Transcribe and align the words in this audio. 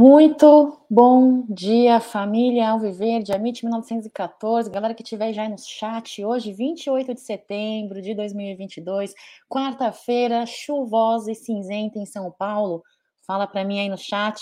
Muito 0.00 0.78
bom 0.88 1.44
dia, 1.48 1.98
família 1.98 2.70
Alviverde, 2.70 3.32
Amit 3.32 3.64
1914, 3.64 4.70
galera 4.70 4.94
que 4.94 5.02
estiver 5.02 5.32
já 5.32 5.42
aí 5.42 5.48
no 5.48 5.58
chat, 5.58 6.24
hoje, 6.24 6.52
28 6.52 7.14
de 7.14 7.20
setembro 7.20 8.00
de 8.00 8.14
2022, 8.14 9.12
quarta-feira, 9.48 10.46
chuvosa 10.46 11.32
e 11.32 11.34
cinzenta 11.34 11.98
em 11.98 12.06
São 12.06 12.30
Paulo. 12.30 12.84
Fala 13.26 13.44
para 13.44 13.64
mim 13.64 13.80
aí 13.80 13.88
no 13.88 13.98
chat, 13.98 14.40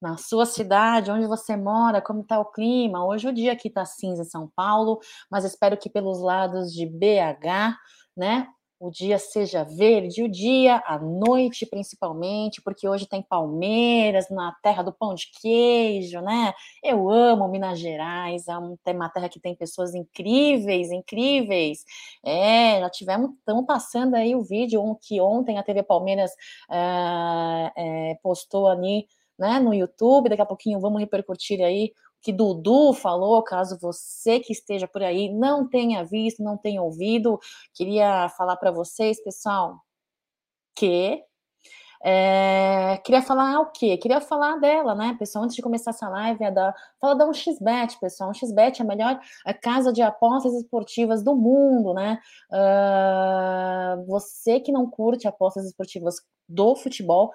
na 0.00 0.16
sua 0.16 0.46
cidade, 0.46 1.10
onde 1.10 1.26
você 1.26 1.56
mora, 1.56 2.00
como 2.00 2.20
está 2.20 2.38
o 2.38 2.44
clima. 2.44 3.04
Hoje 3.04 3.26
o 3.26 3.32
dia 3.32 3.54
aqui 3.54 3.66
está 3.66 3.84
cinza 3.84 4.22
em 4.22 4.24
São 4.24 4.48
Paulo, 4.54 5.00
mas 5.28 5.44
espero 5.44 5.76
que 5.76 5.90
pelos 5.90 6.20
lados 6.20 6.72
de 6.72 6.86
BH, 6.86 7.76
né, 8.16 8.46
o 8.78 8.90
dia 8.90 9.18
seja 9.18 9.64
verde, 9.64 10.22
o 10.22 10.28
dia, 10.28 10.82
a 10.86 10.98
noite 10.98 11.64
principalmente, 11.64 12.60
porque 12.60 12.86
hoje 12.86 13.06
tem 13.06 13.22
Palmeiras, 13.22 14.28
na 14.28 14.52
terra 14.62 14.82
do 14.82 14.92
pão 14.92 15.14
de 15.14 15.30
queijo, 15.40 16.20
né? 16.20 16.52
Eu 16.82 17.10
amo 17.10 17.48
Minas 17.48 17.78
Gerais, 17.78 18.46
é 18.48 18.56
uma 18.92 19.08
terra 19.08 19.28
que 19.28 19.40
tem 19.40 19.54
pessoas 19.54 19.94
incríveis, 19.94 20.90
incríveis. 20.90 21.84
É, 22.24 22.80
já 22.80 22.90
tivemos, 22.90 23.30
estamos 23.38 23.64
passando 23.66 24.14
aí 24.14 24.34
o 24.34 24.42
vídeo 24.42 24.82
que 25.00 25.20
ontem 25.20 25.58
a 25.58 25.62
TV 25.62 25.82
Palmeiras 25.82 26.32
é, 26.70 27.72
é, 28.12 28.14
postou 28.22 28.68
ali 28.68 29.06
né, 29.38 29.58
no 29.58 29.74
YouTube, 29.74 30.28
daqui 30.28 30.42
a 30.42 30.46
pouquinho 30.46 30.80
vamos 30.80 31.00
repercutir 31.00 31.62
aí 31.62 31.92
que 32.26 32.32
Dudu 32.32 32.92
falou, 32.92 33.40
caso 33.44 33.78
você 33.80 34.40
que 34.40 34.52
esteja 34.52 34.88
por 34.88 35.00
aí 35.00 35.32
não 35.32 35.68
tenha 35.68 36.02
visto, 36.02 36.42
não 36.42 36.56
tenha 36.56 36.82
ouvido, 36.82 37.38
queria 37.72 38.28
falar 38.30 38.56
para 38.56 38.72
vocês, 38.72 39.22
pessoal, 39.22 39.78
que 40.74 41.22
é, 42.04 43.00
queria 43.04 43.22
falar 43.22 43.60
o 43.60 43.66
quê? 43.66 43.96
Queria 43.96 44.20
falar 44.20 44.56
dela, 44.56 44.92
né, 44.92 45.14
pessoal? 45.16 45.44
Antes 45.44 45.54
de 45.54 45.62
começar 45.62 45.90
essa 45.90 46.08
live, 46.08 46.42
é 46.42 46.50
da, 46.50 46.74
fala 47.00 47.14
da 47.14 47.28
um 47.28 47.32
xbet, 47.32 47.96
pessoal. 48.00 48.30
Um 48.30 48.34
xbet 48.34 48.80
é 48.80 48.84
a 48.84 48.88
melhor 48.88 49.20
casa 49.62 49.92
de 49.92 50.02
apostas 50.02 50.52
esportivas 50.54 51.22
do 51.22 51.36
mundo, 51.36 51.94
né? 51.94 52.18
Uh, 52.50 54.04
você 54.06 54.58
que 54.58 54.72
não 54.72 54.90
curte 54.90 55.28
apostas 55.28 55.64
esportivas 55.64 56.16
do 56.48 56.74
futebol, 56.74 57.30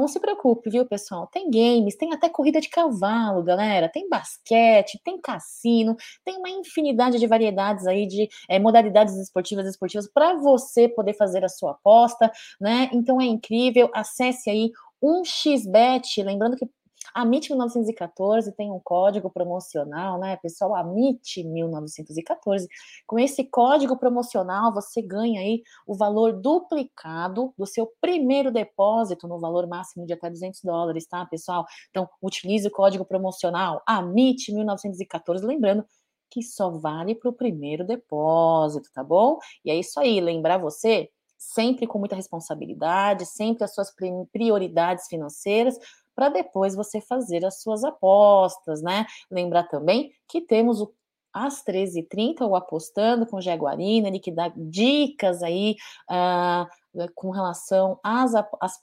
não 0.00 0.08
se 0.08 0.20
preocupe, 0.20 0.70
viu, 0.70 0.86
pessoal? 0.86 1.26
Tem 1.26 1.50
games, 1.50 1.96
tem 1.96 2.12
até 2.12 2.28
corrida 2.28 2.60
de 2.60 2.68
cavalo, 2.68 3.42
galera. 3.42 3.88
Tem 3.88 4.08
basquete, 4.08 5.00
tem 5.04 5.20
cassino, 5.20 5.96
tem 6.24 6.36
uma 6.38 6.50
infinidade 6.50 7.18
de 7.18 7.26
variedades 7.26 7.86
aí 7.86 8.06
de 8.06 8.28
é, 8.48 8.58
modalidades 8.58 9.16
esportivas 9.16 9.66
esportivas 9.66 10.08
para 10.08 10.34
você 10.34 10.88
poder 10.88 11.14
fazer 11.14 11.44
a 11.44 11.48
sua 11.48 11.72
aposta, 11.72 12.30
né? 12.60 12.90
Então 12.92 13.20
é 13.20 13.24
incrível. 13.24 13.90
Acesse 13.94 14.50
aí 14.50 14.70
um 15.02 15.22
xbet, 15.24 16.22
lembrando 16.22 16.56
que 16.56 16.68
a 17.14 17.22
MIT 17.22 17.50
1914 17.50 18.52
tem 18.52 18.70
um 18.70 18.80
código 18.80 19.30
promocional, 19.30 20.18
né, 20.18 20.36
pessoal? 20.36 20.74
A 20.74 20.80
MIT 20.80 21.44
1914. 21.44 22.68
Com 23.06 23.18
esse 23.18 23.44
código 23.44 23.96
promocional, 23.96 24.72
você 24.72 25.00
ganha 25.02 25.40
aí 25.40 25.62
o 25.86 25.94
valor 25.94 26.32
duplicado 26.32 27.52
do 27.56 27.66
seu 27.66 27.92
primeiro 28.00 28.50
depósito 28.50 29.28
no 29.28 29.38
valor 29.38 29.66
máximo 29.66 30.06
de 30.06 30.12
até 30.12 30.30
200 30.30 30.62
dólares, 30.62 31.06
tá, 31.06 31.24
pessoal? 31.26 31.66
Então, 31.90 32.08
utilize 32.22 32.66
o 32.66 32.70
código 32.70 33.04
promocional 33.04 33.82
AMIT 33.86 34.52
1914, 34.52 35.44
lembrando 35.44 35.84
que 36.30 36.42
só 36.42 36.70
vale 36.70 37.14
para 37.14 37.30
o 37.30 37.32
primeiro 37.32 37.84
depósito, 37.84 38.90
tá 38.92 39.02
bom? 39.02 39.38
E 39.64 39.70
é 39.70 39.76
isso 39.76 39.98
aí, 40.00 40.20
lembrar 40.20 40.58
você 40.58 41.08
sempre 41.38 41.86
com 41.86 41.98
muita 41.98 42.16
responsabilidade, 42.16 43.26
sempre 43.26 43.64
as 43.64 43.74
suas 43.74 43.92
prioridades 44.32 45.06
financeiras, 45.06 45.78
para 46.16 46.30
depois 46.30 46.74
você 46.74 47.00
fazer 47.00 47.44
as 47.44 47.60
suas 47.60 47.84
apostas, 47.84 48.82
né? 48.82 49.06
Lembrar 49.30 49.64
também 49.64 50.10
que 50.26 50.40
temos 50.40 50.80
o 50.80 50.92
às 51.36 51.62
13h30, 51.62 52.48
o 52.48 52.56
Apostando 52.56 53.26
com 53.26 53.42
Jaguarina, 53.42 54.08
ele 54.08 54.18
que 54.18 54.32
dá 54.32 54.50
dicas 54.56 55.42
aí 55.42 55.76
uh, 56.10 56.66
com 57.14 57.28
relação 57.28 58.00
às, 58.02 58.32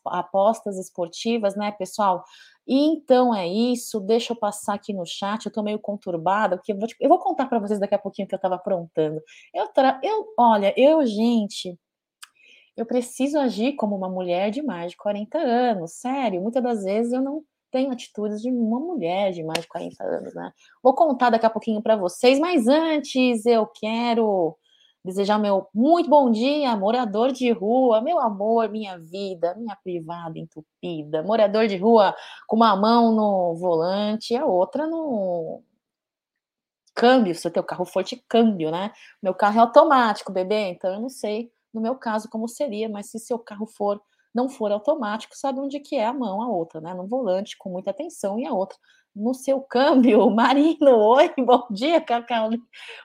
apostas 0.05 0.77
esportivas, 0.77 1.55
né, 1.55 1.71
pessoal? 1.71 2.23
Então 2.67 3.33
é 3.33 3.47
isso, 3.47 3.99
deixa 3.99 4.33
eu 4.33 4.37
passar 4.37 4.75
aqui 4.75 4.93
no 4.93 5.03
chat, 5.03 5.45
eu 5.45 5.51
tô 5.51 5.63
meio 5.63 5.79
conturbada, 5.79 6.55
porque 6.55 6.73
eu 6.73 6.77
vou, 6.77 6.87
eu 6.99 7.09
vou 7.09 7.17
contar 7.17 7.47
para 7.47 7.57
vocês 7.57 7.79
daqui 7.79 7.95
a 7.95 7.99
pouquinho 7.99 8.27
o 8.27 8.29
que 8.29 8.35
eu 8.35 8.39
tava 8.39 8.55
aprontando. 8.55 9.19
Eu, 9.51 9.67
tra... 9.69 9.99
eu, 10.03 10.31
olha, 10.37 10.73
eu, 10.77 11.03
gente, 11.07 11.75
eu 12.75 12.85
preciso 12.85 13.37
agir 13.39 13.73
como 13.73 13.95
uma 13.95 14.09
mulher 14.09 14.51
de 14.51 14.61
mais 14.61 14.91
de 14.91 14.97
40 14.97 15.37
anos, 15.37 15.93
sério. 15.93 16.41
Muitas 16.41 16.63
das 16.63 16.83
vezes 16.83 17.13
eu 17.13 17.21
não 17.21 17.43
tenho 17.71 17.91
atitudes 17.91 18.41
de 18.41 18.49
uma 18.51 18.79
mulher 18.79 19.31
de 19.31 19.43
mais 19.43 19.61
de 19.61 19.67
40 19.67 20.03
anos, 20.03 20.33
né? 20.35 20.51
Vou 20.81 20.93
contar 20.93 21.29
daqui 21.31 21.45
a 21.45 21.49
pouquinho 21.49 21.81
para 21.81 21.95
vocês, 21.95 22.39
mas 22.39 22.67
antes 22.67 23.45
eu 23.45 23.65
quero 23.67 24.55
desejar 25.03 25.37
meu 25.37 25.67
muito 25.73 26.09
bom 26.09 26.31
dia, 26.31 26.75
morador 26.77 27.31
de 27.31 27.51
rua, 27.51 27.99
meu 28.01 28.19
amor, 28.19 28.69
minha 28.69 28.97
vida, 28.97 29.53
minha 29.55 29.75
privada 29.75 30.39
entupida, 30.39 31.23
morador 31.23 31.67
de 31.67 31.75
rua 31.77 32.15
com 32.47 32.55
uma 32.55 32.75
mão 32.75 33.11
no 33.13 33.55
volante 33.55 34.33
e 34.33 34.37
a 34.37 34.45
outra 34.45 34.87
no 34.87 35.61
câmbio, 36.95 37.35
se 37.35 37.47
o 37.47 37.51
teu 37.51 37.63
carro 37.63 37.85
for 37.85 38.03
de 38.03 38.15
câmbio, 38.27 38.71
né? 38.71 38.91
Meu 39.21 39.33
carro 39.33 39.57
é 39.59 39.61
automático, 39.61 40.31
bebê, 40.31 40.69
então 40.69 40.93
eu 40.93 41.01
não 41.01 41.09
sei 41.09 41.51
no 41.73 41.81
meu 41.81 41.95
caso, 41.95 42.29
como 42.29 42.47
seria, 42.47 42.87
mas 42.87 43.09
se 43.09 43.19
seu 43.19 43.39
carro 43.39 43.65
for 43.65 44.01
não 44.33 44.49
for 44.49 44.71
automático, 44.71 45.37
sabe 45.37 45.59
onde 45.59 45.79
que 45.79 45.95
é 45.95 46.05
a 46.05 46.13
mão, 46.13 46.41
a 46.41 46.49
outra, 46.49 46.81
né? 46.81 46.93
No 46.93 47.05
volante, 47.05 47.57
com 47.57 47.69
muita 47.69 47.91
atenção, 47.91 48.39
e 48.39 48.45
a 48.45 48.53
outra 48.53 48.77
no 49.15 49.33
seu 49.33 49.61
câmbio. 49.69 50.29
Marino, 50.31 50.97
oi, 50.97 51.31
bom 51.45 51.67
dia, 51.69 52.01
Cacau. 52.01 52.49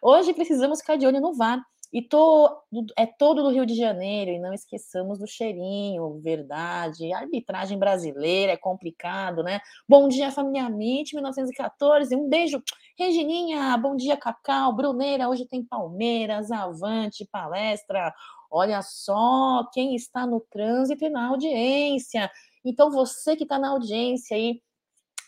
Hoje 0.02 0.32
precisamos 0.32 0.80
ficar 0.80 0.96
de 0.96 1.06
olho 1.06 1.20
no 1.20 1.34
VAR. 1.34 1.62
E 1.90 2.02
tô, 2.02 2.54
é 2.98 3.06
todo 3.06 3.42
do 3.42 3.48
Rio 3.48 3.64
de 3.64 3.74
Janeiro, 3.74 4.30
e 4.30 4.38
não 4.38 4.52
esqueçamos 4.52 5.18
do 5.18 5.26
cheirinho, 5.26 6.20
verdade. 6.20 7.10
A 7.14 7.20
arbitragem 7.20 7.78
brasileira 7.78 8.52
é 8.52 8.58
complicado, 8.58 9.42
né? 9.42 9.58
Bom 9.88 10.06
dia, 10.06 10.30
família 10.30 10.68
MIT, 10.68 11.14
1914. 11.14 12.14
Um 12.14 12.28
beijo, 12.28 12.62
Regininha. 12.98 13.74
Bom 13.78 13.96
dia, 13.96 14.18
Cacau. 14.18 14.70
Bruneira, 14.74 15.30
hoje 15.30 15.46
tem 15.46 15.64
Palmeiras, 15.64 16.50
Avante, 16.50 17.26
palestra. 17.32 18.12
Olha 18.50 18.82
só 18.82 19.68
quem 19.72 19.94
está 19.94 20.26
no 20.26 20.40
trânsito 20.40 21.04
e 21.04 21.10
na 21.10 21.28
audiência. 21.28 22.30
Então, 22.64 22.90
você 22.90 23.36
que 23.36 23.44
está 23.44 23.58
na 23.58 23.70
audiência 23.70 24.36
aí, 24.36 24.60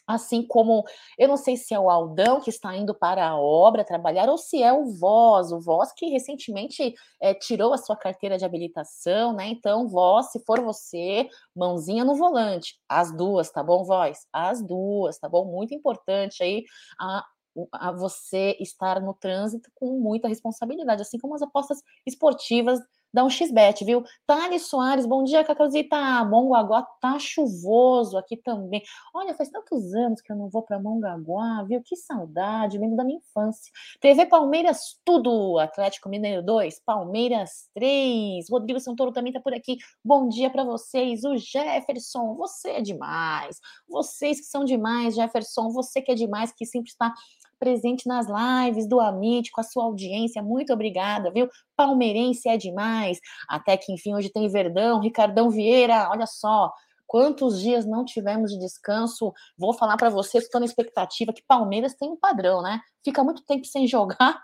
assim 0.06 0.42
como 0.46 0.84
eu 1.18 1.28
não 1.28 1.36
sei 1.36 1.56
se 1.56 1.72
é 1.72 1.78
o 1.78 1.88
Aldão 1.88 2.40
que 2.40 2.50
está 2.50 2.76
indo 2.76 2.94
para 2.94 3.28
a 3.28 3.38
obra 3.38 3.84
trabalhar 3.84 4.28
ou 4.28 4.36
se 4.36 4.62
é 4.62 4.72
o 4.72 4.86
Voz, 4.86 5.52
o 5.52 5.60
Voz 5.60 5.92
que 5.92 6.06
recentemente 6.06 6.94
é, 7.20 7.32
tirou 7.34 7.72
a 7.72 7.78
sua 7.78 7.96
carteira 7.96 8.36
de 8.36 8.44
habilitação, 8.44 9.32
né? 9.32 9.48
Então, 9.48 9.88
Voz, 9.88 10.32
se 10.32 10.44
for 10.44 10.60
você, 10.60 11.28
mãozinha 11.54 12.04
no 12.04 12.16
volante, 12.16 12.78
as 12.88 13.14
duas, 13.16 13.50
tá 13.50 13.62
bom, 13.62 13.84
Voz? 13.84 14.26
As 14.32 14.62
duas, 14.62 15.18
tá 15.18 15.28
bom? 15.28 15.44
Muito 15.44 15.74
importante 15.74 16.42
aí 16.42 16.64
a 16.98 17.24
a 17.72 17.90
você 17.90 18.56
estar 18.60 19.00
no 19.00 19.12
trânsito 19.12 19.70
com 19.74 19.98
muita 19.98 20.28
responsabilidade, 20.28 21.02
assim 21.02 21.18
como 21.18 21.34
as 21.34 21.42
apostas 21.42 21.82
esportivas 22.06 22.78
dá 23.12 23.24
um 23.24 23.30
xbet, 23.30 23.84
viu? 23.84 24.04
Thales 24.26 24.66
Soares, 24.66 25.06
bom 25.06 25.24
dia, 25.24 25.44
Cacauzita. 25.44 26.24
Mongaguá 26.24 26.82
tá 27.00 27.18
chuvoso 27.18 28.16
aqui 28.16 28.36
também. 28.36 28.82
Olha, 29.14 29.34
faz 29.34 29.50
tantos 29.50 29.92
anos 29.94 30.20
que 30.20 30.32
eu 30.32 30.36
não 30.36 30.48
vou 30.48 30.62
para 30.62 30.78
Mongaguá, 30.78 31.64
viu? 31.64 31.82
Que 31.84 31.96
saudade, 31.96 32.78
lembro 32.78 32.96
da 32.96 33.04
minha 33.04 33.18
infância. 33.18 33.72
TV 34.00 34.26
Palmeiras, 34.26 34.98
tudo. 35.04 35.58
Atlético 35.58 36.08
Mineiro 36.08 36.42
2, 36.42 36.80
Palmeiras 36.84 37.68
3. 37.74 38.48
Rodrigo 38.50 38.80
Santoro 38.80 39.12
também 39.12 39.32
tá 39.32 39.40
por 39.40 39.54
aqui. 39.54 39.78
Bom 40.04 40.28
dia 40.28 40.50
para 40.50 40.64
vocês. 40.64 41.24
O 41.24 41.36
Jefferson, 41.36 42.34
você 42.34 42.70
é 42.70 42.80
demais. 42.80 43.58
Vocês 43.88 44.40
que 44.40 44.46
são 44.46 44.64
demais, 44.64 45.14
Jefferson, 45.14 45.70
você 45.70 46.00
que 46.00 46.12
é 46.12 46.14
demais, 46.14 46.52
que 46.52 46.64
sempre 46.64 46.90
está 46.90 47.12
presente 47.60 48.08
nas 48.08 48.26
lives 48.26 48.88
do 48.88 48.98
Amit, 48.98 49.52
com 49.52 49.60
a 49.60 49.64
sua 49.64 49.84
audiência. 49.84 50.42
Muito 50.42 50.72
obrigada, 50.72 51.30
viu? 51.30 51.48
Palmeirense 51.76 52.48
é 52.48 52.56
demais. 52.56 53.20
Até 53.48 53.76
que, 53.76 53.92
enfim, 53.92 54.14
hoje 54.14 54.30
tem 54.30 54.48
Verdão, 54.48 55.00
Ricardão 55.00 55.50
Vieira, 55.50 56.08
olha 56.10 56.26
só. 56.26 56.72
Quantos 57.06 57.60
dias 57.60 57.84
não 57.84 58.04
tivemos 58.04 58.52
de 58.52 58.58
descanso? 58.58 59.32
Vou 59.58 59.74
falar 59.74 59.96
para 59.96 60.08
vocês, 60.08 60.44
estou 60.44 60.60
na 60.60 60.64
expectativa 60.64 61.32
que 61.32 61.42
Palmeiras 61.46 61.94
tem 61.94 62.08
um 62.08 62.16
padrão, 62.16 62.62
né? 62.62 62.80
Fica 63.04 63.22
muito 63.22 63.44
tempo 63.44 63.66
sem 63.66 63.86
jogar, 63.88 64.40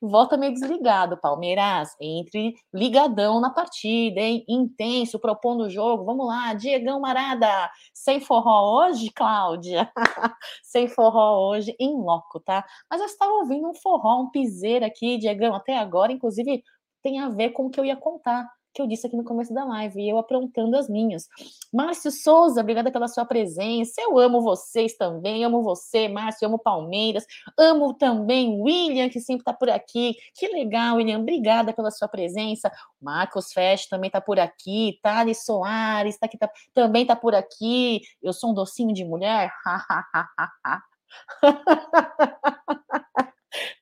volta 0.00 0.36
meio 0.36 0.52
desligado. 0.52 1.16
Palmeiras, 1.16 1.94
entre 2.00 2.54
ligadão 2.72 3.40
na 3.40 3.50
partida, 3.50 4.20
hein? 4.20 4.44
Intenso, 4.48 5.18
propondo 5.18 5.64
o 5.64 5.70
jogo. 5.70 6.04
Vamos 6.04 6.26
lá, 6.26 6.54
Diegão 6.54 7.00
Marada. 7.00 7.70
Sem 7.94 8.20
forró 8.20 8.86
hoje, 8.86 9.10
Cláudia? 9.10 9.90
Sem 10.62 10.88
forró 10.88 11.48
hoje, 11.48 11.74
em 11.78 11.94
loco, 11.94 12.40
tá? 12.40 12.64
Mas 12.90 13.00
eu 13.00 13.06
estava 13.06 13.32
ouvindo 13.32 13.68
um 13.68 13.74
forró, 13.74 14.22
um 14.22 14.30
piseiro 14.30 14.84
aqui, 14.84 15.18
Diegão, 15.18 15.54
até 15.54 15.76
agora, 15.78 16.12
inclusive 16.12 16.62
tem 17.02 17.18
a 17.20 17.28
ver 17.28 17.50
com 17.50 17.66
o 17.66 17.70
que 17.70 17.80
eu 17.80 17.84
ia 17.84 17.96
contar. 17.96 18.48
Que 18.72 18.80
eu 18.80 18.86
disse 18.86 19.06
aqui 19.06 19.16
no 19.16 19.24
começo 19.24 19.52
da 19.52 19.64
live, 19.64 20.00
e 20.00 20.08
eu 20.08 20.18
aprontando 20.18 20.76
as 20.76 20.88
minhas. 20.88 21.28
Márcio 21.72 22.10
Souza, 22.10 22.60
obrigada 22.60 22.90
pela 22.90 23.08
sua 23.08 23.24
presença. 23.24 24.00
Eu 24.00 24.18
amo 24.18 24.40
vocês 24.40 24.96
também, 24.96 25.44
amo 25.44 25.62
você, 25.62 26.08
Márcio, 26.08 26.48
amo 26.48 26.58
Palmeiras, 26.58 27.26
amo 27.58 27.92
também 27.94 28.60
William, 28.60 29.08
que 29.08 29.20
sempre 29.20 29.42
está 29.42 29.52
por 29.52 29.68
aqui. 29.68 30.16
Que 30.34 30.48
legal, 30.48 30.96
William, 30.96 31.20
obrigada 31.20 31.72
pela 31.72 31.90
sua 31.90 32.08
presença. 32.08 32.70
Marcos 33.00 33.52
Fest 33.52 33.88
também 33.88 34.08
está 34.08 34.20
por 34.20 34.38
aqui, 34.38 34.98
Thales 35.02 35.44
Soares 35.44 36.18
tá 36.18 36.26
aqui, 36.26 36.38
tá, 36.38 36.50
também 36.74 37.02
está 37.02 37.16
por 37.16 37.34
aqui. 37.34 38.00
Eu 38.22 38.32
sou 38.32 38.50
um 38.50 38.54
docinho 38.54 38.92
de 38.94 39.04
mulher? 39.04 39.52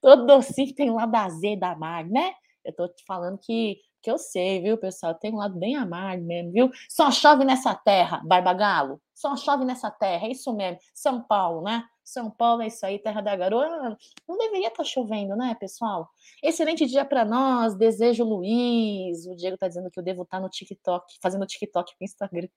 Todo 0.00 0.26
docinho 0.26 0.74
tem 0.74 0.90
um 0.90 0.96
lado 0.96 1.14
azedo 1.14 1.62
amargo, 1.64 2.12
né? 2.12 2.32
Eu 2.64 2.74
tô 2.74 2.88
te 2.88 3.04
falando 3.04 3.38
que, 3.38 3.78
que 4.02 4.10
eu 4.10 4.18
sei, 4.18 4.60
viu, 4.62 4.78
pessoal? 4.78 5.14
Tem 5.14 5.32
um 5.32 5.38
lado 5.38 5.58
bem 5.58 5.76
amargo 5.76 6.24
mesmo, 6.24 6.52
viu? 6.52 6.70
Só 6.88 7.10
chove 7.10 7.44
nessa 7.44 7.74
terra, 7.74 8.20
Barbagalo. 8.24 9.00
Só 9.14 9.36
chove 9.36 9.64
nessa 9.64 9.90
terra, 9.90 10.26
é 10.26 10.30
isso 10.30 10.52
mesmo. 10.54 10.78
São 10.94 11.22
Paulo, 11.22 11.62
né? 11.62 11.84
São 12.04 12.30
Paulo 12.30 12.62
é 12.62 12.66
isso 12.66 12.84
aí, 12.84 12.98
terra 12.98 13.20
da 13.20 13.36
garoa. 13.36 13.96
Não 14.28 14.36
deveria 14.36 14.68
estar 14.68 14.82
tá 14.82 14.84
chovendo, 14.84 15.36
né, 15.36 15.54
pessoal? 15.60 16.08
Excelente 16.42 16.86
dia 16.86 17.04
para 17.04 17.24
nós. 17.24 17.76
Desejo 17.76 18.24
Luiz. 18.24 19.26
O 19.26 19.36
Diego 19.36 19.56
tá 19.56 19.68
dizendo 19.68 19.90
que 19.90 19.98
eu 19.98 20.04
devo 20.04 20.22
estar 20.22 20.38
tá 20.38 20.42
no 20.42 20.48
TikTok, 20.48 21.18
fazendo 21.22 21.46
TikTok 21.46 21.92
no 22.00 22.04
Instagram. 22.04 22.48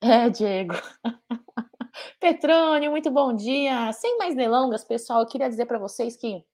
É, 0.00 0.30
Diego. 0.30 0.74
Petrônio, 2.20 2.90
muito 2.90 3.10
bom 3.10 3.34
dia. 3.34 3.92
Sem 3.92 4.18
mais 4.18 4.36
delongas, 4.36 4.84
pessoal, 4.84 5.20
eu 5.20 5.26
queria 5.26 5.48
dizer 5.48 5.66
para 5.66 5.78
vocês 5.78 6.16
que 6.16 6.44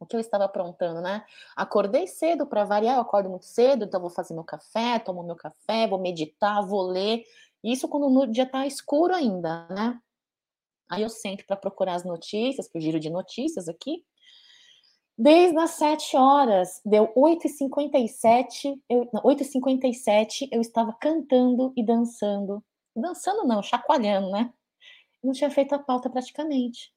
o 0.00 0.06
que 0.06 0.16
eu 0.16 0.20
estava 0.20 0.44
aprontando, 0.44 1.00
né? 1.02 1.24
Acordei 1.54 2.06
cedo 2.06 2.46
para 2.46 2.64
variar, 2.64 2.96
eu 2.96 3.02
acordo 3.02 3.28
muito 3.28 3.44
cedo, 3.44 3.84
então 3.84 4.00
vou 4.00 4.10
fazer 4.10 4.32
meu 4.34 4.42
café, 4.42 4.98
tomo 4.98 5.22
meu 5.22 5.36
café, 5.36 5.86
vou 5.86 5.98
meditar, 5.98 6.66
vou 6.66 6.82
ler. 6.82 7.24
Isso 7.62 7.86
quando 7.86 8.06
o 8.06 8.26
dia 8.26 8.44
está 8.44 8.66
escuro 8.66 9.14
ainda, 9.14 9.68
né? 9.68 10.00
Aí 10.90 11.02
eu 11.02 11.10
sento 11.10 11.44
para 11.46 11.56
procurar 11.56 11.94
as 11.94 12.04
notícias, 12.04 12.66
que 12.66 12.78
o 12.78 12.80
giro 12.80 12.98
de 12.98 13.10
notícias 13.10 13.68
aqui. 13.68 14.02
Desde 15.16 15.58
as 15.58 15.72
7 15.72 16.16
horas, 16.16 16.80
deu 16.84 17.12
8h57, 17.14 18.80
eu, 18.88 19.04
8h57, 19.22 20.48
eu 20.50 20.62
estava 20.62 20.94
cantando 20.94 21.74
e 21.76 21.84
dançando. 21.84 22.64
Dançando 22.96 23.46
não, 23.46 23.62
chacoalhando, 23.62 24.30
né? 24.30 24.52
não 25.22 25.32
tinha 25.32 25.50
feito 25.50 25.74
a 25.74 25.78
pauta 25.78 26.08
praticamente. 26.08 26.92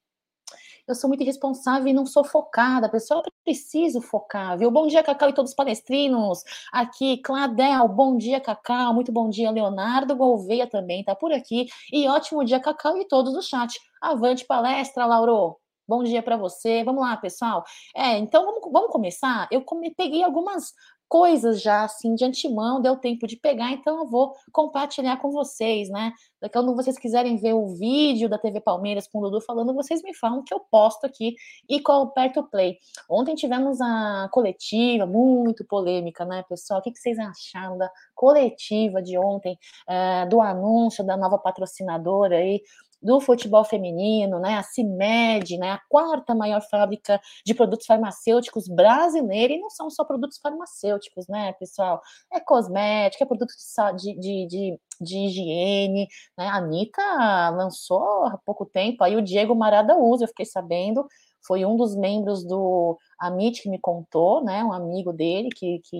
Eu 0.85 0.95
sou 0.95 1.07
muito 1.07 1.24
irresponsável 1.24 1.88
e 1.88 1.94
não 1.94 2.06
sou 2.06 2.25
focada. 2.25 2.89
Pessoal, 2.89 3.24
eu 3.25 3.31
preciso 3.45 4.01
focar, 4.01 4.57
viu? 4.57 4.69
Bom 4.69 4.85
dia, 4.85 5.01
Cacau 5.01 5.30
e 5.30 5.33
todos 5.33 5.51
os 5.51 5.56
palestrinos. 5.56 6.44
Aqui, 6.74 7.18
Cladel, 7.18 7.88
bom 7.88 8.18
dia, 8.18 8.41
Cacau. 8.41 8.94
Muito 8.94 9.09
bom 9.09 9.30
dia, 9.30 9.50
Leonardo 9.50 10.13
Gouveia 10.13 10.68
também 10.68 11.01
tá 11.01 11.15
por 11.15 11.31
aqui. 11.31 11.68
E 11.91 12.06
ótimo 12.09 12.44
dia, 12.44 12.59
Cacau 12.59 12.97
e 12.97 13.07
todos 13.07 13.33
do 13.33 13.41
chat. 13.41 13.80
Avante 14.01 14.45
palestra, 14.45 15.06
Lauro. 15.06 15.57
Bom 15.88 16.03
dia 16.03 16.21
para 16.21 16.35
você. 16.35 16.83
Vamos 16.83 17.01
lá, 17.01 17.15
pessoal. 17.15 17.63
É, 17.95 18.18
então 18.18 18.45
vamos, 18.45 18.62
vamos 18.71 18.91
começar. 18.91 19.47
Eu 19.51 19.62
come, 19.62 19.89
peguei 19.95 20.21
algumas 20.21 20.74
coisas 21.08 21.62
já 21.62 21.84
assim 21.84 22.16
de 22.16 22.26
antemão, 22.26 22.82
deu 22.82 22.96
tempo 22.96 23.28
de 23.28 23.38
pegar, 23.38 23.72
então 23.72 24.00
eu 24.00 24.08
vou 24.08 24.34
compartilhar 24.52 25.18
com 25.18 25.32
vocês, 25.32 25.90
né? 25.90 26.12
Quando 26.52 26.76
vocês 26.76 26.98
quiserem 26.98 27.38
ver 27.38 27.54
o 27.54 27.68
vídeo 27.68 28.28
da 28.28 28.38
TV 28.38 28.60
Palmeiras 28.60 29.08
com 29.08 29.20
o 29.20 29.22
Dudu 29.22 29.40
falando, 29.42 29.74
vocês 29.74 30.02
me 30.02 30.14
falam 30.14 30.44
que 30.44 30.54
eu 30.54 30.60
posto 30.60 31.06
aqui 31.06 31.36
e 31.70 31.82
aperto 31.88 32.42
o 32.42 32.50
play. 32.50 32.78
Ontem 33.10 33.36
tivemos 33.36 33.80
a 33.80 34.28
coletiva, 34.32 35.06
muito 35.06 35.66
polêmica, 35.66 36.26
né, 36.26 36.44
pessoal? 36.50 36.80
O 36.80 36.84
que 36.84 36.94
vocês 36.96 37.18
acharam 37.18 37.78
da 37.78 37.90
coletiva 38.14 39.02
de 39.02 39.18
ontem, 39.18 39.58
uh, 39.88 40.28
do 40.30 40.42
anúncio 40.42 41.04
da 41.06 41.16
nova 41.16 41.38
patrocinadora 41.38 42.38
aí, 42.38 42.62
do 43.04 43.20
futebol 43.20 43.64
feminino, 43.66 44.40
né, 44.40 44.56
a 44.56 44.64
CIMED, 44.64 45.58
né, 45.58 45.72
a 45.72 45.82
quarta 45.90 46.34
maior 46.34 46.62
fábrica 46.62 47.20
de 47.46 47.54
produtos 47.54 47.86
farmacêuticos 47.86 48.68
brasileira, 48.68 49.54
e 49.54 49.60
não 49.60 49.70
são 49.70 49.90
só 49.90 50.04
produtos 50.06 50.40
farmacêuticos, 50.40 51.28
né, 51.28 51.54
pessoal? 51.54 52.02
É 52.32 52.40
cosmética, 52.40 53.24
é 53.24 53.28
produto 53.28 53.54
de, 53.98 54.14
de, 54.20 54.48
de, 54.48 54.80
de 55.02 55.18
higiene, 55.18 56.08
né? 56.38 56.48
A 56.48 56.58
Anitta 56.58 57.02
lançou 57.50 58.26
há 58.26 58.38
pouco 58.46 58.66
tempo, 58.66 59.04
aí 59.04 59.16
o 59.16 59.22
Diego 59.22 59.56
Marada 59.56 59.98
usa, 59.98 60.24
eu 60.24 60.30
fiquei 60.30 60.46
sabendo, 60.46 61.06
foi 61.46 61.66
um 61.66 61.76
dos 61.76 61.96
membros 61.96 62.44
do 62.46 62.98
Amit 63.20 63.62
que 63.62 63.70
me 63.70 63.78
contou, 63.78 64.44
né, 64.44 64.64
um 64.64 64.72
amigo 64.72 65.12
dele, 65.12 65.50
que, 65.50 65.80
que 65.80 65.98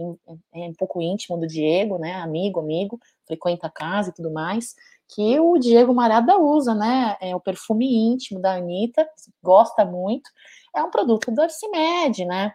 é 0.54 0.60
um 0.70 0.74
pouco 0.74 1.02
íntimo 1.02 1.38
do 1.38 1.46
Diego, 1.46 1.98
né, 1.98 2.14
amigo, 2.14 2.60
amigo, 2.60 2.98
frequenta 3.28 3.68
a 3.68 3.70
casa 3.70 4.10
e 4.10 4.14
tudo 4.14 4.32
mais, 4.32 4.74
que 5.13 5.39
o 5.39 5.57
Diego 5.57 5.94
Marada 5.94 6.38
usa, 6.38 6.74
né? 6.74 7.18
É 7.21 7.36
o 7.36 7.39
perfume 7.39 7.86
íntimo 7.94 8.39
da 8.39 8.56
Anitta, 8.56 9.07
gosta 9.42 9.86
muito. 9.86 10.30
É 10.75 10.83
um 10.83 10.89
produto 10.89 11.31
do 11.31 11.42
Arcimed, 11.42 12.25
né? 12.25 12.54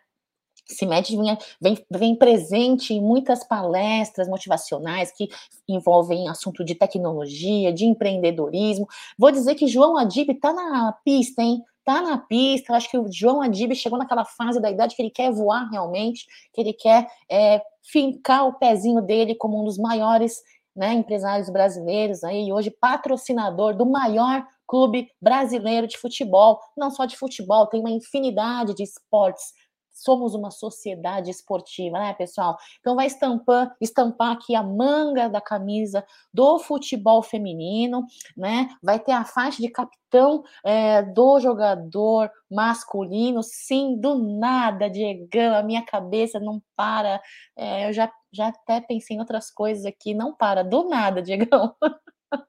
CIMED 0.71 1.17
vem, 1.17 1.39
vem, 1.61 1.87
vem, 1.91 2.15
presente 2.15 2.93
em 2.93 3.01
muitas 3.01 3.43
palestras 3.43 4.29
motivacionais 4.29 5.11
que 5.11 5.29
envolvem 5.67 6.29
assunto 6.29 6.63
de 6.63 6.75
tecnologia, 6.75 7.73
de 7.73 7.87
empreendedorismo. 7.87 8.87
Vou 9.19 9.31
dizer 9.31 9.55
que 9.55 9.67
João 9.67 9.97
Adib 9.97 10.31
está 10.31 10.53
na 10.53 10.93
pista, 11.05 11.43
hein? 11.43 11.63
Está 11.79 12.03
na 12.03 12.19
pista. 12.19 12.75
Acho 12.75 12.91
que 12.91 12.99
o 12.99 13.11
João 13.11 13.41
Adib 13.41 13.75
chegou 13.75 13.99
naquela 13.99 14.27
fase 14.27 14.61
da 14.61 14.71
idade 14.71 14.95
que 14.95 15.01
ele 15.01 15.11
quer 15.11 15.33
voar 15.33 15.71
realmente, 15.71 16.27
que 16.53 16.61
ele 16.61 16.75
quer 16.75 17.09
é, 17.31 17.63
fincar 17.83 18.47
o 18.47 18.59
pezinho 18.59 19.01
dele 19.01 19.35
como 19.35 19.61
um 19.61 19.65
dos 19.65 19.79
maiores 19.79 20.43
né, 20.79 20.95
empresários 20.95 21.51
brasileiros 21.51 22.23
aí, 22.23 22.53
hoje 22.53 22.71
patrocinador 22.71 23.77
do 23.77 23.85
maior 23.85 24.47
clube 24.65 25.09
brasileiro 25.21 25.89
de 25.89 25.99
futebol, 25.99 26.61
não 26.77 26.89
só 26.89 27.05
de 27.05 27.17
futebol, 27.17 27.67
tem 27.67 27.81
uma 27.81 27.91
infinidade 27.91 28.75
de 28.75 28.85
esportes. 28.85 29.53
Somos 29.91 30.33
uma 30.37 30.53
sociedade 30.53 31.29
esportiva, 31.29 31.99
né, 31.99 32.15
pessoal? 32.15 32.57
Então 32.79 32.95
vai 32.95 33.07
estampar, 33.07 33.75
estampar 33.81 34.33
aqui 34.33 34.55
a 34.55 34.63
manga 34.63 35.29
da 35.29 35.41
camisa 35.41 36.05
do 36.33 36.61
futebol 36.61 37.21
feminino, 37.21 38.05
né? 38.37 38.69
Vai 38.81 39.01
ter 39.01 39.11
a 39.11 39.25
faixa 39.25 39.61
de 39.61 39.69
capitão 39.69 40.45
é, 40.65 41.03
do 41.03 41.41
jogador 41.41 42.31
masculino. 42.49 43.43
Sim, 43.43 44.01
do 44.01 44.39
nada, 44.39 44.89
Diegão, 44.89 45.57
a 45.57 45.65
minha 45.65 45.85
cabeça 45.85 46.39
não 46.39 46.63
para. 46.77 47.21
É, 47.57 47.89
eu 47.89 47.93
já 47.93 48.09
já 48.33 48.49
até 48.49 48.81
pensei 48.81 49.17
em 49.17 49.21
outras 49.21 49.51
coisas 49.51 49.85
aqui, 49.85 50.15
não 50.15 50.35
para, 50.35 50.63
do 50.63 50.89
nada, 50.89 51.21
Diegão. 51.23 51.75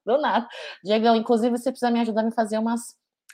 do 0.05 0.17
nada. 0.17 0.48
Diegão, 0.83 1.15
inclusive 1.15 1.57
você 1.57 1.71
precisa 1.71 1.91
me 1.91 2.00
ajudar 2.00 2.21
a 2.21 2.25
me 2.25 2.31
fazer 2.31 2.57
umas 2.57 2.81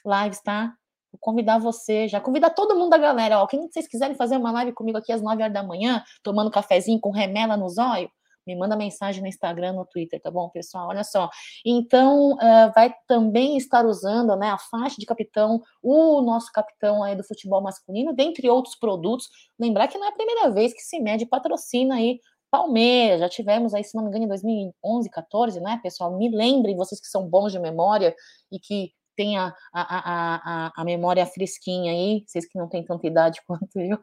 lives, 0.06 0.42
tá? 0.42 0.74
Vou 1.12 1.20
convidar 1.20 1.58
você, 1.58 2.08
já 2.08 2.20
convidar 2.20 2.50
todo 2.52 2.76
mundo 2.76 2.90
da 2.90 2.98
galera, 2.98 3.40
ó, 3.40 3.48
quem 3.48 3.68
vocês 3.70 3.88
quiserem 3.88 4.16
fazer 4.16 4.38
uma 4.38 4.52
live 4.52 4.74
comigo 4.74 4.98
aqui 4.98 5.12
às 5.12 5.22
9 5.22 5.42
horas 5.42 5.54
da 5.54 5.64
manhã, 5.64 6.04
tomando 6.22 6.52
cafezinho 6.52 7.00
com 7.00 7.10
remela 7.10 7.56
nos 7.56 7.78
olhos, 7.78 8.12
me 8.46 8.56
manda 8.56 8.76
mensagem 8.76 9.22
no 9.22 9.28
Instagram, 9.28 9.74
no 9.74 9.86
Twitter, 9.86 10.22
tá 10.22 10.30
bom, 10.30 10.50
pessoal? 10.50 10.90
Olha 10.90 11.04
só. 11.04 11.30
Então, 11.66 12.34
uh, 12.34 12.72
vai 12.76 12.94
também 13.08 13.58
estar 13.58 13.86
usando 13.86 14.36
né, 14.36 14.50
a 14.50 14.58
faixa 14.58 14.98
de 15.00 15.06
capitão, 15.06 15.62
o 15.82 16.22
nosso 16.22 16.52
capitão 16.52 17.04
aí 17.04 17.16
do 17.16 17.24
futebol 17.24 17.62
masculino, 17.62 18.14
dentre 18.14 18.50
outros 18.50 18.76
produtos. 18.76 19.28
Lembrar 19.60 19.88
que 19.88 19.98
não 19.98 20.06
é 20.06 20.10
a 20.10 20.16
primeira 20.16 20.52
vez 20.52 20.74
que 20.74 20.82
se 20.82 21.00
mede 21.00 21.26
patrocina 21.26 21.96
aí 21.96 22.20
Palmeiras, 22.56 23.20
já 23.20 23.28
tivemos 23.28 23.74
aí, 23.74 23.84
se 23.84 23.94
não 23.96 24.04
me 24.04 24.10
engano, 24.10 24.24
em 24.24 24.30
2011, 24.30 25.10
14, 25.10 25.60
né, 25.60 25.78
pessoal? 25.84 26.18
Me 26.18 26.30
lembrem, 26.30 26.76
vocês 26.76 27.02
que 27.02 27.08
são 27.08 27.28
bons 27.28 27.52
de 27.52 27.60
memória 27.60 28.16
e 28.50 28.58
que 28.58 28.94
têm 29.14 29.38
a, 29.38 29.54
a, 29.74 30.68
a, 30.68 30.72
a, 30.74 30.84
memória 30.86 31.26
fresquinha 31.26 31.92
aí, 31.92 32.24
vocês 32.26 32.46
que 32.46 32.58
não 32.58 32.70
têm 32.70 32.84
tanta 32.84 33.06
idade 33.06 33.42
quanto 33.48 33.78
eu. 33.80 34.00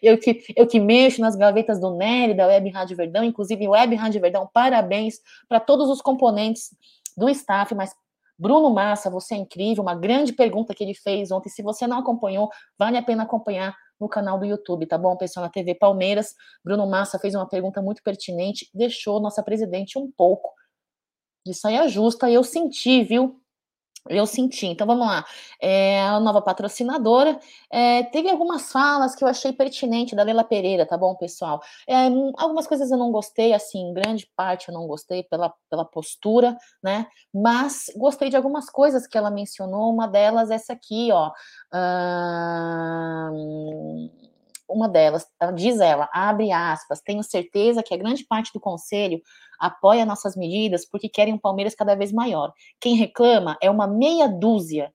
Eu 0.00 0.16
que, 0.16 0.44
eu 0.56 0.66
que 0.66 0.78
mexo 0.78 1.20
nas 1.20 1.34
gavetas 1.34 1.80
do 1.80 1.96
Nery, 1.96 2.32
da 2.32 2.46
Web 2.46 2.70
Rádio 2.70 2.96
Verdão, 2.96 3.24
inclusive 3.24 3.66
Web 3.66 3.94
Rádio 3.96 4.20
Verdão, 4.20 4.48
parabéns 4.52 5.16
para 5.48 5.58
todos 5.60 5.90
os 5.90 6.00
componentes 6.00 6.70
do 7.16 7.28
staff, 7.28 7.74
mas 7.74 7.92
Bruno 8.38 8.70
Massa, 8.70 9.10
você 9.10 9.34
é 9.34 9.38
incrível, 9.38 9.82
uma 9.82 9.94
grande 9.94 10.32
pergunta 10.32 10.74
que 10.74 10.82
ele 10.82 10.94
fez 10.94 11.30
ontem. 11.30 11.48
Se 11.50 11.62
você 11.62 11.86
não 11.86 11.98
acompanhou, 11.98 12.50
vale 12.78 12.96
a 12.96 13.02
pena 13.02 13.24
acompanhar 13.24 13.76
no 14.00 14.08
canal 14.08 14.38
do 14.38 14.44
YouTube, 14.44 14.86
tá 14.86 14.98
bom, 14.98 15.16
pessoal? 15.16 15.44
Na 15.44 15.50
TV 15.50 15.74
Palmeiras, 15.74 16.34
Bruno 16.64 16.86
Massa 16.86 17.18
fez 17.18 17.34
uma 17.34 17.48
pergunta 17.48 17.80
muito 17.80 18.02
pertinente, 18.02 18.68
deixou 18.74 19.20
nossa 19.20 19.42
presidente 19.42 19.98
um 19.98 20.10
pouco 20.10 20.52
de 21.46 21.54
saia 21.54 21.86
justa, 21.88 22.28
e 22.30 22.34
eu 22.34 22.42
senti, 22.42 23.02
viu? 23.02 23.40
Eu 24.08 24.26
senti. 24.26 24.66
Então 24.66 24.86
vamos 24.86 25.06
lá. 25.06 25.24
É, 25.60 26.02
a 26.02 26.20
nova 26.20 26.42
patrocinadora 26.42 27.38
é, 27.70 28.02
teve 28.04 28.28
algumas 28.28 28.70
falas 28.70 29.14
que 29.14 29.24
eu 29.24 29.28
achei 29.28 29.50
pertinente 29.52 30.14
da 30.14 30.22
Leila 30.22 30.44
Pereira, 30.44 30.84
tá 30.86 30.96
bom, 30.96 31.14
pessoal? 31.14 31.62
É, 31.88 32.06
algumas 32.36 32.66
coisas 32.66 32.90
eu 32.90 32.98
não 32.98 33.10
gostei, 33.10 33.54
assim, 33.54 33.94
grande 33.94 34.30
parte 34.36 34.68
eu 34.68 34.74
não 34.74 34.86
gostei 34.86 35.22
pela, 35.22 35.54
pela 35.70 35.86
postura, 35.86 36.56
né? 36.82 37.06
Mas 37.32 37.86
gostei 37.96 38.28
de 38.28 38.36
algumas 38.36 38.68
coisas 38.68 39.06
que 39.06 39.16
ela 39.16 39.30
mencionou. 39.30 39.90
Uma 39.92 40.06
delas, 40.06 40.50
essa 40.50 40.74
aqui, 40.74 41.10
ó. 41.10 41.32
Hum, 43.32 44.10
uma 44.74 44.88
delas. 44.88 45.26
Diz 45.54 45.80
ela, 45.80 46.08
abre 46.12 46.50
aspas, 46.50 47.00
tenho 47.00 47.22
certeza 47.22 47.82
que 47.82 47.94
a 47.94 47.96
grande 47.96 48.24
parte 48.26 48.52
do 48.52 48.60
conselho 48.60 49.20
apoia 49.58 50.04
nossas 50.04 50.36
medidas 50.36 50.84
porque 50.84 51.08
querem 51.08 51.34
um 51.34 51.38
Palmeiras 51.38 51.74
cada 51.74 51.94
vez 51.94 52.12
maior. 52.12 52.52
Quem 52.80 52.96
reclama 52.96 53.56
é 53.62 53.70
uma 53.70 53.86
meia 53.86 54.28
dúzia 54.28 54.92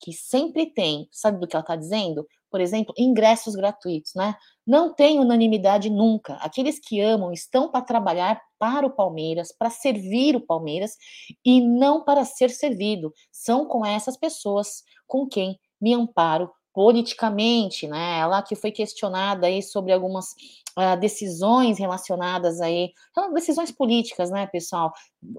que 0.00 0.12
sempre 0.12 0.66
tem, 0.66 1.08
sabe 1.10 1.40
do 1.40 1.46
que 1.46 1.56
ela 1.56 1.62
está 1.62 1.76
dizendo? 1.76 2.26
Por 2.50 2.60
exemplo, 2.60 2.94
ingressos 2.96 3.54
gratuitos, 3.54 4.12
né? 4.14 4.34
Não 4.66 4.94
tem 4.94 5.18
unanimidade 5.18 5.90
nunca. 5.90 6.34
Aqueles 6.34 6.78
que 6.78 7.00
amam 7.00 7.32
estão 7.32 7.70
para 7.70 7.84
trabalhar 7.84 8.40
para 8.58 8.86
o 8.86 8.90
Palmeiras, 8.90 9.52
para 9.52 9.70
servir 9.70 10.34
o 10.34 10.40
Palmeiras 10.40 10.96
e 11.44 11.60
não 11.60 12.04
para 12.04 12.24
ser 12.24 12.50
servido. 12.50 13.12
São 13.30 13.66
com 13.66 13.84
essas 13.84 14.16
pessoas 14.16 14.82
com 15.06 15.26
quem 15.26 15.58
me 15.80 15.94
amparo 15.94 16.50
politicamente, 16.78 17.88
né? 17.88 18.20
Ela 18.20 18.40
que 18.40 18.54
foi 18.54 18.70
questionada 18.70 19.48
aí 19.48 19.60
sobre 19.60 19.92
algumas 19.92 20.30
uh, 20.78 20.96
decisões 21.00 21.76
relacionadas 21.76 22.60
aí, 22.60 22.92
decisões 23.34 23.72
políticas, 23.72 24.30
né, 24.30 24.46
pessoal? 24.46 24.92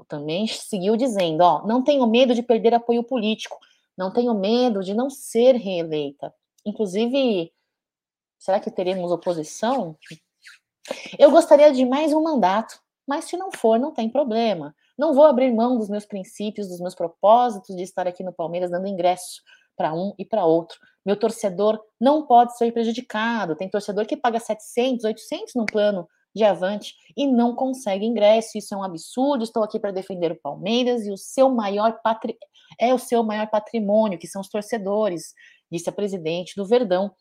Também 0.10 0.46
seguiu 0.48 0.98
dizendo, 0.98 1.40
ó, 1.40 1.66
não 1.66 1.82
tenho 1.82 2.06
medo 2.08 2.36
de 2.36 2.44
perder 2.44 2.74
apoio 2.74 3.06
político, 3.06 3.58
não 3.98 4.12
tenho 4.12 4.34
medo 4.34 4.84
de 4.84 4.94
não 4.94 5.10
ser 5.10 5.56
reeleita. 5.56 6.34
Inclusive, 6.66 7.54
será 8.38 8.60
que 8.60 8.70
teremos 8.70 9.10
oposição? 9.10 9.96
Eu 11.18 11.32
gostaria 11.32 11.72
de 11.72 11.86
mais 11.86 12.12
um 12.12 12.22
mandato, 12.22 12.82
mas 13.08 13.24
se 13.24 13.38
não 13.38 13.50
for, 13.50 13.80
não 13.80 13.94
tem 13.94 14.10
problema. 14.10 14.76
Não 14.98 15.14
vou 15.14 15.24
abrir 15.24 15.54
mão 15.54 15.78
dos 15.78 15.88
meus 15.88 16.06
princípios, 16.06 16.68
dos 16.68 16.82
meus 16.82 16.96
propósitos 16.96 17.78
de 17.78 17.84
estar 17.84 18.10
aqui 18.10 18.26
no 18.26 18.34
Palmeiras 18.34 18.70
dando 18.70 18.90
ingresso 18.90 19.42
para 19.80 19.94
um 19.94 20.14
e 20.20 20.26
para 20.26 20.44
outro. 20.44 20.78
Meu 21.06 21.16
torcedor 21.16 21.80
não 22.00 22.26
pode 22.26 22.58
ser 22.58 22.70
prejudicado. 22.74 23.56
Tem 23.56 23.70
torcedor 23.70 24.06
que 24.06 24.18
paga 24.18 24.38
700, 24.38 25.06
800 25.06 25.56
no 25.56 25.66
plano 25.66 26.06
de 26.36 26.44
avante 26.44 26.96
e 27.16 27.26
não 27.26 27.56
consegue 27.56 28.06
ingresso. 28.06 28.58
Isso 28.58 28.76
é 28.76 28.78
um 28.78 28.84
absurdo. 28.84 29.46
Estou 29.46 29.64
aqui 29.64 29.80
para 29.80 29.92
defender 29.92 30.34
o 30.34 30.40
Palmeiras 30.42 31.08
e 31.08 31.12
o 31.12 31.18
seu 31.18 31.50
maior 31.50 32.02
patri... 32.04 32.38
é 32.78 32.94
o 32.94 33.00
seu 33.00 33.24
maior 33.24 33.48
patrimônio, 33.50 34.20
que 34.20 34.28
são 34.28 34.42
os 34.42 34.50
torcedores, 34.50 35.34
disse 35.72 35.90
a 35.90 35.94
presidente 35.94 36.56
do 36.58 36.66
Verdão 36.66 37.12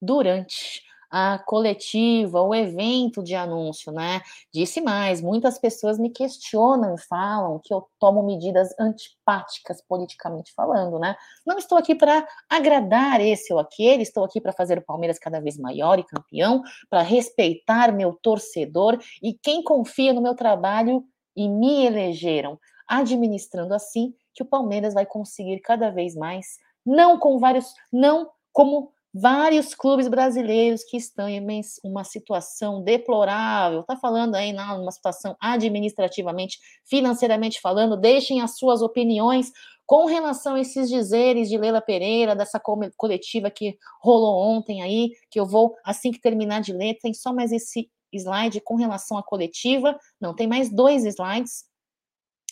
durante 0.00 0.80
a 1.16 1.38
coletiva, 1.38 2.42
o 2.42 2.52
evento 2.52 3.22
de 3.22 3.36
anúncio, 3.36 3.92
né? 3.92 4.20
Disse 4.52 4.80
mais, 4.80 5.20
muitas 5.20 5.60
pessoas 5.60 5.96
me 5.96 6.10
questionam 6.10 6.98
falam 6.98 7.60
que 7.62 7.72
eu 7.72 7.86
tomo 8.00 8.20
medidas 8.20 8.74
antipáticas 8.80 9.80
politicamente 9.80 10.52
falando, 10.52 10.98
né? 10.98 11.14
Não 11.46 11.56
estou 11.56 11.78
aqui 11.78 11.94
para 11.94 12.26
agradar 12.50 13.20
esse 13.20 13.52
ou 13.52 13.60
aquele, 13.60 14.02
estou 14.02 14.24
aqui 14.24 14.40
para 14.40 14.52
fazer 14.52 14.76
o 14.76 14.82
Palmeiras 14.82 15.16
cada 15.16 15.40
vez 15.40 15.56
maior 15.56 16.00
e 16.00 16.04
campeão, 16.04 16.64
para 16.90 17.02
respeitar 17.02 17.92
meu 17.92 18.18
torcedor 18.20 18.98
e 19.22 19.34
quem 19.34 19.62
confia 19.62 20.12
no 20.12 20.20
meu 20.20 20.34
trabalho 20.34 21.04
e 21.36 21.48
me 21.48 21.86
elegeram, 21.86 22.58
administrando 22.88 23.72
assim 23.72 24.12
que 24.34 24.42
o 24.42 24.46
Palmeiras 24.46 24.94
vai 24.94 25.06
conseguir 25.06 25.60
cada 25.60 25.92
vez 25.92 26.16
mais, 26.16 26.58
não 26.84 27.20
com 27.20 27.38
vários, 27.38 27.72
não 27.92 28.30
como 28.52 28.93
vários 29.14 29.76
clubes 29.76 30.08
brasileiros 30.08 30.82
que 30.82 30.96
estão 30.96 31.28
em 31.28 31.40
uma 31.84 32.02
situação 32.02 32.82
deplorável, 32.82 33.80
está 33.80 33.96
falando 33.96 34.34
aí 34.34 34.52
numa 34.52 34.90
situação 34.90 35.36
administrativamente, 35.40 36.58
financeiramente 36.84 37.60
falando, 37.60 37.96
deixem 37.96 38.40
as 38.40 38.58
suas 38.58 38.82
opiniões 38.82 39.52
com 39.86 40.06
relação 40.06 40.56
a 40.56 40.60
esses 40.60 40.88
dizeres 40.88 41.48
de 41.48 41.56
Leila 41.56 41.80
Pereira, 41.80 42.34
dessa 42.34 42.60
coletiva 42.96 43.50
que 43.50 43.76
rolou 44.02 44.36
ontem 44.40 44.82
aí, 44.82 45.10
que 45.30 45.38
eu 45.38 45.46
vou, 45.46 45.76
assim 45.84 46.10
que 46.10 46.20
terminar 46.20 46.60
de 46.60 46.72
ler, 46.72 46.98
tem 47.00 47.14
só 47.14 47.32
mais 47.32 47.52
esse 47.52 47.88
slide 48.12 48.60
com 48.62 48.76
relação 48.76 49.16
à 49.16 49.22
coletiva, 49.22 49.96
não, 50.20 50.34
tem 50.34 50.46
mais 50.46 50.70
dois 50.70 51.04
slides, 51.04 51.64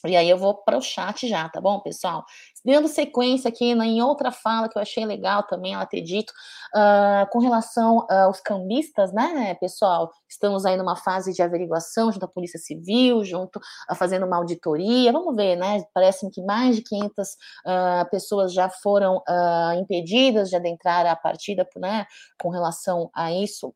e 0.04 0.16
aí 0.16 0.28
eu 0.28 0.36
vou 0.36 0.54
para 0.54 0.76
o 0.76 0.82
chat 0.82 1.28
já, 1.28 1.48
tá 1.48 1.60
bom, 1.60 1.78
pessoal? 1.80 2.24
Dando 2.64 2.88
sequência 2.88 3.48
aqui 3.48 3.66
em 3.66 4.02
outra 4.02 4.30
fala 4.30 4.68
que 4.68 4.76
eu 4.76 4.82
achei 4.82 5.04
legal 5.04 5.42
também 5.44 5.74
ela 5.74 5.86
ter 5.86 6.00
dito, 6.00 6.32
uh, 6.74 7.28
com 7.30 7.38
relação 7.38 7.98
uh, 7.98 8.26
aos 8.26 8.40
cambistas, 8.40 9.12
né, 9.12 9.54
pessoal? 9.54 10.10
Estamos 10.28 10.64
aí 10.64 10.76
numa 10.76 10.96
fase 10.96 11.32
de 11.32 11.42
averiguação 11.42 12.10
junto 12.10 12.24
à 12.24 12.28
Polícia 12.28 12.58
Civil, 12.58 13.24
junto 13.24 13.60
a 13.88 13.94
fazendo 13.94 14.26
uma 14.26 14.36
auditoria. 14.36 15.12
Vamos 15.12 15.34
ver, 15.36 15.56
né? 15.56 15.84
Parece 15.94 16.28
que 16.30 16.42
mais 16.42 16.76
de 16.76 16.82
500 16.82 17.28
uh, 17.28 18.10
pessoas 18.10 18.52
já 18.52 18.68
foram 18.68 19.22
impedidas 19.78 20.50
de 20.50 20.56
adentrar 20.56 21.06
a 21.06 21.16
partida, 21.16 21.66
né, 21.76 22.06
com 22.40 22.48
relação 22.48 23.10
a 23.14 23.32
isso. 23.32 23.74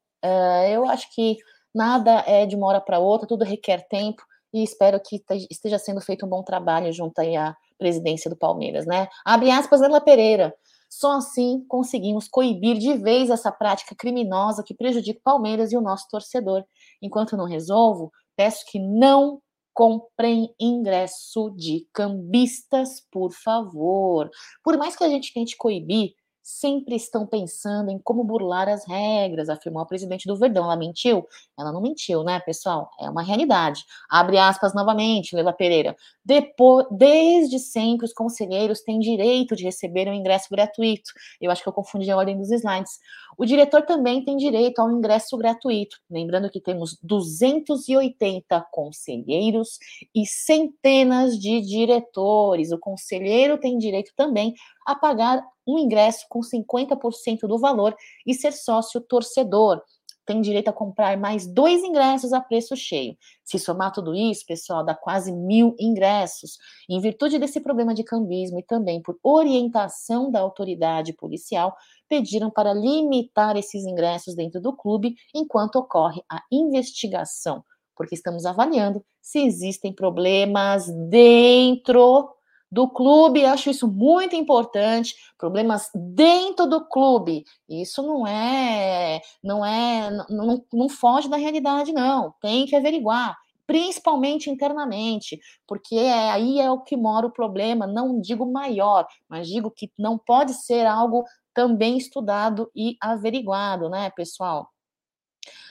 eu 0.70 0.88
acho 0.88 1.12
que 1.14 1.36
nada 1.74 2.24
é 2.26 2.46
de 2.46 2.56
uma 2.56 2.66
hora 2.66 2.80
para 2.80 2.98
outra, 2.98 3.26
tudo 3.26 3.44
requer 3.44 3.86
tempo 3.88 4.22
e 4.52 4.62
espero 4.62 5.00
que 5.00 5.22
esteja 5.50 5.78
sendo 5.78 6.00
feito 6.00 6.26
um 6.26 6.28
bom 6.28 6.42
trabalho 6.42 6.92
junto 6.92 7.18
aí 7.18 7.36
à 7.36 7.56
presidência 7.78 8.30
do 8.30 8.36
Palmeiras, 8.36 8.86
né? 8.86 9.08
Abre 9.24 9.50
aspas, 9.50 9.82
Ana 9.82 10.00
Pereira. 10.00 10.54
Só 10.88 11.12
assim 11.16 11.64
conseguimos 11.68 12.28
coibir 12.28 12.78
de 12.78 12.94
vez 12.94 13.28
essa 13.28 13.50
prática 13.50 13.94
criminosa 13.94 14.62
que 14.62 14.74
prejudica 14.74 15.18
o 15.18 15.22
Palmeiras 15.22 15.72
e 15.72 15.76
o 15.76 15.80
nosso 15.80 16.08
torcedor. 16.08 16.64
Enquanto 17.02 17.36
não 17.36 17.44
resolvo, 17.44 18.12
peço 18.36 18.64
que 18.66 18.78
não 18.78 19.40
comprem 19.74 20.54
ingresso 20.58 21.50
de 21.50 21.86
cambistas, 21.92 23.04
por 23.10 23.30
favor. 23.32 24.30
Por 24.64 24.78
mais 24.78 24.96
que 24.96 25.04
a 25.04 25.08
gente 25.08 25.34
tente 25.34 25.54
coibir, 25.54 26.14
sempre 26.46 26.94
estão 26.94 27.26
pensando 27.26 27.90
em 27.90 27.98
como 27.98 28.22
burlar 28.22 28.68
as 28.68 28.86
regras, 28.86 29.48
afirmou 29.48 29.82
a 29.82 29.84
presidente 29.84 30.28
do 30.28 30.36
Verdão. 30.36 30.62
Ela 30.62 30.76
mentiu? 30.76 31.26
Ela 31.58 31.72
não 31.72 31.80
mentiu, 31.80 32.22
né, 32.22 32.38
pessoal? 32.38 32.88
É 33.00 33.10
uma 33.10 33.20
realidade. 33.20 33.84
Abre 34.08 34.38
aspas 34.38 34.72
novamente, 34.72 35.34
Leila 35.34 35.52
Pereira. 35.52 35.96
Depois, 36.24 36.86
desde 36.88 37.58
sempre, 37.58 38.06
os 38.06 38.12
conselheiros 38.12 38.80
têm 38.80 39.00
direito 39.00 39.56
de 39.56 39.64
receber 39.64 40.08
um 40.08 40.12
ingresso 40.12 40.46
gratuito. 40.48 41.10
Eu 41.40 41.50
acho 41.50 41.64
que 41.64 41.68
eu 41.68 41.72
confundi 41.72 42.08
a 42.12 42.16
ordem 42.16 42.38
dos 42.38 42.52
slides. 42.52 43.00
O 43.36 43.44
diretor 43.44 43.82
também 43.82 44.24
tem 44.24 44.36
direito 44.36 44.78
ao 44.78 44.88
ingresso 44.88 45.36
gratuito. 45.36 45.98
Lembrando 46.08 46.48
que 46.48 46.60
temos 46.60 46.96
280 47.02 48.64
conselheiros 48.70 49.80
e 50.14 50.24
centenas 50.24 51.36
de 51.36 51.60
diretores. 51.60 52.70
O 52.70 52.78
conselheiro 52.78 53.58
tem 53.58 53.76
direito 53.78 54.12
também 54.14 54.54
a 54.86 54.94
pagar 54.94 55.42
um 55.66 55.78
ingresso 55.78 56.26
com 56.28 56.40
50% 56.40 57.40
do 57.46 57.58
valor 57.58 57.96
e 58.26 58.34
ser 58.34 58.52
sócio 58.52 59.00
torcedor. 59.00 59.82
Tem 60.26 60.40
direito 60.40 60.68
a 60.68 60.72
comprar 60.72 61.16
mais 61.16 61.46
dois 61.46 61.84
ingressos 61.84 62.32
a 62.32 62.40
preço 62.40 62.76
cheio. 62.76 63.16
Se 63.44 63.60
somar 63.60 63.92
tudo 63.92 64.12
isso, 64.12 64.44
pessoal, 64.44 64.84
dá 64.84 64.92
quase 64.92 65.30
mil 65.30 65.76
ingressos. 65.78 66.58
Em 66.90 67.00
virtude 67.00 67.38
desse 67.38 67.60
problema 67.60 67.94
de 67.94 68.02
cambismo 68.02 68.58
e 68.58 68.62
também 68.64 69.00
por 69.00 69.16
orientação 69.22 70.28
da 70.28 70.40
autoridade 70.40 71.12
policial, 71.12 71.76
pediram 72.08 72.50
para 72.50 72.74
limitar 72.74 73.56
esses 73.56 73.84
ingressos 73.84 74.34
dentro 74.34 74.60
do 74.60 74.74
clube 74.76 75.14
enquanto 75.32 75.76
ocorre 75.76 76.20
a 76.28 76.42
investigação, 76.50 77.64
porque 77.96 78.16
estamos 78.16 78.44
avaliando 78.44 79.04
se 79.22 79.38
existem 79.40 79.92
problemas 79.92 80.86
dentro 81.08 82.35
do 82.76 82.86
clube, 82.86 83.42
acho 83.46 83.70
isso 83.70 83.88
muito 83.88 84.36
importante, 84.36 85.14
problemas 85.38 85.88
dentro 85.94 86.66
do 86.66 86.86
clube. 86.86 87.42
Isso 87.66 88.02
não 88.02 88.26
é, 88.26 89.22
não 89.42 89.64
é, 89.64 90.10
não, 90.28 90.62
não 90.70 90.86
foge 90.86 91.26
da 91.26 91.38
realidade, 91.38 91.90
não. 91.90 92.34
Tem 92.38 92.66
que 92.66 92.76
averiguar, 92.76 93.34
principalmente 93.66 94.50
internamente, 94.50 95.40
porque 95.66 95.94
é, 95.94 96.30
aí 96.30 96.60
é 96.60 96.70
o 96.70 96.82
que 96.82 96.98
mora 96.98 97.26
o 97.26 97.32
problema. 97.32 97.86
Não 97.86 98.20
digo 98.20 98.44
maior, 98.44 99.06
mas 99.26 99.48
digo 99.48 99.70
que 99.70 99.90
não 99.98 100.18
pode 100.18 100.52
ser 100.52 100.84
algo 100.84 101.24
também 101.54 101.96
estudado 101.96 102.70
e 102.76 102.98
averiguado, 103.00 103.88
né, 103.88 104.10
pessoal? 104.10 104.68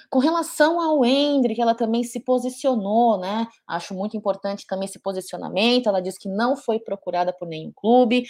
Com 0.09 0.19
relação 0.19 0.79
ao 0.79 1.03
Hendrick, 1.03 1.59
ela 1.59 1.75
também 1.75 2.03
se 2.03 2.19
posicionou, 2.19 3.17
né? 3.17 3.47
Acho 3.67 3.93
muito 3.93 4.15
importante 4.15 4.65
também 4.67 4.85
esse 4.85 4.99
posicionamento. 4.99 5.87
Ela 5.87 6.01
diz 6.01 6.17
que 6.17 6.29
não 6.29 6.55
foi 6.55 6.79
procurada 6.79 7.33
por 7.33 7.47
nenhum 7.47 7.71
clube. 7.75 8.23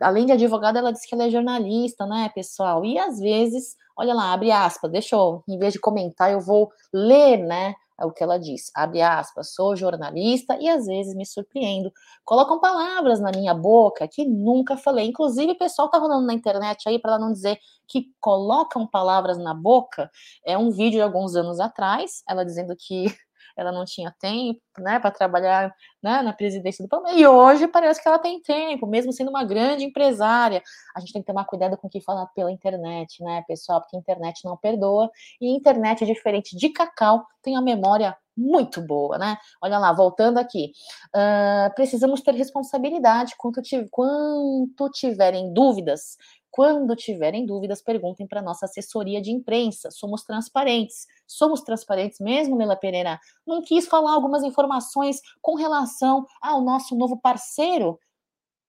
Além 0.00 0.26
de 0.26 0.32
advogada, 0.32 0.78
ela 0.78 0.92
diz 0.92 1.06
que 1.06 1.14
ela 1.14 1.24
é 1.24 1.30
jornalista, 1.30 2.06
né, 2.06 2.30
pessoal? 2.34 2.84
E 2.84 2.98
às 2.98 3.18
vezes, 3.18 3.76
olha 3.96 4.14
lá, 4.14 4.32
abre 4.32 4.50
aspas, 4.50 4.90
deixa 4.90 5.16
eu, 5.16 5.42
em 5.48 5.58
vez 5.58 5.72
de 5.74 5.80
comentar, 5.80 6.32
eu 6.32 6.40
vou 6.40 6.70
ler, 6.92 7.38
né? 7.38 7.74
É 7.98 8.04
o 8.04 8.12
que 8.12 8.22
ela 8.22 8.38
diz, 8.38 8.70
abre 8.74 9.00
aspas, 9.02 9.54
sou 9.54 9.74
jornalista 9.74 10.56
e 10.60 10.68
às 10.68 10.86
vezes 10.86 11.14
me 11.14 11.24
surpreendo. 11.24 11.92
Colocam 12.24 12.60
palavras 12.60 13.20
na 13.20 13.30
minha 13.30 13.54
boca 13.54 14.06
que 14.06 14.24
nunca 14.24 14.76
falei. 14.76 15.06
Inclusive, 15.06 15.52
o 15.52 15.58
pessoal 15.58 15.88
tá 15.88 15.98
rolando 15.98 16.26
na 16.26 16.34
internet 16.34 16.88
aí 16.88 16.98
para 16.98 17.18
não 17.18 17.32
dizer 17.32 17.58
que 17.88 18.06
colocam 18.20 18.86
palavras 18.86 19.38
na 19.38 19.54
boca. 19.54 20.10
É 20.44 20.58
um 20.58 20.70
vídeo 20.70 20.98
de 20.98 21.02
alguns 21.02 21.36
anos 21.36 21.60
atrás, 21.60 22.22
ela 22.28 22.44
dizendo 22.44 22.74
que 22.76 23.06
ela 23.56 23.72
não 23.72 23.84
tinha 23.84 24.14
tempo, 24.20 24.60
né, 24.78 24.98
para 24.98 25.10
trabalhar 25.10 25.74
né, 26.02 26.22
na 26.22 26.32
presidência 26.32 26.84
do 26.84 26.88
Palmeiras. 26.88 27.20
E 27.20 27.26
hoje 27.26 27.66
parece 27.66 28.02
que 28.02 28.08
ela 28.08 28.18
tem 28.18 28.40
tempo, 28.40 28.86
mesmo 28.86 29.12
sendo 29.12 29.30
uma 29.30 29.44
grande 29.44 29.84
empresária. 29.84 30.62
A 30.94 31.00
gente 31.00 31.12
tem 31.12 31.22
que 31.22 31.26
tomar 31.26 31.44
cuidado 31.44 31.76
com 31.76 31.86
o 31.86 31.90
que 31.90 32.00
fala 32.00 32.26
pela 32.34 32.52
internet, 32.52 33.22
né, 33.22 33.42
pessoal, 33.48 33.80
porque 33.80 33.96
a 33.96 34.00
internet 34.00 34.44
não 34.44 34.56
perdoa. 34.56 35.10
E 35.40 35.48
internet 35.54 36.04
diferente 36.04 36.56
de 36.56 36.68
Cacau, 36.68 37.24
tem 37.42 37.56
a 37.56 37.62
memória 37.62 38.16
muito 38.36 38.82
boa, 38.82 39.16
né? 39.16 39.38
Olha 39.62 39.78
lá, 39.78 39.94
voltando 39.94 40.36
aqui. 40.36 40.72
Uh, 41.08 41.74
precisamos 41.74 42.20
ter 42.20 42.34
responsabilidade 42.34 43.34
quanto, 43.38 43.62
quanto 43.90 44.90
tiverem 44.90 45.54
dúvidas 45.54 46.18
quando 46.56 46.96
tiverem 46.96 47.44
dúvidas, 47.44 47.82
perguntem 47.82 48.26
para 48.26 48.40
nossa 48.40 48.64
assessoria 48.64 49.20
de 49.20 49.30
imprensa. 49.30 49.90
Somos 49.90 50.22
transparentes. 50.22 51.06
Somos 51.26 51.62
transparentes 51.62 52.20
mesmo, 52.20 52.56
Nela 52.56 52.76
Pereira? 52.76 53.18
Não 53.46 53.62
quis 53.62 53.86
falar 53.86 54.12
algumas 54.12 54.42
informações 54.42 55.20
com 55.42 55.54
relação 55.54 56.26
ao 56.40 56.60
nosso 56.60 56.96
novo 56.96 57.18
parceiro. 57.20 57.98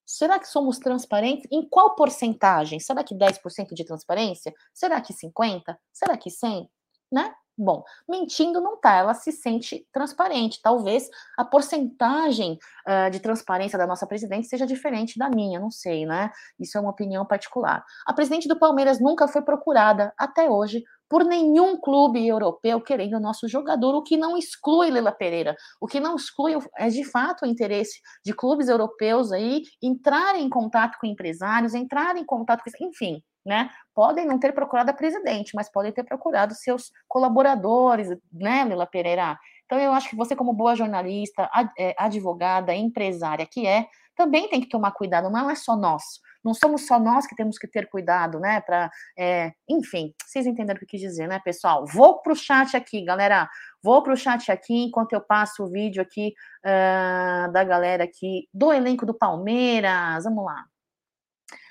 Será 0.06 0.40
que 0.40 0.48
somos 0.48 0.80
transparentes? 0.80 1.46
Em 1.52 1.68
qual 1.68 1.96
porcentagem? 1.96 2.80
Será 2.80 3.04
que 3.04 3.14
10% 3.14 3.74
de 3.74 3.84
transparência? 3.84 4.54
Será 4.74 5.02
que 5.02 5.14
50%? 5.14 5.78
Será 5.92 6.18
que 6.18 6.30
100%? 6.30 6.70
Né? 7.12 7.34
Bom, 7.60 7.84
mentindo 8.08 8.62
não 8.62 8.78
tá, 8.78 8.98
ela 8.98 9.16
se 9.16 9.32
sente 9.32 9.84
transparente. 9.92 10.62
Talvez 10.62 11.10
a 11.36 11.44
porcentagem 11.44 12.60
uh, 12.88 13.10
de 13.10 13.20
transparência 13.20 13.80
da 13.80 13.88
nossa 13.88 14.06
presidente 14.06 14.48
seja 14.48 14.68
diferente 14.68 15.18
da 15.18 15.28
minha, 15.28 15.60
não 15.60 15.72
sei, 15.72 16.06
né? 16.06 16.32
Isso 16.60 16.78
é 16.78 16.82
uma 16.82 16.92
opinião 16.92 17.26
particular. 17.26 17.84
A 18.06 18.14
presidente 18.14 18.48
do 18.48 18.60
Palmeiras 18.60 19.00
nunca 19.02 19.28
foi 19.28 19.42
procurada, 19.42 20.14
até 20.20 20.48
hoje, 20.48 20.84
por 21.10 21.24
nenhum 21.24 21.80
clube 21.80 22.26
europeu 22.28 22.82
querendo 22.82 23.18
o 23.18 23.20
nosso 23.20 23.48
jogador, 23.48 23.96
o 23.96 24.04
que 24.04 24.18
não 24.18 24.38
exclui 24.38 24.90
Leila 24.90 25.12
Pereira, 25.12 25.56
o 25.80 25.88
que 25.88 26.00
não 26.00 26.16
exclui 26.16 26.54
é 26.78 26.90
de 26.90 27.04
fato 27.04 27.44
o 27.44 27.48
interesse 27.48 28.00
de 28.24 28.34
clubes 28.34 28.68
europeus 28.68 29.32
aí 29.32 29.64
entrarem 29.82 30.46
em 30.46 30.50
contato 30.50 30.98
com 31.00 31.08
empresários, 31.08 31.74
entrarem 31.74 32.24
em 32.24 32.26
contato 32.26 32.64
com, 32.64 32.86
enfim, 32.86 33.22
né? 33.46 33.70
Podem 33.96 34.26
não 34.26 34.38
ter 34.38 34.54
procurado 34.54 34.92
a 34.92 34.94
presidente, 34.94 35.54
mas 35.56 35.72
podem 35.72 35.92
ter 35.92 36.04
procurado 36.04 36.54
seus 36.54 36.92
colaboradores, 37.08 38.10
né, 38.32 38.66
Lila 38.66 38.86
Pereira? 38.86 39.38
Então, 39.66 39.80
eu 39.80 39.92
acho 39.92 40.10
que 40.10 40.16
você, 40.16 40.36
como 40.36 40.54
boa 40.54 40.76
jornalista, 40.76 41.50
é, 41.78 41.94
advogada, 41.98 42.74
empresária 42.74 43.46
que 43.50 43.66
é, 43.66 43.86
também 44.16 44.50
tem 44.50 44.62
que 44.62 44.70
tomar 44.70 44.92
cuidado, 44.92 45.30
não 45.30 45.50
é 45.50 45.56
só 45.56 45.76
nós. 45.76 46.04
Não 46.48 46.54
somos 46.54 46.88
só 46.88 46.98
nós 46.98 47.27
que 47.27 47.36
temos 47.36 47.58
que 47.58 47.68
ter 47.68 47.89
cuidado, 47.89 48.39
né? 48.39 48.62
Para, 48.62 48.89
é, 49.18 49.51
enfim, 49.68 50.13
vocês 50.25 50.46
entenderam 50.46 50.77
o 50.77 50.80
que 50.80 50.86
eu 50.86 50.89
quis 50.89 51.01
dizer, 51.01 51.27
né, 51.27 51.39
pessoal? 51.44 51.86
Vou 51.86 52.22
para 52.22 52.32
o 52.32 52.36
chat 52.36 52.77
aqui, 52.77 53.04
galera. 53.04 53.50
Vou 53.84 54.01
para 54.01 54.13
o 54.13 54.18
chat 54.18 54.50
aqui 54.50 54.86
enquanto 54.86 55.12
eu 55.12 55.22
passo 55.22 55.63
o 55.63 55.70
vídeo 55.70 56.01
aqui 56.01 56.34
uh, 56.66 57.51
da 57.51 57.63
galera 57.63 58.06
aqui 58.06 58.48
do 58.54 58.72
elenco 58.72 59.06
do 59.06 59.13
Palmeiras. 59.13 60.24
Vamos 60.24 60.46
lá. 60.46 60.63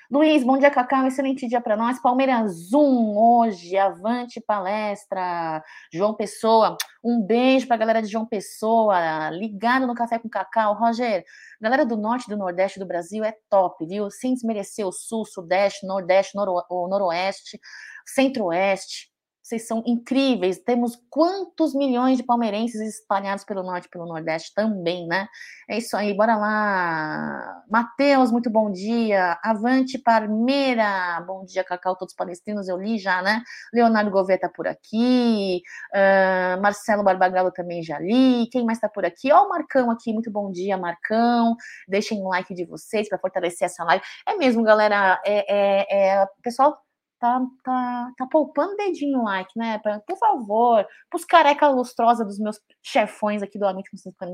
Luiz, 0.09 0.45
bom 0.45 0.57
dia, 0.57 0.71
Cacau. 0.71 1.05
Excelente 1.05 1.49
dia 1.49 1.61
para 1.61 1.77
nós. 1.77 2.01
Palmeiras 2.01 2.73
1 2.73 3.19
hoje, 3.19 3.77
avante 3.77 4.41
palestra. 4.41 5.65
João 5.93 6.15
Pessoa, 6.15 6.77
um 7.03 7.21
beijo 7.21 7.67
para 7.67 7.75
a 7.75 7.79
galera 7.79 8.01
de 8.01 8.09
João 8.09 8.25
Pessoa, 8.25 9.31
ligado 9.31 9.85
no 9.85 9.97
Café 9.97 10.21
com 10.21 10.29
Cacau. 10.29 10.75
Roger, 10.75 11.25
galera 11.61 11.85
do 11.85 11.97
norte 11.97 12.27
e 12.27 12.31
do 12.31 12.37
nordeste 12.37 12.79
do 12.79 12.87
Brasil 12.87 13.25
é 13.25 13.35
top, 13.51 13.85
viu? 13.85 14.09
Sem 14.09 14.33
desmerecer 14.35 14.87
o 14.87 14.93
sul, 14.93 15.25
sudeste, 15.25 15.85
nordeste, 15.85 16.37
noro, 16.37 16.63
noroeste, 16.89 17.59
centro-oeste 18.07 19.16
vocês 19.47 19.65
são 19.65 19.81
incríveis. 19.87 20.59
Temos 20.59 21.01
quantos 21.09 21.73
milhões 21.73 22.17
de 22.17 22.25
palmeirenses 22.25 22.81
espalhados 22.81 23.45
pelo 23.45 23.63
norte 23.63 23.85
e 23.85 23.89
pelo 23.89 24.05
nordeste 24.05 24.53
também, 24.53 25.07
né? 25.07 25.29
É 25.69 25.79
isso 25.79 25.97
aí, 25.97 26.13
bora 26.15 26.37
lá. 26.37 27.63
Matheus, 27.71 28.33
muito 28.33 28.51
bom 28.51 28.73
dia. 28.73 29.39
Avante 29.45 29.99
Parmeira, 29.99 31.23
bom 31.25 31.45
dia, 31.45 31.63
Cacau, 31.63 31.95
todos 31.95 32.13
os 32.13 32.17
palestinos, 32.17 32.67
eu 32.69 32.77
li 32.77 32.99
já, 32.99 33.23
né? 33.23 33.41
Leonardo 33.73 34.11
Gouveia 34.11 34.41
tá 34.41 34.49
por 34.49 34.67
aqui. 34.67 35.63
Uh, 35.95 36.61
Marcelo 36.61 37.05
Barbagallo 37.05 37.53
também 37.53 37.85
já 37.85 38.01
li. 38.01 38.49
Quem 38.51 38.65
mais 38.65 38.81
tá 38.81 38.89
por 38.89 39.05
aqui? 39.05 39.31
Ó, 39.31 39.45
o 39.45 39.49
Marcão 39.49 39.93
aqui, 39.93 40.13
muito 40.13 40.31
bom 40.31 40.51
dia, 40.51 40.77
Marcão. 40.77 41.55
Deixem 41.87 42.21
um 42.21 42.29
like 42.29 42.53
de 42.53 42.65
vocês 42.65 43.09
para 43.09 43.19
fortalecer 43.19 43.67
essa 43.67 43.85
live. 43.85 44.05
É 44.27 44.35
mesmo, 44.35 44.65
galera. 44.65 45.21
É, 45.25 45.55
é, 45.55 46.23
é, 46.23 46.27
pessoal 46.43 46.86
tá, 47.19 47.41
tá, 47.65 48.13
tá 48.17 48.27
poupando 48.27 48.77
dedinho 48.77 49.23
like, 49.23 49.51
né? 49.57 49.81
Por 50.07 50.19
favor, 50.19 50.87
pros 51.11 51.25
careca 51.25 51.69
lustrosa 51.69 52.25
dos 52.25 52.39
meus 52.39 52.61
chefões 52.83 53.43
aqui 53.43 53.59
do 53.59 53.67
Amit 53.67 53.89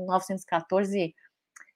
914 0.05 1.13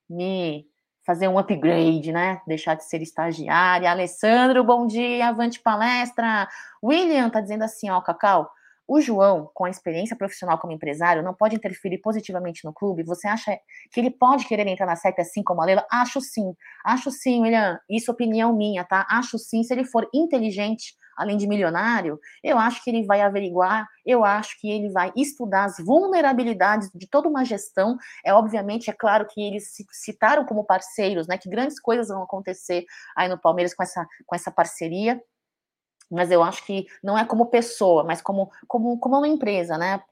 me 0.08 0.66
fazer 1.04 1.26
um 1.28 1.38
upgrade, 1.38 2.12
né? 2.12 2.40
Deixar 2.46 2.74
de 2.74 2.84
ser 2.84 3.00
estagiária. 3.00 3.90
Alessandro, 3.90 4.62
bom 4.62 4.86
dia, 4.86 5.28
avante 5.28 5.60
palestra. 5.60 6.46
William 6.82 7.30
tá 7.30 7.40
dizendo 7.40 7.64
assim, 7.64 7.88
ó, 7.88 8.00
Cacau, 8.00 8.50
o 8.88 9.02
João, 9.02 9.50
com 9.52 9.66
a 9.66 9.70
experiência 9.70 10.16
profissional 10.16 10.58
como 10.58 10.72
empresário, 10.72 11.22
não 11.22 11.34
pode 11.34 11.54
interferir 11.54 11.98
positivamente 11.98 12.64
no 12.64 12.72
clube? 12.72 13.02
Você 13.02 13.28
acha 13.28 13.58
que 13.92 14.00
ele 14.00 14.10
pode 14.10 14.46
querer 14.46 14.66
entrar 14.66 14.86
na 14.86 14.96
SEP 14.96 15.20
assim 15.20 15.42
como 15.42 15.60
a 15.60 15.66
Leila? 15.66 15.86
Acho 15.92 16.22
sim. 16.22 16.54
Acho 16.82 17.10
sim, 17.10 17.42
William. 17.42 17.78
Isso 17.88 18.10
é 18.10 18.14
opinião 18.14 18.56
minha, 18.56 18.82
tá? 18.84 19.06
Acho 19.10 19.38
sim. 19.38 19.62
Se 19.62 19.74
ele 19.74 19.84
for 19.84 20.08
inteligente, 20.14 20.96
além 21.18 21.36
de 21.36 21.46
milionário, 21.46 22.18
eu 22.42 22.58
acho 22.58 22.82
que 22.82 22.88
ele 22.88 23.04
vai 23.04 23.20
averiguar, 23.20 23.86
eu 24.06 24.24
acho 24.24 24.58
que 24.58 24.70
ele 24.70 24.88
vai 24.90 25.12
estudar 25.14 25.64
as 25.64 25.76
vulnerabilidades 25.78 26.90
de 26.94 27.06
toda 27.06 27.28
uma 27.28 27.44
gestão. 27.44 27.98
É 28.24 28.32
obviamente, 28.32 28.88
é 28.88 28.94
claro 28.94 29.26
que 29.26 29.38
eles 29.38 29.74
se 29.74 29.84
citaram 29.92 30.46
como 30.46 30.64
parceiros, 30.64 31.26
né? 31.26 31.36
Que 31.36 31.50
grandes 31.50 31.78
coisas 31.78 32.08
vão 32.08 32.22
acontecer 32.22 32.86
aí 33.14 33.28
no 33.28 33.38
Palmeiras 33.38 33.74
com 33.74 33.82
essa, 33.82 34.06
com 34.26 34.34
essa 34.34 34.50
parceria 34.50 35.20
mas 36.10 36.30
eu 36.30 36.42
acho 36.42 36.64
que 36.64 36.86
não 37.02 37.18
é 37.18 37.24
como 37.24 37.46
pessoa, 37.46 38.04
mas 38.04 38.20
como, 38.20 38.50
como, 38.66 38.98
como 38.98 39.16
uma 39.16 39.28
empresa, 39.28 39.76
né? 39.76 40.02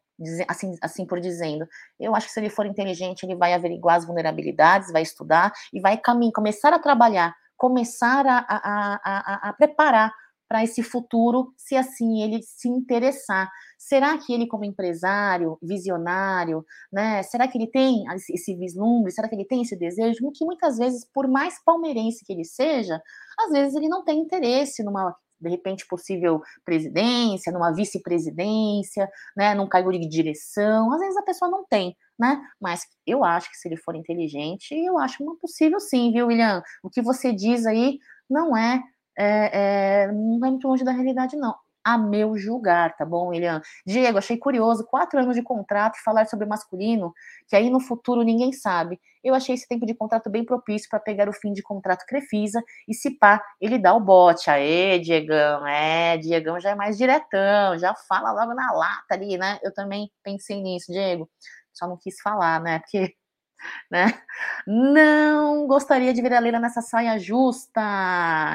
Assim, 0.49 0.77
assim 0.81 1.07
por 1.07 1.21
dizendo. 1.21 1.67
Eu 2.01 2.15
acho 2.15 2.27
que 2.27 2.33
se 2.33 2.41
ele 2.41 2.49
for 2.49 2.65
inteligente, 2.65 3.25
ele 3.25 3.37
vai 3.37 3.53
averiguar 3.53 3.97
as 3.97 4.07
vulnerabilidades, 4.07 4.91
vai 4.91 5.03
estudar 5.03 5.53
e 5.73 5.81
vai 5.81 6.01
começar 6.35 6.73
a 6.73 6.79
trabalhar, 6.79 7.35
começar 7.57 8.27
a, 8.27 8.39
a, 8.49 9.01
a, 9.05 9.49
a 9.51 9.53
preparar 9.53 10.13
para 10.49 10.63
esse 10.63 10.83
futuro, 10.83 11.53
se 11.57 11.77
assim 11.77 12.23
ele 12.23 12.43
se 12.43 12.69
interessar. 12.69 13.51
Será 13.77 14.17
que 14.17 14.33
ele, 14.33 14.47
como 14.47 14.65
empresário, 14.65 15.59
visionário, 15.61 16.65
né? 16.93 17.23
Será 17.23 17.49
que 17.49 17.59
ele 17.59 17.67
tem 17.67 18.05
esse 18.33 18.55
vislumbre? 18.55 19.13
Será 19.13 19.29
que 19.29 19.35
ele 19.35 19.45
tem 19.45 19.63
esse 19.63 19.77
desejo? 19.77 20.31
Que 20.33 20.45
muitas 20.45 20.79
vezes, 20.79 21.05
por 21.13 21.29
mais 21.29 21.63
palmeirense 21.65 22.25
que 22.25 22.33
ele 22.33 22.45
seja, 22.45 23.01
às 23.39 23.51
vezes 23.51 23.75
ele 23.75 23.89
não 23.89 24.05
tem 24.05 24.21
interesse 24.21 24.83
numa 24.85 25.15
de 25.41 25.49
repente, 25.49 25.87
possível 25.87 26.41
presidência, 26.65 27.53
numa 27.53 27.73
vice-presidência, 27.73 29.09
né, 29.37 29.55
num 29.55 29.69
cargo 29.69 29.93
de 29.93 30.09
direção. 30.09 30.93
Às 30.93 31.01
vezes 31.01 31.17
a 31.17 31.23
pessoa 31.23 31.51
não 31.51 31.65
tem, 31.69 31.97
né? 32.19 32.41
Mas 32.61 32.83
eu 33.07 33.25
acho 33.25 33.51
que 33.51 33.57
se 33.57 33.69
ele 33.69 33.77
for 33.77 33.95
inteligente, 33.95 34.75
eu 34.75 34.99
acho 34.99 35.23
uma 35.23 35.37
possível 35.39 35.81
sim, 35.81 36.13
viu, 36.13 36.29
William? 36.29 36.63
O 36.83 36.91
que 36.91 37.03
você 37.03 37.33
diz 37.33 37.67
aí 37.67 37.99
não 38.29 38.57
é, 38.57 38.83
é, 39.19 40.05
é 40.05 40.13
não 40.13 40.47
é 40.47 40.51
muito 40.51 40.69
longe 40.69 40.85
da 40.85 40.93
realidade, 40.93 41.37
não 41.37 41.55
a 41.87 41.97
meu 41.97 42.37
julgar, 42.37 42.97
tá 42.97 43.05
bom, 43.05 43.29
William? 43.29 43.63
Diego, 43.87 44.19
achei 44.19 44.37
curioso, 44.37 44.85
quatro 44.85 45.21
anos 45.21 45.37
de 45.37 45.43
contrato 45.43 45.97
e 45.97 46.03
falar 46.03 46.27
sobre 46.27 46.45
masculino, 46.45 47.15
que 47.47 47.55
aí 47.55 47.71
no 47.71 47.79
futuro 47.79 48.25
ninguém 48.25 48.53
sabe. 48.53 49.01
Eu 49.23 49.35
achei 49.37 49.55
esse 49.55 49.69
tempo 49.69 49.87
de 49.87 49.95
contrato 49.95 50.29
bem 50.29 50.45
propício 50.45 50.89
para 50.91 50.99
pegar 50.99 51.29
o 51.29 51.33
fim 51.33 51.53
de 51.53 51.63
contrato 51.63 52.05
Crefisa 52.05 52.61
e 52.89 52.95
se 52.95 53.17
pá, 53.17 53.41
ele 53.61 53.79
dá 53.79 53.95
o 53.95 54.01
bote. 54.01 54.51
Aê, 54.51 54.99
Diegão, 54.99 55.65
é, 55.65 56.17
Diegão 56.19 56.59
já 56.59 56.71
é 56.71 56.75
mais 56.75 56.99
diretão, 56.99 57.79
já 57.79 57.95
fala 58.09 58.33
logo 58.33 58.53
na 58.53 58.73
lata 58.73 59.15
ali, 59.15 59.39
né? 59.39 59.61
Eu 59.63 59.73
também 59.73 60.11
pensei 60.25 60.61
nisso, 60.61 60.91
Diego. 60.91 61.31
Só 61.73 61.87
não 61.87 61.97
quis 61.97 62.21
falar, 62.21 62.61
né? 62.61 62.81
Porque 62.81 63.15
né? 63.91 64.21
Não 64.67 65.67
gostaria 65.67 66.13
de 66.13 66.23
ver 66.23 66.35
a 66.35 66.41
Leila 66.41 66.59
nessa 66.59 66.83
saia 66.83 67.19
justa. 67.19 67.81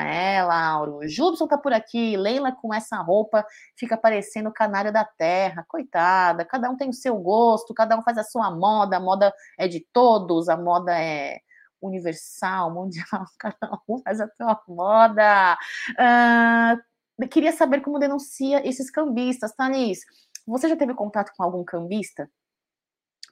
É, 0.06 0.44
Lauro. 0.44 1.08
Jubson 1.08 1.48
tá 1.48 1.58
por 1.58 1.74
aqui. 1.74 2.16
Leila 2.18 2.52
com 2.52 2.74
essa 2.74 2.98
roupa 2.98 3.46
fica 3.76 3.98
parecendo 3.98 4.52
canário 4.52 4.92
da 4.92 5.04
terra. 5.06 5.66
Coitada. 5.68 6.46
Cada 6.46 6.70
um 6.70 6.78
tem 6.78 6.90
o 6.90 6.94
seu 6.94 7.18
gosto, 7.18 7.74
cada 7.74 7.98
um 7.98 8.02
faz 8.02 8.18
a 8.18 8.24
sua 8.24 8.52
moda. 8.52 8.98
A 8.98 9.00
moda 9.00 9.34
é 9.58 9.68
de 9.68 9.86
todos, 9.92 10.50
a 10.50 10.58
moda 10.58 10.92
é 10.98 11.40
universal, 11.82 12.74
mundial. 12.74 13.26
Cada 13.40 13.82
um 13.90 14.00
faz 14.04 14.22
a 14.22 14.28
sua 14.38 14.62
moda. 14.68 15.58
Uh, 15.98 17.28
queria 17.28 17.52
saber 17.52 17.82
como 17.82 18.00
denuncia 18.00 18.66
esses 18.68 18.92
cambistas, 18.92 19.54
Thaís. 19.56 20.02
Você 20.46 20.70
já 20.70 20.76
teve 20.76 20.94
contato 20.94 21.32
com 21.36 21.44
algum 21.44 21.64
cambista 21.64 22.30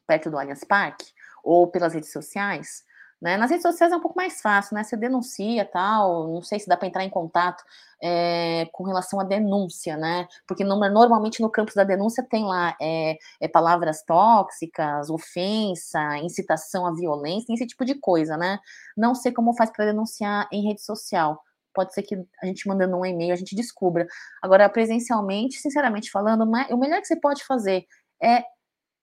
perto 0.07 0.31
do 0.31 0.39
Allianz 0.39 0.63
Parque? 0.63 1.05
Ou 1.43 1.67
pelas 1.67 1.93
redes 1.93 2.11
sociais, 2.11 2.83
Né? 3.21 3.35
Nas 3.35 3.51
redes 3.51 3.63
sociais 3.63 3.91
é 3.91 3.97
um 3.97 3.99
pouco 3.99 4.15
mais 4.17 4.41
fácil, 4.41 4.75
né? 4.75 4.83
Você 4.83 4.95
denuncia 4.95 5.65
tal, 5.65 6.27
não 6.29 6.41
sei 6.41 6.57
se 6.57 6.67
dá 6.69 6.77
para 6.77 6.87
entrar 6.87 7.03
em 7.03 7.09
contato 7.09 7.63
é, 8.01 8.65
com 8.71 8.83
relação 8.85 9.19
à 9.19 9.25
denúncia, 9.25 9.97
né? 9.97 10.25
Porque 10.47 10.63
no, 10.63 10.77
normalmente 10.89 11.41
no 11.41 11.49
campus 11.49 11.75
da 11.75 11.83
denúncia 11.83 12.23
tem 12.23 12.45
lá 12.45 12.75
é, 12.81 13.17
é, 13.41 13.47
palavras 13.49 14.03
tóxicas, 14.03 15.09
ofensa, 15.09 16.17
incitação 16.19 16.85
à 16.85 16.93
violência, 16.93 17.53
esse 17.53 17.67
tipo 17.67 17.83
de 17.83 17.95
coisa, 17.95 18.37
né? 18.37 18.57
Não 18.95 19.13
sei 19.13 19.33
como 19.33 19.53
faz 19.53 19.69
para 19.69 19.85
denunciar 19.85 20.47
em 20.51 20.67
rede 20.67 20.81
social. 20.81 21.43
Pode 21.73 21.93
ser 21.93 22.03
que 22.03 22.15
a 22.41 22.45
gente 22.45 22.67
mandando 22.67 22.97
um 22.97 23.05
e-mail 23.05 23.33
a 23.33 23.37
gente 23.37 23.55
descubra. 23.55 24.07
Agora, 24.41 24.69
presencialmente, 24.69 25.57
sinceramente 25.57 26.09
falando, 26.09 26.43
o 26.43 26.77
melhor 26.77 27.01
que 27.01 27.07
você 27.07 27.15
pode 27.17 27.45
fazer 27.45 27.85
é, 28.21 28.43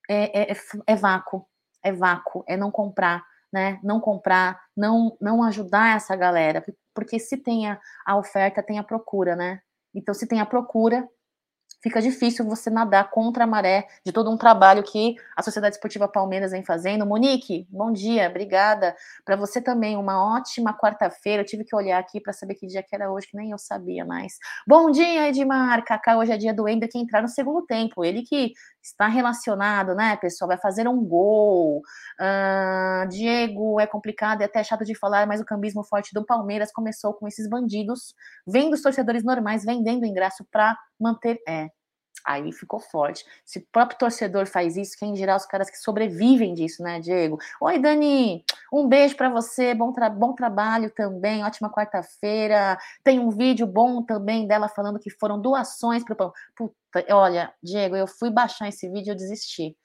é, 0.09 0.51
é, 0.51 0.57
é 0.87 0.95
vácuo, 0.95 1.45
é 1.83 1.91
vácuo, 1.91 2.43
é 2.47 2.57
não 2.57 2.71
comprar 2.71 3.23
né? 3.51 3.79
Não 3.83 3.99
comprar, 3.99 4.59
não 4.75 5.15
não 5.21 5.43
ajudar 5.43 5.95
essa 5.95 6.15
galera, 6.15 6.63
porque 6.93 7.19
se 7.19 7.37
tem 7.37 7.67
a, 7.69 7.79
a 8.05 8.17
oferta, 8.17 8.61
tem 8.61 8.77
a 8.79 8.83
procura, 8.83 9.35
né? 9.35 9.61
Então, 9.93 10.13
se 10.13 10.27
tem 10.27 10.39
a 10.41 10.45
procura, 10.45 11.07
fica 11.81 12.01
difícil 12.01 12.45
você 12.45 12.69
nadar 12.69 13.09
contra 13.09 13.43
a 13.43 13.47
maré 13.47 13.87
de 14.05 14.11
todo 14.11 14.29
um 14.29 14.37
trabalho 14.37 14.83
que 14.83 15.15
a 15.35 15.41
Sociedade 15.41 15.75
Esportiva 15.75 16.07
Palmeiras 16.07 16.51
vem 16.51 16.63
fazendo. 16.63 17.05
Monique, 17.05 17.67
bom 17.69 17.91
dia, 17.91 18.29
obrigada. 18.29 18.95
Para 19.23 19.35
você 19.35 19.61
também, 19.61 19.95
uma 19.95 20.37
ótima 20.37 20.77
quarta-feira. 20.77 21.41
Eu 21.41 21.45
tive 21.45 21.63
que 21.63 21.75
olhar 21.75 21.99
aqui 21.99 22.19
para 22.19 22.33
saber 22.33 22.55
que 22.55 22.67
dia 22.67 22.83
que 22.83 22.93
era 22.95 23.11
hoje, 23.11 23.27
que 23.27 23.37
nem 23.37 23.51
eu 23.51 23.57
sabia 23.57 24.05
mais. 24.05 24.37
Bom 24.67 24.91
dia, 24.91 25.29
Edmar. 25.29 25.83
Kaká, 25.85 26.17
hoje 26.17 26.31
é 26.31 26.37
dia 26.37 26.53
do 26.53 26.67
Ender 26.67 26.89
que 26.89 26.97
entrar 26.97 27.21
no 27.21 27.29
segundo 27.29 27.65
tempo. 27.65 28.03
Ele 28.03 28.23
que 28.23 28.53
está 28.87 29.07
relacionado, 29.07 29.93
né, 29.93 30.15
pessoal? 30.17 30.47
Vai 30.49 30.57
fazer 30.57 30.87
um 30.87 31.03
gol. 31.03 31.81
Uh, 32.19 33.07
Diego, 33.09 33.79
é 33.79 33.87
complicado 33.87 34.41
e 34.41 34.43
até 34.43 34.63
chato 34.63 34.83
de 34.83 34.95
falar, 34.95 35.27
mas 35.27 35.41
o 35.41 35.45
cambismo 35.45 35.83
forte 35.83 36.13
do 36.13 36.25
Palmeiras 36.25 36.71
começou 36.71 37.13
com 37.13 37.27
esses 37.27 37.47
bandidos, 37.49 38.15
vendo 38.45 38.73
os 38.73 38.81
torcedores 38.81 39.23
normais 39.23 39.63
vendendo 39.63 40.05
ingresso 40.05 40.45
para 40.51 40.77
manter. 40.99 41.39
É, 41.47 41.69
Aí 42.27 42.51
ficou 42.51 42.77
forte. 42.81 43.25
Se 43.45 43.59
o 43.59 43.65
próprio 43.71 43.97
torcedor 43.97 44.45
faz 44.47 44.75
isso, 44.75 44.97
quem 44.99 45.13
dirá 45.13 45.33
os 45.37 45.45
caras 45.45 45.69
que 45.69 45.77
sobrevivem 45.77 46.53
disso, 46.53 46.83
né, 46.83 46.99
Diego? 46.99 47.39
Oi, 47.61 47.79
Dani, 47.79 48.43
um 48.71 48.85
beijo 48.85 49.15
para 49.15 49.29
você, 49.29 49.73
bom, 49.73 49.93
tra 49.93 50.09
bom 50.09 50.33
trabalho 50.33 50.91
também, 50.91 51.45
ótima 51.45 51.71
quarta-feira. 51.71 52.77
Tem 53.01 53.17
um 53.17 53.29
vídeo 53.29 53.65
bom 53.65 54.03
também 54.03 54.45
dela 54.45 54.67
falando 54.67 54.99
que 54.99 55.09
foram 55.09 55.39
doações 55.41 56.03
para 56.03 56.27
o 56.27 56.33
Puta, 56.53 57.15
olha, 57.15 57.53
Diego, 57.63 57.95
eu 57.95 58.07
fui 58.07 58.29
baixar 58.29 58.67
esse 58.67 58.89
vídeo 58.89 59.11
e 59.11 59.13
eu 59.13 59.15
desisti. 59.15 59.77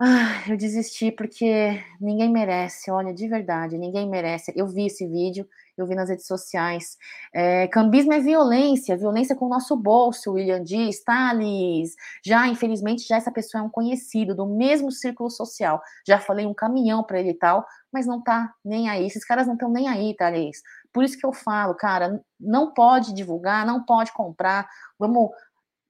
Ah, 0.00 0.44
eu 0.48 0.56
desisti 0.56 1.10
porque 1.10 1.82
ninguém 2.00 2.30
merece, 2.30 2.90
olha, 2.90 3.12
de 3.12 3.28
verdade, 3.28 3.76
ninguém 3.78 4.08
merece. 4.08 4.52
Eu 4.56 4.66
vi 4.66 4.86
esse 4.86 5.06
vídeo, 5.06 5.48
eu 5.80 5.86
vi 5.86 5.94
nas 5.94 6.08
redes 6.08 6.26
sociais. 6.26 6.96
É, 7.32 7.66
cambismo 7.68 8.12
é 8.12 8.20
violência, 8.20 8.96
violência 8.96 9.36
com 9.36 9.46
o 9.46 9.48
nosso 9.48 9.76
bolso, 9.76 10.32
William 10.32 10.62
diz, 10.62 11.02
Thales. 11.02 11.94
Já, 12.24 12.46
infelizmente, 12.48 13.06
já 13.06 13.16
essa 13.16 13.30
pessoa 13.30 13.62
é 13.62 13.64
um 13.64 13.70
conhecido 13.70 14.34
do 14.34 14.46
mesmo 14.46 14.90
círculo 14.90 15.30
social. 15.30 15.80
Já 16.06 16.18
falei 16.18 16.46
um 16.46 16.54
caminhão 16.54 17.02
para 17.02 17.20
ele 17.20 17.30
e 17.30 17.34
tal, 17.34 17.66
mas 17.92 18.06
não 18.06 18.22
tá 18.22 18.52
nem 18.64 18.88
aí. 18.88 19.06
Esses 19.06 19.24
caras 19.24 19.46
não 19.46 19.54
estão 19.54 19.70
nem 19.70 19.88
aí, 19.88 20.14
Thales. 20.14 20.62
Por 20.92 21.04
isso 21.04 21.18
que 21.18 21.26
eu 21.26 21.32
falo, 21.32 21.74
cara, 21.74 22.20
não 22.40 22.72
pode 22.72 23.12
divulgar, 23.12 23.66
não 23.66 23.84
pode 23.84 24.12
comprar. 24.12 24.68
Vamos 24.98 25.30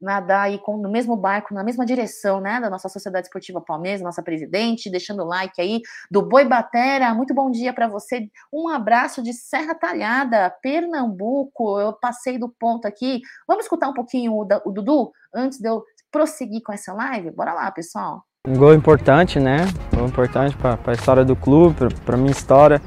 nadar 0.00 0.42
aí 0.42 0.58
com, 0.58 0.76
no 0.76 0.90
mesmo 0.90 1.16
barco, 1.16 1.52
na 1.52 1.64
mesma 1.64 1.84
direção, 1.84 2.40
né, 2.40 2.60
da 2.60 2.70
nossa 2.70 2.88
Sociedade 2.88 3.26
Esportiva 3.26 3.60
Palmeiras, 3.60 4.00
nossa 4.00 4.22
presidente, 4.22 4.90
deixando 4.90 5.22
o 5.22 5.26
like 5.26 5.60
aí 5.60 5.80
do 6.10 6.22
Boi 6.22 6.44
Batera, 6.44 7.12
muito 7.14 7.34
bom 7.34 7.50
dia 7.50 7.72
para 7.72 7.88
você, 7.88 8.28
um 8.52 8.68
abraço 8.68 9.22
de 9.22 9.32
Serra 9.32 9.74
Talhada, 9.74 10.54
Pernambuco, 10.62 11.80
eu 11.80 11.92
passei 11.92 12.38
do 12.38 12.48
ponto 12.48 12.86
aqui, 12.86 13.20
vamos 13.46 13.64
escutar 13.64 13.88
um 13.88 13.94
pouquinho 13.94 14.32
o, 14.32 14.46
o 14.64 14.72
Dudu, 14.72 15.10
antes 15.34 15.58
de 15.58 15.68
eu 15.68 15.84
prosseguir 16.10 16.62
com 16.62 16.72
essa 16.72 16.92
live? 16.92 17.30
Bora 17.30 17.52
lá, 17.52 17.70
pessoal. 17.70 18.24
Um 18.46 18.56
gol 18.56 18.72
importante, 18.72 19.40
né, 19.40 19.66
gol 19.94 20.06
importante 20.06 20.56
para 20.56 20.78
a 20.86 20.92
história 20.92 21.24
do 21.24 21.34
clube, 21.34 21.92
para 22.06 22.16
minha 22.16 22.30
história, 22.30 22.80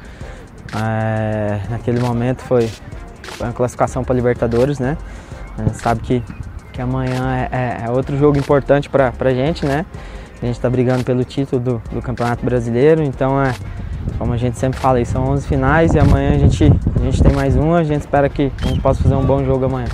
é, 0.74 1.70
naquele 1.70 2.00
momento 2.00 2.42
foi, 2.42 2.68
foi 2.68 3.52
classificação 3.52 4.04
para 4.04 4.16
Libertadores, 4.16 4.80
né, 4.80 4.98
a 5.58 5.64
gente 5.64 5.78
sabe 5.78 6.02
que 6.02 6.24
que 6.72 6.82
amanhã 6.82 7.36
é, 7.36 7.50
é, 7.52 7.86
é 7.86 7.92
outro 7.92 8.18
jogo 8.18 8.38
importante 8.38 8.90
para 8.90 9.14
a 9.20 9.34
gente, 9.34 9.66
né? 9.66 9.86
A 10.42 10.46
gente 10.46 10.56
está 10.56 10.70
brigando 10.70 11.04
pelo 11.04 11.24
título 11.24 11.62
do, 11.62 11.82
do, 11.92 12.02
Campeonato 12.02 12.44
Brasileiro, 12.44 13.04
então 13.04 13.40
é, 13.40 13.54
como 14.18 14.34
a 14.34 14.38
gente 14.38 14.58
sempre 14.58 14.80
fala, 14.80 15.04
são 15.06 15.24
11 15.30 15.48
finais 15.48 15.94
e 15.94 16.00
amanhã 16.00 16.34
a 16.34 16.38
gente, 16.38 16.64
a 16.64 17.00
gente 17.04 17.22
tem 17.22 17.32
mais 17.32 17.56
uma, 17.56 17.78
a 17.78 17.84
gente 17.84 18.02
espera 18.02 18.28
que 18.28 18.52
a 18.64 18.68
gente 18.68 18.82
possa 18.82 19.04
fazer 19.04 19.14
um 19.14 19.24
bom 19.24 19.44
jogo 19.44 19.66
amanhã. 19.66 19.88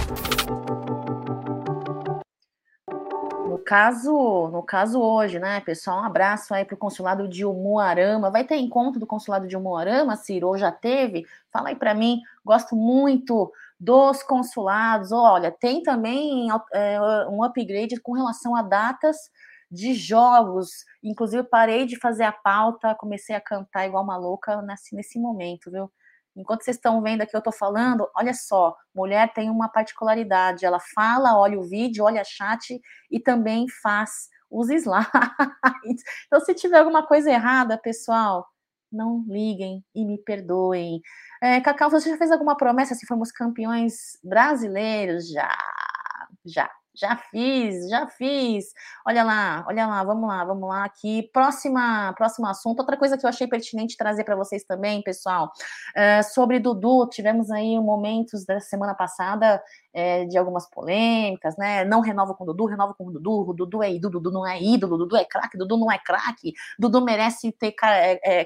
No 3.50 3.58
caso, 3.58 4.50
no 4.54 4.64
caso 4.64 5.02
hoje, 5.02 5.38
né, 5.38 5.60
pessoal, 5.60 6.00
um 6.00 6.06
abraço 6.06 6.54
aí 6.54 6.64
para 6.64 6.76
o 6.76 6.78
consulado 6.78 7.28
de 7.28 7.44
Umuarama. 7.44 8.32
Vai 8.32 8.46
ter 8.46 8.56
encontro 8.56 9.02
do 9.02 9.06
consulado 9.06 9.48
de 9.48 9.58
Umuarama, 9.58 10.16
Ciro, 10.16 10.48
ou 10.48 10.58
já 10.58 10.72
teve? 10.72 11.26
Fala 11.52 11.70
aí 11.70 11.76
para 11.76 11.94
mim, 11.94 12.22
gosto 12.46 12.74
muito 12.74 13.52
dos 13.80 14.24
consulados. 14.24 15.12
Olha, 15.12 15.52
tem 15.52 15.84
também 15.84 16.48
é, 16.74 17.00
um 17.30 17.44
upgrade 17.44 18.00
com 18.02 18.14
relação 18.14 18.56
a 18.56 18.62
datas 18.62 19.18
de 19.70 19.94
jogos. 19.94 20.70
Inclusive, 21.04 21.44
parei 21.44 21.86
de 21.86 22.00
fazer 22.00 22.24
a 22.24 22.32
pauta, 22.32 22.96
comecei 22.96 23.36
a 23.36 23.42
cantar 23.42 23.86
igual 23.86 24.04
uma 24.04 24.18
louca 24.18 24.62
nesse, 24.62 24.96
nesse 24.96 25.20
momento, 25.20 25.72
viu? 25.72 25.92
Enquanto 26.36 26.64
vocês 26.64 26.78
estão 26.78 27.02
vendo 27.02 27.22
aqui, 27.22 27.36
eu 27.36 27.40
estou 27.40 27.54
falando, 27.54 28.08
olha 28.16 28.34
só, 28.34 28.76
mulher 28.94 29.34
tem 29.34 29.50
uma 29.50 29.68
particularidade, 29.68 30.66
ela 30.66 30.80
fala, 30.94 31.36
olha 31.36 31.60
o 31.60 31.64
vídeo, 31.64 32.06
olha 32.06 32.24
chat 32.24 32.80
e 33.10 33.20
também 33.20 33.66
faz 33.82 34.30
os 34.50 34.70
slides. 34.72 36.04
Então, 36.28 36.40
se 36.40 36.54
tiver 36.54 36.78
alguma 36.78 37.06
coisa 37.06 37.32
errada, 37.32 37.76
pessoal, 37.78 38.48
não 38.92 39.24
liguem 39.28 39.84
e 39.94 40.06
me 40.06 40.18
perdoem. 40.18 41.02
É, 41.42 41.60
Cacau, 41.62 41.90
você 41.90 42.10
já 42.10 42.18
fez 42.18 42.32
alguma 42.32 42.56
promessa 42.58 42.96
se 42.96 43.06
formos 43.06 43.32
campeões 43.32 44.18
brasileiros? 44.24 45.30
Já, 45.30 45.50
já. 46.46 46.70
Já 47.00 47.16
fiz, 47.16 47.88
já 47.90 48.08
fiz. 48.08 48.74
Olha 49.06 49.24
lá, 49.24 49.64
olha 49.68 49.86
lá, 49.86 50.04
vamos 50.04 50.28
lá, 50.28 50.44
vamos 50.44 50.68
lá 50.68 50.84
aqui. 50.84 51.30
Próxima, 51.32 52.12
próximo 52.18 52.48
assunto. 52.48 52.80
Outra 52.80 52.98
coisa 52.98 53.18
que 53.18 53.26
eu 53.26 53.30
achei 53.30 53.48
pertinente 53.48 53.96
trazer 53.96 54.24
para 54.24 54.36
vocês 54.36 54.64
também, 54.64 55.04
pessoal, 55.04 55.52
é, 55.96 56.24
sobre 56.24 56.60
Dudu. 56.60 57.08
Tivemos 57.10 57.52
aí 57.52 57.80
momentos 57.80 58.44
da 58.46 58.60
semana 58.60 58.96
passada 58.96 59.62
é, 59.94 60.26
de 60.26 60.38
algumas 60.38 60.68
polêmicas, 60.70 61.56
né? 61.56 61.86
Não 61.86 62.02
renova 62.02 62.34
com 62.34 62.46
Dudu, 62.46 62.66
renova 62.66 62.96
com 62.96 63.12
Dudu. 63.12 63.54
Dudu 63.54 63.84
é 63.84 63.92
ídolo, 63.94 64.14
Dudu 64.14 64.32
não 64.32 64.48
é 64.48 64.60
ídolo, 64.60 64.98
Dudu 64.98 65.18
é 65.18 65.26
craque, 65.26 65.58
Dudu 65.58 65.78
não 65.78 65.92
é 65.92 66.00
craque. 66.00 66.54
Dudu 66.80 67.04
merece 67.04 67.52
ter 67.52 67.76
é 67.84 68.46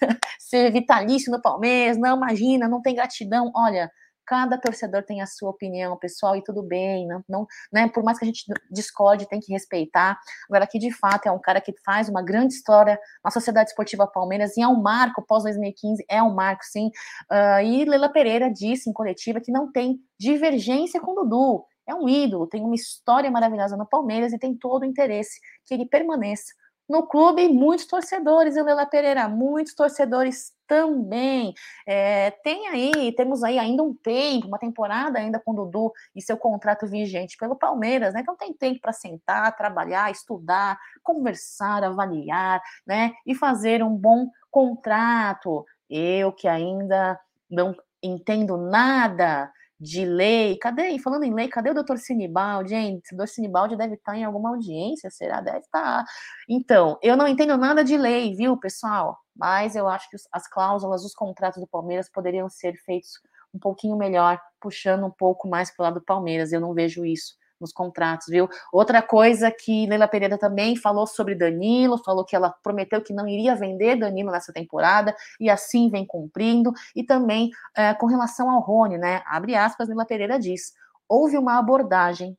ser 0.38 0.72
vitalício 0.72 1.30
no 1.30 1.42
Palmeiras. 1.42 1.98
Não, 1.98 2.16
imagina, 2.16 2.66
não 2.66 2.80
tem 2.80 2.94
gratidão. 2.94 3.52
Olha 3.54 3.90
cada 4.30 4.56
torcedor 4.56 5.02
tem 5.02 5.20
a 5.20 5.26
sua 5.26 5.50
opinião, 5.50 5.96
pessoal, 5.96 6.36
e 6.36 6.44
tudo 6.44 6.62
bem, 6.62 7.04
não, 7.04 7.24
não, 7.28 7.46
né, 7.72 7.88
por 7.88 8.04
mais 8.04 8.16
que 8.16 8.24
a 8.24 8.28
gente 8.28 8.44
discorde, 8.70 9.26
tem 9.26 9.40
que 9.40 9.52
respeitar. 9.52 10.16
Agora, 10.48 10.62
aqui 10.62 10.78
de 10.78 10.92
fato 10.92 11.26
é 11.26 11.32
um 11.32 11.38
cara 11.40 11.60
que 11.60 11.74
faz 11.84 12.08
uma 12.08 12.22
grande 12.22 12.54
história 12.54 12.96
na 13.24 13.30
Sociedade 13.32 13.70
Esportiva 13.70 14.06
Palmeiras 14.06 14.56
e 14.56 14.62
é 14.62 14.68
um 14.68 14.80
marco 14.80 15.20
pós 15.26 15.42
2015, 15.42 16.04
é 16.08 16.22
um 16.22 16.32
marco, 16.32 16.62
sim. 16.62 16.92
Uh, 17.28 17.60
e 17.64 17.84
Leila 17.84 18.08
Pereira 18.08 18.48
disse 18.48 18.88
em 18.88 18.92
coletiva 18.92 19.40
que 19.40 19.50
não 19.50 19.72
tem 19.72 19.98
divergência 20.16 21.00
com 21.00 21.12
Dudu. 21.12 21.64
É 21.84 21.92
um 21.92 22.08
ídolo, 22.08 22.46
tem 22.46 22.62
uma 22.62 22.76
história 22.76 23.28
maravilhosa 23.32 23.76
no 23.76 23.84
Palmeiras 23.84 24.32
e 24.32 24.38
tem 24.38 24.54
todo 24.54 24.82
o 24.82 24.86
interesse 24.86 25.40
que 25.66 25.74
ele 25.74 25.86
permaneça 25.86 26.52
no 26.90 27.06
clube, 27.06 27.48
muitos 27.48 27.86
torcedores, 27.86 28.56
e 28.56 28.62
Lela 28.64 28.84
Pereira, 28.84 29.28
muitos 29.28 29.74
torcedores 29.74 30.52
também. 30.66 31.54
É, 31.86 32.32
tem 32.42 32.66
aí, 32.66 33.12
temos 33.12 33.44
aí 33.44 33.60
ainda 33.60 33.84
um 33.84 33.94
tempo, 33.94 34.48
uma 34.48 34.58
temporada 34.58 35.20
ainda 35.20 35.38
com 35.38 35.52
o 35.52 35.54
Dudu 35.54 35.92
e 36.16 36.20
seu 36.20 36.36
contrato 36.36 36.88
vigente 36.88 37.36
pelo 37.36 37.54
Palmeiras, 37.54 38.12
né? 38.12 38.22
Então 38.22 38.36
tem 38.36 38.52
tempo 38.52 38.80
para 38.80 38.92
sentar, 38.92 39.56
trabalhar, 39.56 40.10
estudar, 40.10 40.76
conversar, 41.00 41.84
avaliar, 41.84 42.60
né? 42.84 43.12
E 43.24 43.36
fazer 43.36 43.84
um 43.84 43.96
bom 43.96 44.28
contrato. 44.50 45.64
Eu 45.88 46.32
que 46.32 46.48
ainda 46.48 47.16
não 47.48 47.72
entendo 48.02 48.56
nada 48.56 49.48
de 49.80 50.04
lei. 50.04 50.56
Cadê? 50.58 50.98
Falando 50.98 51.24
em 51.24 51.32
lei, 51.32 51.48
cadê 51.48 51.70
o 51.70 51.74
doutor 51.74 51.98
Sinibaldi, 51.98 52.70
gente? 52.70 53.14
O 53.14 53.16
doutor 53.16 53.32
Sinibaldi 53.32 53.76
deve 53.76 53.94
estar 53.94 54.16
em 54.16 54.24
alguma 54.24 54.50
audiência, 54.50 55.10
será? 55.10 55.40
Deve 55.40 55.60
estar. 55.60 56.04
Então, 56.48 56.98
eu 57.02 57.16
não 57.16 57.26
entendo 57.26 57.56
nada 57.56 57.82
de 57.82 57.96
lei, 57.96 58.34
viu, 58.34 58.56
pessoal? 58.58 59.18
Mas 59.34 59.74
eu 59.74 59.88
acho 59.88 60.10
que 60.10 60.16
as 60.32 60.46
cláusulas, 60.48 61.04
os 61.04 61.14
contratos 61.14 61.60
do 61.60 61.66
Palmeiras 61.66 62.10
poderiam 62.10 62.48
ser 62.50 62.76
feitos 62.84 63.12
um 63.54 63.58
pouquinho 63.58 63.96
melhor, 63.96 64.40
puxando 64.60 65.06
um 65.06 65.10
pouco 65.10 65.48
mais 65.48 65.74
para 65.74 65.82
o 65.82 65.84
lado 65.84 65.94
do 65.94 66.04
Palmeiras. 66.04 66.52
Eu 66.52 66.60
não 66.60 66.74
vejo 66.74 67.04
isso 67.04 67.39
nos 67.60 67.72
contratos, 67.72 68.28
viu? 68.28 68.48
Outra 68.72 69.02
coisa 69.02 69.50
que 69.50 69.86
Leila 69.86 70.08
Pereira 70.08 70.38
também 70.38 70.76
falou 70.76 71.06
sobre 71.06 71.34
Danilo, 71.34 71.98
falou 71.98 72.24
que 72.24 72.34
ela 72.34 72.50
prometeu 72.62 73.02
que 73.02 73.12
não 73.12 73.28
iria 73.28 73.54
vender 73.54 73.96
Danilo 73.96 74.30
nessa 74.30 74.52
temporada, 74.52 75.14
e 75.38 75.50
assim 75.50 75.90
vem 75.90 76.06
cumprindo, 76.06 76.72
e 76.94 77.04
também 77.04 77.50
é, 77.76 77.94
com 77.94 78.06
relação 78.06 78.50
ao 78.50 78.60
Rony, 78.60 78.98
né? 78.98 79.22
Abre 79.26 79.54
aspas, 79.54 79.88
Leila 79.88 80.06
Pereira 80.06 80.38
diz: 80.38 80.72
houve 81.08 81.36
uma 81.36 81.58
abordagem, 81.58 82.36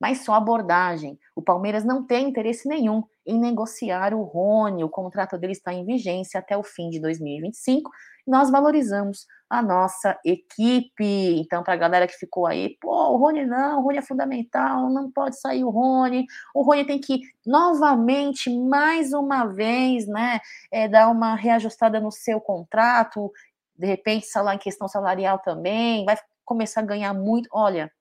mas 0.00 0.24
só 0.24 0.34
abordagem. 0.34 1.18
O 1.34 1.42
Palmeiras 1.42 1.84
não 1.84 2.04
tem 2.04 2.28
interesse 2.28 2.68
nenhum 2.68 3.02
em 3.26 3.38
negociar 3.38 4.14
o 4.14 4.22
Rony, 4.22 4.84
o 4.84 4.88
contrato 4.88 5.36
dele 5.36 5.52
está 5.52 5.72
em 5.72 5.84
vigência 5.84 6.38
até 6.38 6.56
o 6.56 6.62
fim 6.62 6.88
de 6.88 7.00
2025. 7.00 7.90
Nós 8.26 8.50
valorizamos 8.50 9.26
a 9.48 9.62
nossa 9.62 10.18
equipe. 10.24 11.40
Então, 11.40 11.62
para 11.62 11.74
a 11.74 11.76
galera 11.76 12.06
que 12.06 12.14
ficou 12.14 12.46
aí, 12.46 12.76
pô, 12.80 13.12
o 13.12 13.16
Rony 13.16 13.46
não, 13.46 13.78
o 13.78 13.82
Rony 13.82 13.98
é 13.98 14.02
fundamental, 14.02 14.90
não 14.90 15.10
pode 15.10 15.38
sair 15.40 15.64
o 15.64 15.70
Rony. 15.70 16.26
O 16.54 16.62
Rony 16.62 16.84
tem 16.84 17.00
que 17.00 17.22
novamente, 17.46 18.50
mais 18.50 19.12
uma 19.12 19.46
vez, 19.46 20.06
né, 20.06 20.40
é, 20.70 20.88
dar 20.88 21.08
uma 21.08 21.34
reajustada 21.34 22.00
no 22.00 22.10
seu 22.10 22.40
contrato. 22.40 23.32
De 23.76 23.86
repente, 23.86 24.26
salário 24.26 24.58
em 24.58 24.62
questão 24.62 24.88
salarial 24.88 25.38
também, 25.38 26.04
vai 26.04 26.16
começar 26.44 26.80
a 26.80 26.84
ganhar 26.84 27.14
muito. 27.14 27.48
Olha, 27.52 27.92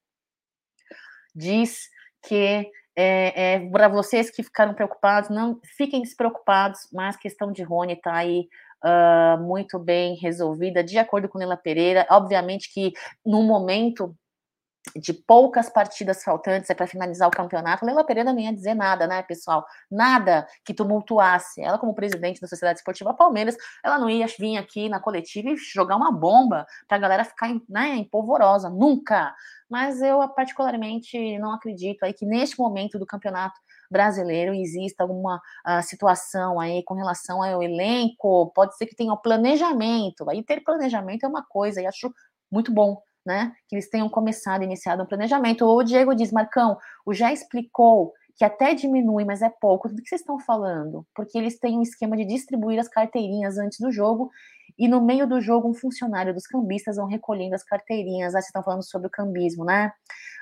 diz 1.35 1.89
que 2.23 2.71
é, 2.95 3.55
é, 3.55 3.69
para 3.69 3.89
vocês 3.89 4.29
que 4.31 4.41
ficaram 4.41 4.73
preocupados, 4.73 5.29
não 5.29 5.59
fiquem 5.75 6.01
despreocupados, 6.01 6.87
mas 6.93 7.17
questão 7.17 7.51
de 7.51 7.61
Rony 7.61 7.93
está 7.93 8.13
aí 8.15 8.47
uh, 8.85 9.41
muito 9.41 9.79
bem 9.79 10.15
resolvida, 10.15 10.83
de 10.83 10.97
acordo 10.97 11.27
com 11.27 11.39
Nela 11.39 11.57
Pereira. 11.57 12.05
Obviamente 12.09 12.71
que 12.71 12.93
no 13.25 13.41
momento 13.43 14.15
de 14.95 15.13
poucas 15.13 15.69
partidas 15.69 16.23
faltantes 16.23 16.69
é 16.69 16.75
para 16.75 16.85
finalizar 16.85 17.27
o 17.27 17.31
campeonato, 17.31 17.85
Leila 17.85 18.05
Pereira 18.05 18.31
nem 18.31 18.45
ia 18.45 18.53
dizer 18.53 18.75
nada, 18.75 19.07
né, 19.07 19.23
pessoal? 19.23 19.65
Nada 19.89 20.47
que 20.63 20.73
tumultuasse. 20.73 21.61
Ela, 21.61 21.79
como 21.79 21.95
presidente 21.95 22.39
da 22.39 22.47
Sociedade 22.47 22.79
Esportiva 22.79 23.13
Palmeiras, 23.13 23.57
ela 23.83 23.97
não 23.97 24.09
ia 24.09 24.27
vir 24.39 24.57
aqui 24.57 24.87
na 24.87 24.99
coletiva 24.99 25.49
e 25.49 25.57
jogar 25.57 25.95
uma 25.95 26.11
bomba 26.11 26.65
para 26.87 26.97
a 26.97 26.99
galera 26.99 27.25
ficar 27.25 27.49
né, 27.67 27.95
empolvorosa. 27.95 28.69
Nunca! 28.69 29.33
Mas 29.67 30.01
eu, 30.01 30.27
particularmente, 30.29 31.39
não 31.39 31.51
acredito 31.51 32.03
aí 32.03 32.13
que 32.13 32.25
neste 32.25 32.59
momento 32.59 32.99
do 32.99 33.05
campeonato 33.05 33.59
brasileiro 33.89 34.53
exista 34.53 35.03
alguma 35.03 35.37
uh, 35.37 35.81
situação 35.83 36.59
aí 36.59 36.83
com 36.83 36.93
relação 36.93 37.41
ao 37.41 37.61
elenco, 37.61 38.51
pode 38.53 38.75
ser 38.77 38.85
que 38.85 38.95
tenha 38.95 39.13
o 39.13 39.21
planejamento, 39.21 40.29
aí 40.29 40.43
ter 40.43 40.63
planejamento 40.63 41.25
é 41.25 41.27
uma 41.27 41.43
coisa, 41.43 41.81
e 41.81 41.87
acho 41.87 42.13
muito 42.51 42.71
bom, 42.71 43.01
né, 43.25 43.53
que 43.67 43.75
eles 43.75 43.89
tenham 43.89 44.07
começado, 44.07 44.63
iniciado 44.63 45.01
um 45.01 45.05
planejamento. 45.05 45.65
O 45.65 45.83
Diego 45.83 46.13
diz, 46.13 46.31
Marcão, 46.31 46.77
o 47.05 47.13
já 47.13 47.33
explicou 47.33 48.13
que 48.35 48.43
até 48.43 48.73
diminui, 48.73 49.23
mas 49.23 49.41
é 49.41 49.49
pouco. 49.49 49.87
Do 49.87 50.01
que 50.01 50.09
vocês 50.09 50.21
estão 50.21 50.39
falando? 50.39 51.05
Porque 51.15 51.37
eles 51.37 51.57
têm 51.57 51.77
um 51.77 51.81
esquema 51.81 52.17
de 52.17 52.25
distribuir 52.25 52.79
as 52.79 52.87
carteirinhas 52.87 53.57
antes 53.57 53.79
do 53.79 53.91
jogo 53.91 54.29
e 54.77 54.87
no 54.87 55.01
meio 55.01 55.27
do 55.27 55.39
jogo 55.41 55.69
um 55.69 55.73
funcionário 55.73 56.33
dos 56.33 56.47
cambistas 56.47 56.97
vão 56.97 57.07
recolhendo 57.07 57.55
as 57.55 57.63
carteirinhas. 57.63 58.35
Ah, 58.35 58.39
vocês 58.39 58.47
estão 58.47 58.63
falando 58.63 58.83
sobre 58.83 59.07
o 59.07 59.11
cambismo, 59.11 59.65
né? 59.65 59.91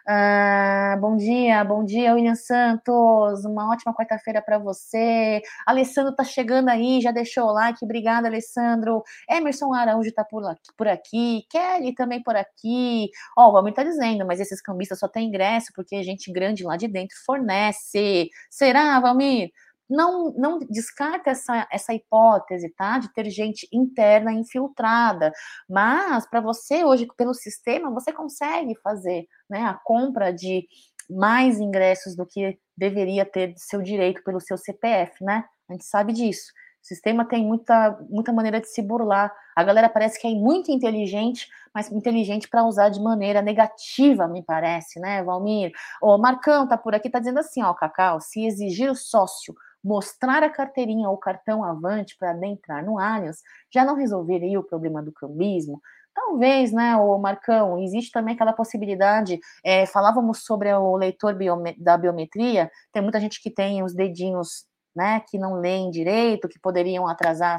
Ah, 0.05 0.97
bom 0.99 1.15
dia, 1.15 1.63
bom 1.63 1.85
dia, 1.85 2.13
William 2.13 2.35
Santos. 2.35 3.45
Uma 3.45 3.71
ótima 3.71 3.93
quarta-feira 3.93 4.41
para 4.41 4.57
você. 4.59 5.41
Alessandro 5.65 6.13
tá 6.13 6.23
chegando 6.25 6.69
aí, 6.69 6.99
já 6.99 7.11
deixou 7.11 7.45
o 7.45 7.53
like. 7.53 7.79
Obrigada, 7.83 8.27
Alessandro. 8.27 9.01
Emerson 9.29 9.73
Araújo 9.73 10.11
tá 10.13 10.25
por 10.25 10.45
aqui, 10.45 10.71
por 10.77 10.87
aqui. 10.87 11.45
Kelly 11.49 11.95
também 11.95 12.21
por 12.21 12.35
aqui. 12.35 13.09
Ó, 13.37 13.49
o 13.49 13.51
Valmir 13.53 13.73
tá 13.73 13.83
dizendo, 13.83 14.25
mas 14.25 14.39
esses 14.41 14.61
cambistas 14.61 14.99
só 14.99 15.07
tem 15.07 15.27
ingresso 15.27 15.71
porque 15.75 16.03
gente 16.03 16.31
grande 16.31 16.63
lá 16.63 16.75
de 16.75 16.87
dentro 16.87 17.15
fornece. 17.25 18.29
Será, 18.49 18.99
Valmir? 18.99 19.51
Não, 19.89 20.33
não 20.33 20.59
descarta 20.59 21.31
essa, 21.31 21.67
essa 21.71 21.93
hipótese, 21.93 22.69
tá? 22.69 22.99
De 22.99 23.13
ter 23.13 23.29
gente 23.29 23.67
interna 23.71 24.31
infiltrada. 24.31 25.31
Mas, 25.69 26.27
para 26.27 26.41
você, 26.41 26.83
hoje, 26.83 27.07
pelo 27.17 27.33
sistema, 27.33 27.91
você 27.91 28.11
consegue 28.11 28.75
fazer 28.81 29.27
né, 29.49 29.63
a 29.63 29.73
compra 29.73 30.31
de 30.31 30.67
mais 31.09 31.59
ingressos 31.59 32.15
do 32.15 32.25
que 32.25 32.57
deveria 32.77 33.25
ter 33.25 33.53
seu 33.57 33.81
direito 33.81 34.23
pelo 34.23 34.39
seu 34.39 34.57
CPF, 34.57 35.23
né? 35.23 35.45
A 35.69 35.73
gente 35.73 35.85
sabe 35.85 36.13
disso. 36.13 36.51
O 36.83 36.85
sistema 36.85 37.23
tem 37.23 37.45
muita, 37.45 37.97
muita 38.09 38.33
maneira 38.33 38.59
de 38.59 38.67
se 38.67 38.81
burlar. 38.81 39.33
A 39.55 39.63
galera 39.63 39.87
parece 39.87 40.19
que 40.19 40.27
é 40.27 40.31
muito 40.31 40.69
inteligente, 40.69 41.47
mas 41.73 41.89
inteligente 41.89 42.49
para 42.49 42.65
usar 42.65 42.89
de 42.89 43.01
maneira 43.01 43.41
negativa, 43.41 44.27
me 44.27 44.43
parece, 44.43 44.99
né, 44.99 45.23
Valmir? 45.23 45.71
O 46.01 46.17
Marcão 46.17 46.67
tá 46.67 46.77
por 46.77 46.93
aqui, 46.93 47.09
tá 47.09 47.19
dizendo 47.19 47.39
assim, 47.39 47.63
ó, 47.63 47.73
Cacau, 47.73 48.19
se 48.19 48.45
exigir 48.45 48.91
o 48.91 48.95
sócio 48.95 49.55
mostrar 49.83 50.43
a 50.43 50.49
carteirinha 50.49 51.09
ou 51.09 51.17
cartão 51.17 51.63
avante 51.63 52.15
para 52.17 52.31
adentrar 52.31 52.85
no 52.85 52.99
Allianz, 52.99 53.37
já 53.73 53.83
não 53.83 53.95
resolveria 53.95 54.59
o 54.59 54.63
problema 54.63 55.01
do 55.01 55.11
cambismo? 55.11 55.81
Talvez, 56.13 56.71
né, 56.71 56.95
o 56.95 57.17
Marcão, 57.17 57.81
existe 57.81 58.11
também 58.11 58.35
aquela 58.35 58.53
possibilidade, 58.53 59.39
é, 59.63 59.85
falávamos 59.87 60.43
sobre 60.45 60.71
o 60.71 60.95
leitor 60.95 61.33
biome 61.33 61.75
da 61.77 61.97
biometria, 61.97 62.69
tem 62.91 63.01
muita 63.01 63.19
gente 63.19 63.41
que 63.41 63.49
tem 63.49 63.83
os 63.83 63.95
dedinhos 63.95 64.65
né, 64.95 65.21
que 65.27 65.38
não 65.38 65.56
leem 65.56 65.89
direito, 65.89 66.47
que 66.47 66.60
poderiam 66.60 67.08
atrasar 67.08 67.58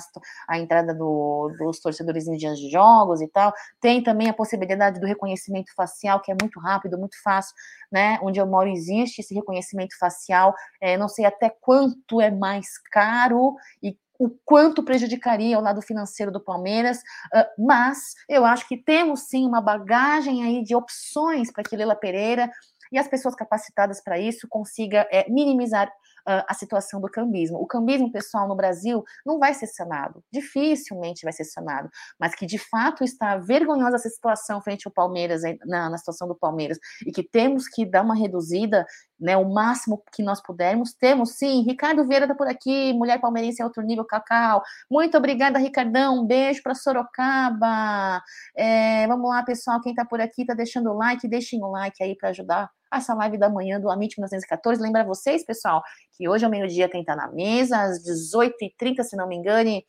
a 0.48 0.58
entrada 0.58 0.94
do, 0.94 1.54
dos 1.58 1.80
torcedores 1.80 2.26
em 2.26 2.36
dias 2.36 2.58
de 2.58 2.70
jogos 2.70 3.20
e 3.20 3.28
tal. 3.28 3.52
Tem 3.80 4.02
também 4.02 4.28
a 4.28 4.34
possibilidade 4.34 5.00
do 5.00 5.06
reconhecimento 5.06 5.74
facial, 5.74 6.20
que 6.20 6.30
é 6.30 6.36
muito 6.40 6.58
rápido, 6.60 6.98
muito 6.98 7.20
fácil, 7.22 7.54
né? 7.90 8.18
Onde 8.22 8.40
eu 8.40 8.46
moro 8.46 8.68
existe 8.68 9.20
esse 9.20 9.34
reconhecimento 9.34 9.96
facial. 9.98 10.54
É, 10.80 10.96
não 10.96 11.08
sei 11.08 11.24
até 11.24 11.50
quanto 11.60 12.20
é 12.20 12.30
mais 12.30 12.78
caro 12.90 13.56
e 13.82 13.96
o 14.18 14.30
quanto 14.44 14.82
prejudicaria 14.82 15.58
o 15.58 15.62
lado 15.62 15.82
financeiro 15.82 16.30
do 16.30 16.40
Palmeiras, 16.40 16.98
uh, 16.98 17.62
mas 17.66 18.14
eu 18.28 18.44
acho 18.44 18.66
que 18.68 18.76
temos 18.76 19.22
sim 19.22 19.44
uma 19.44 19.60
bagagem 19.60 20.44
aí 20.44 20.62
de 20.62 20.74
opções 20.74 21.50
para 21.50 21.64
que 21.64 21.76
Leila 21.76 21.96
Pereira 21.96 22.48
e 22.92 22.98
as 22.98 23.08
pessoas 23.08 23.34
capacitadas 23.34 24.00
para 24.00 24.18
isso 24.18 24.46
consiga 24.48 25.06
é, 25.10 25.28
minimizar 25.28 25.92
uh, 26.28 26.44
a 26.48 26.54
situação 26.54 27.00
do 27.00 27.08
cambismo. 27.08 27.58
O 27.58 27.66
cambismo, 27.66 28.10
pessoal, 28.10 28.48
no 28.48 28.56
Brasil 28.56 29.04
não 29.24 29.38
vai 29.38 29.54
ser 29.54 29.66
sanado, 29.66 30.22
dificilmente 30.32 31.24
vai 31.24 31.32
ser 31.32 31.44
sanado, 31.44 31.88
mas 32.18 32.34
que 32.34 32.46
de 32.46 32.58
fato 32.58 33.04
está 33.04 33.36
vergonhosa 33.36 33.96
essa 33.96 34.08
situação 34.08 34.60
frente 34.60 34.86
ao 34.86 34.92
Palmeiras, 34.92 35.42
na, 35.66 35.90
na 35.90 35.98
situação 35.98 36.26
do 36.28 36.34
Palmeiras, 36.34 36.78
e 37.06 37.12
que 37.12 37.22
temos 37.22 37.68
que 37.68 37.84
dar 37.84 38.02
uma 38.02 38.14
reduzida, 38.14 38.86
né, 39.24 39.38
o 39.38 39.50
máximo 39.50 40.02
que 40.12 40.22
nós 40.22 40.42
pudermos. 40.42 40.92
Temos 40.92 41.30
sim, 41.30 41.62
Ricardo 41.62 42.06
Vieira 42.06 42.28
tá 42.28 42.34
por 42.34 42.46
aqui, 42.46 42.92
mulher 42.92 43.18
palmeirense 43.18 43.62
é 43.62 43.64
outro 43.64 43.82
nível, 43.82 44.04
Cacau. 44.04 44.62
Muito 44.90 45.16
obrigada, 45.16 45.58
Ricardão. 45.58 46.20
Um 46.20 46.26
beijo 46.26 46.62
para 46.62 46.74
Sorocaba. 46.74 48.22
É, 48.54 49.06
vamos 49.08 49.30
lá, 49.30 49.42
pessoal, 49.42 49.80
quem 49.80 49.94
tá 49.94 50.04
por 50.04 50.20
aqui, 50.20 50.44
tá 50.44 50.52
deixando 50.52 50.90
o 50.90 50.94
like, 50.94 51.26
deixem 51.26 51.62
o 51.62 51.70
like 51.70 52.02
aí 52.02 52.14
para 52.14 52.28
ajudar 52.28 52.70
essa 52.92 53.14
live 53.14 53.38
da 53.38 53.48
manhã 53.48 53.80
do 53.80 53.90
Amit 53.90 54.14
1914. 54.18 54.80
Lembra 54.80 55.02
vocês, 55.02 55.44
pessoal, 55.44 55.82
que 56.12 56.28
hoje 56.28 56.44
ao 56.44 56.50
meio-dia 56.50 56.88
tem 56.88 57.00
estar 57.00 57.16
na 57.16 57.28
mesa, 57.28 57.80
às 57.80 58.04
18h30, 58.04 59.02
se 59.02 59.16
não 59.16 59.26
me 59.26 59.36
engane, 59.36 59.84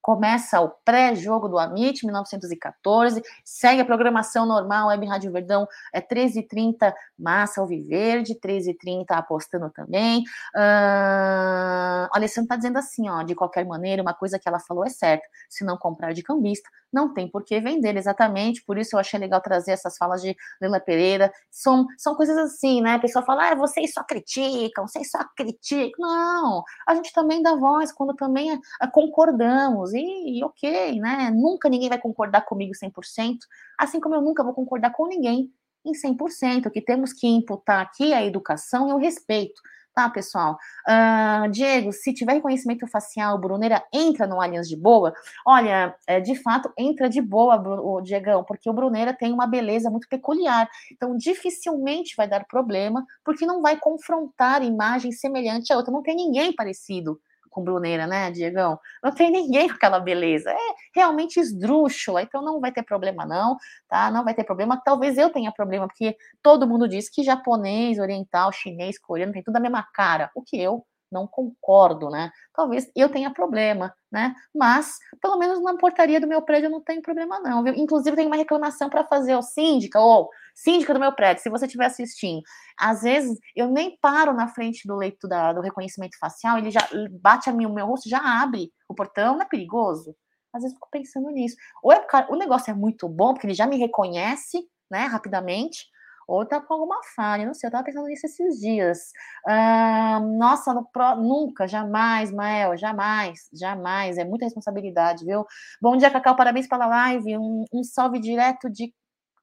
começa 0.00 0.60
o 0.60 0.70
pré-jogo 0.84 1.48
do 1.48 1.58
Amit 1.58 2.04
1914, 2.04 3.22
segue 3.44 3.80
a 3.80 3.84
programação 3.84 4.46
normal, 4.46 4.88
Web 4.88 5.06
Rádio 5.06 5.32
Verdão, 5.32 5.66
é 5.92 6.00
13h30, 6.00 6.92
Massa 7.18 7.60
Alviverde, 7.60 8.34
13h30, 8.34 9.04
apostando 9.10 9.70
também. 9.70 10.20
Uh, 10.54 12.08
a 12.10 12.10
Alessandra 12.12 12.46
está 12.46 12.56
dizendo 12.56 12.78
assim, 12.78 13.08
ó, 13.08 13.22
de 13.22 13.34
qualquer 13.34 13.64
maneira, 13.64 14.02
uma 14.02 14.14
coisa 14.14 14.38
que 14.38 14.48
ela 14.48 14.58
falou 14.58 14.84
é 14.84 14.88
certa, 14.90 15.26
se 15.48 15.64
não 15.64 15.76
comprar 15.76 16.12
de 16.12 16.22
cambista, 16.22 16.68
não 16.92 17.12
tem 17.14 17.28
por 17.28 17.44
que 17.44 17.60
vender, 17.60 17.96
exatamente, 17.96 18.64
por 18.64 18.78
isso 18.78 18.96
eu 18.96 19.00
achei 19.00 19.18
legal 19.18 19.40
trazer 19.40 19.72
essas 19.72 19.96
falas 19.96 20.20
de 20.22 20.36
Leila 20.60 20.80
Pereira, 20.80 21.32
são, 21.50 21.86
são 21.96 22.14
coisas 22.14 22.36
assim, 22.36 22.80
né, 22.80 22.94
a 22.94 22.98
pessoa 22.98 23.24
fala, 23.24 23.50
ah, 23.50 23.54
vocês 23.54 23.92
só 23.92 24.02
criticam, 24.02 24.86
vocês 24.86 25.10
só 25.10 25.18
criticam, 25.36 26.00
não, 26.00 26.64
a 26.86 26.94
gente 26.94 27.12
também 27.12 27.42
dá 27.42 27.54
voz 27.54 27.92
quando 27.92 28.14
também 28.14 28.58
ah, 28.80 28.88
concordamos, 28.88 29.92
e, 30.00 30.44
ok, 30.44 31.00
né, 31.00 31.30
nunca 31.30 31.68
ninguém 31.68 31.88
vai 31.88 31.98
concordar 31.98 32.42
comigo 32.42 32.72
100%, 32.74 33.38
assim 33.78 34.00
como 34.00 34.14
eu 34.14 34.22
nunca 34.22 34.44
vou 34.44 34.54
concordar 34.54 34.90
com 34.92 35.06
ninguém 35.06 35.52
em 35.84 35.92
100%, 35.92 36.66
o 36.66 36.70
que 36.70 36.80
temos 36.80 37.12
que 37.12 37.26
imputar 37.26 37.80
aqui 37.80 38.12
é 38.12 38.16
a 38.16 38.24
educação 38.24 38.88
e 38.88 38.92
o 38.92 38.98
respeito, 38.98 39.60
tá, 39.94 40.08
pessoal? 40.10 40.58
Uh, 40.88 41.50
Diego, 41.50 41.92
se 41.92 42.12
tiver 42.12 42.34
reconhecimento 42.34 42.86
facial, 42.86 43.38
Bruneira 43.38 43.82
entra 43.92 44.26
no 44.26 44.40
Allianz 44.40 44.68
de 44.68 44.76
boa? 44.76 45.12
Olha, 45.46 45.94
é, 46.06 46.20
de 46.20 46.34
fato, 46.36 46.72
entra 46.78 47.08
de 47.08 47.20
boa, 47.20 47.56
o 47.56 48.00
Diegão, 48.00 48.44
porque 48.44 48.68
o 48.68 48.72
Bruneira 48.72 49.14
tem 49.14 49.32
uma 49.32 49.46
beleza 49.46 49.90
muito 49.90 50.08
peculiar. 50.08 50.68
Então, 50.92 51.16
dificilmente 51.16 52.14
vai 52.16 52.28
dar 52.28 52.46
problema, 52.46 53.04
porque 53.24 53.46
não 53.46 53.62
vai 53.62 53.78
confrontar 53.78 54.62
imagem 54.62 55.12
semelhante 55.12 55.72
a 55.72 55.76
outra. 55.76 55.92
Não 55.92 56.02
tem 56.02 56.16
ninguém 56.16 56.52
parecido 56.52 57.20
com 57.50 57.62
Bruneira, 57.62 58.06
né, 58.06 58.30
Diegão? 58.30 58.78
Não 59.02 59.12
tem 59.12 59.30
ninguém 59.30 59.68
com 59.68 59.74
aquela 59.74 60.00
beleza. 60.00 60.50
É 60.50 60.56
realmente 60.94 61.38
esdrúxula, 61.40 62.22
então 62.22 62.42
não 62.42 62.60
vai 62.60 62.72
ter 62.72 62.82
problema, 62.82 63.26
não, 63.26 63.56
tá? 63.88 64.10
Não 64.10 64.24
vai 64.24 64.34
ter 64.34 64.44
problema. 64.44 64.80
Talvez 64.82 65.18
eu 65.18 65.30
tenha 65.30 65.52
problema, 65.52 65.86
porque 65.86 66.16
todo 66.42 66.66
mundo 66.66 66.88
diz 66.88 67.10
que 67.10 67.22
japonês, 67.22 67.98
oriental, 67.98 68.52
chinês, 68.52 68.98
coreano 68.98 69.32
tem 69.32 69.42
tudo 69.42 69.56
a 69.56 69.60
mesma 69.60 69.82
cara. 69.92 70.30
O 70.34 70.42
que 70.42 70.60
eu 70.60 70.84
não 71.10 71.26
concordo, 71.26 72.08
né? 72.08 72.30
Talvez 72.54 72.90
eu 72.94 73.08
tenha 73.08 73.32
problema, 73.32 73.92
né? 74.10 74.34
Mas, 74.54 74.96
pelo 75.20 75.36
menos 75.38 75.60
na 75.62 75.76
portaria 75.76 76.20
do 76.20 76.26
meu 76.26 76.40
prédio 76.42 76.70
não 76.70 76.80
tenho 76.80 77.02
problema, 77.02 77.40
não, 77.40 77.64
viu? 77.64 77.74
Inclusive, 77.74 78.16
tem 78.16 78.26
uma 78.26 78.36
reclamação 78.36 78.88
para 78.88 79.04
fazer 79.04 79.32
ao 79.32 79.42
síndica, 79.42 79.98
ou 80.00 80.30
síndica 80.62 80.92
do 80.92 81.00
meu 81.00 81.12
prédio, 81.12 81.42
se 81.42 81.48
você 81.48 81.64
estiver 81.64 81.86
assistindo. 81.86 82.42
Às 82.78 83.02
vezes, 83.02 83.38
eu 83.56 83.70
nem 83.70 83.96
paro 84.00 84.34
na 84.34 84.48
frente 84.48 84.86
do 84.86 84.96
leito 84.96 85.26
da, 85.26 85.52
do 85.52 85.60
reconhecimento 85.60 86.18
facial, 86.18 86.58
ele 86.58 86.70
já 86.70 86.86
bate 87.20 87.48
a 87.48 87.52
mim, 87.52 87.66
o 87.66 87.72
meu 87.72 87.86
rosto, 87.86 88.08
já 88.08 88.20
abre 88.42 88.70
o 88.88 88.94
portão, 88.94 89.34
não 89.34 89.42
é 89.42 89.48
perigoso? 89.48 90.14
Às 90.52 90.62
vezes, 90.62 90.74
eu 90.74 90.78
fico 90.78 90.88
pensando 90.90 91.30
nisso. 91.30 91.56
Ou 91.82 91.92
é, 91.92 92.04
o 92.28 92.36
negócio 92.36 92.70
é 92.70 92.74
muito 92.74 93.08
bom, 93.08 93.32
porque 93.32 93.46
ele 93.46 93.54
já 93.54 93.66
me 93.66 93.78
reconhece, 93.78 94.58
né, 94.90 95.06
rapidamente, 95.06 95.86
ou 96.28 96.46
tá 96.46 96.60
com 96.60 96.74
alguma 96.74 97.00
falha, 97.16 97.44
não 97.44 97.54
sei, 97.54 97.66
eu 97.66 97.72
tava 97.72 97.82
pensando 97.82 98.06
nisso 98.06 98.26
esses 98.26 98.60
dias. 98.60 99.10
Ah, 99.48 100.20
nossa, 100.20 100.72
no 100.72 100.84
pro, 100.84 101.16
nunca, 101.16 101.66
jamais, 101.66 102.30
Mael, 102.30 102.76
jamais, 102.76 103.48
jamais, 103.52 104.16
é 104.16 104.24
muita 104.24 104.44
responsabilidade, 104.44 105.24
viu? 105.24 105.44
Bom 105.82 105.96
dia, 105.96 106.10
Cacau, 106.10 106.36
parabéns 106.36 106.68
pela 106.68 106.86
live, 106.86 107.36
um, 107.36 107.64
um 107.72 107.82
salve 107.82 108.20
direto 108.20 108.70
de 108.70 108.94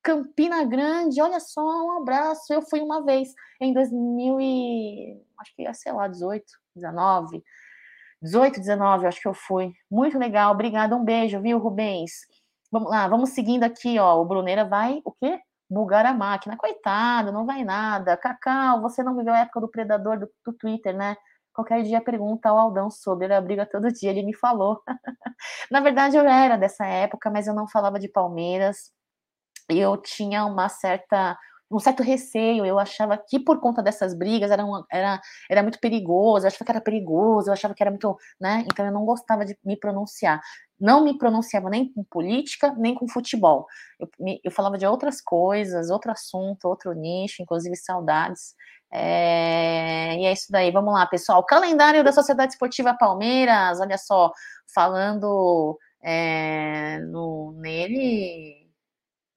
Campina 0.08 0.64
Grande, 0.64 1.22
olha 1.22 1.40
só, 1.42 1.62
um 1.62 1.98
abraço, 1.98 2.54
eu 2.54 2.62
fui 2.62 2.80
uma 2.80 3.04
vez, 3.04 3.34
em 3.60 3.74
2000 3.74 4.40
e, 4.40 5.22
acho 5.38 5.54
que, 5.54 5.74
sei 5.74 5.92
lá, 5.92 6.08
18, 6.08 6.46
19, 6.74 7.44
18, 8.22 8.58
19, 8.58 9.06
acho 9.06 9.20
que 9.20 9.28
eu 9.28 9.34
fui, 9.34 9.74
muito 9.92 10.18
legal, 10.18 10.54
obrigada, 10.54 10.96
um 10.96 11.04
beijo, 11.04 11.42
viu, 11.42 11.58
Rubens? 11.58 12.12
Vamos 12.72 12.90
lá, 12.90 13.06
vamos 13.10 13.32
seguindo 13.32 13.64
aqui, 13.64 14.00
ó, 14.00 14.22
o 14.22 14.26
Bruneira 14.26 14.64
vai, 14.64 15.02
o 15.04 15.12
quê? 15.12 15.42
bugar 15.70 16.06
a 16.06 16.14
máquina. 16.14 16.56
Coitado, 16.56 17.30
não 17.34 17.46
vai 17.46 17.62
nada. 17.66 18.16
Cacau, 18.16 18.82
você 18.82 19.04
não 19.04 19.18
viveu 19.18 19.34
a 19.34 19.40
época 19.40 19.60
do 19.60 19.68
predador 19.68 20.18
do, 20.18 20.30
do 20.46 20.54
Twitter, 20.54 20.96
né? 20.96 21.18
Qualquer 21.54 21.84
dia 21.84 22.00
pergunta 22.00 22.48
ao 22.48 22.58
Aldão 22.58 22.90
sobre, 22.90 23.26
ele 23.26 23.42
briga 23.42 23.66
todo 23.66 23.92
dia, 23.92 24.12
ele 24.12 24.24
me 24.24 24.34
falou. 24.34 24.82
Na 25.70 25.82
verdade, 25.82 26.16
eu 26.16 26.26
era 26.26 26.56
dessa 26.56 26.86
época, 26.86 27.30
mas 27.30 27.48
eu 27.48 27.54
não 27.54 27.68
falava 27.68 28.00
de 28.00 28.08
Palmeiras. 28.08 28.96
Eu 29.70 29.98
tinha 29.98 30.46
uma 30.46 30.70
certa 30.70 31.38
um 31.70 31.80
certo 31.80 32.02
receio, 32.02 32.66
eu 32.66 32.80
achava 32.80 33.18
que 33.18 33.38
por 33.38 33.60
conta 33.60 33.84
dessas 33.84 34.18
brigas 34.18 34.52
era, 34.52 34.64
uma, 34.64 34.86
era, 34.90 35.20
era 35.52 35.62
muito 35.62 35.78
perigoso, 35.82 36.46
eu 36.46 36.48
achava 36.48 36.64
que 36.64 36.72
era 36.72 36.80
perigoso, 36.80 37.50
eu 37.50 37.54
achava 37.54 37.74
que 37.74 37.84
era 37.84 37.92
muito, 37.92 38.18
né, 38.40 38.64
então 38.72 38.86
eu 38.86 38.92
não 38.94 39.04
gostava 39.04 39.44
de 39.44 39.58
me 39.66 39.76
pronunciar 39.78 40.40
não 40.80 41.04
me 41.04 41.18
pronunciava 41.18 41.70
nem 41.70 41.92
com 41.92 42.04
política, 42.04 42.74
nem 42.78 42.94
com 42.94 43.08
futebol. 43.08 43.66
Eu, 44.00 44.08
me, 44.20 44.40
eu 44.44 44.52
falava 44.52 44.78
de 44.78 44.86
outras 44.86 45.22
coisas, 45.22 45.90
outro 45.90 46.12
assunto, 46.12 46.66
outro 46.66 46.94
nicho, 46.94 47.42
inclusive 47.42 47.76
saudades. 47.76 48.54
É, 48.92 50.16
e 50.20 50.26
é 50.26 50.32
isso 50.32 50.52
daí, 50.52 50.72
vamos 50.72 50.94
lá, 50.94 51.06
pessoal. 51.06 51.44
Calendário 51.46 52.04
da 52.04 52.12
Sociedade 52.14 52.54
Esportiva 52.54 52.96
Palmeiras, 52.98 53.80
olha 53.80 53.98
só, 53.98 54.32
falando 54.74 55.78
é, 56.02 57.00
no, 57.00 57.54
nele. 57.60 58.67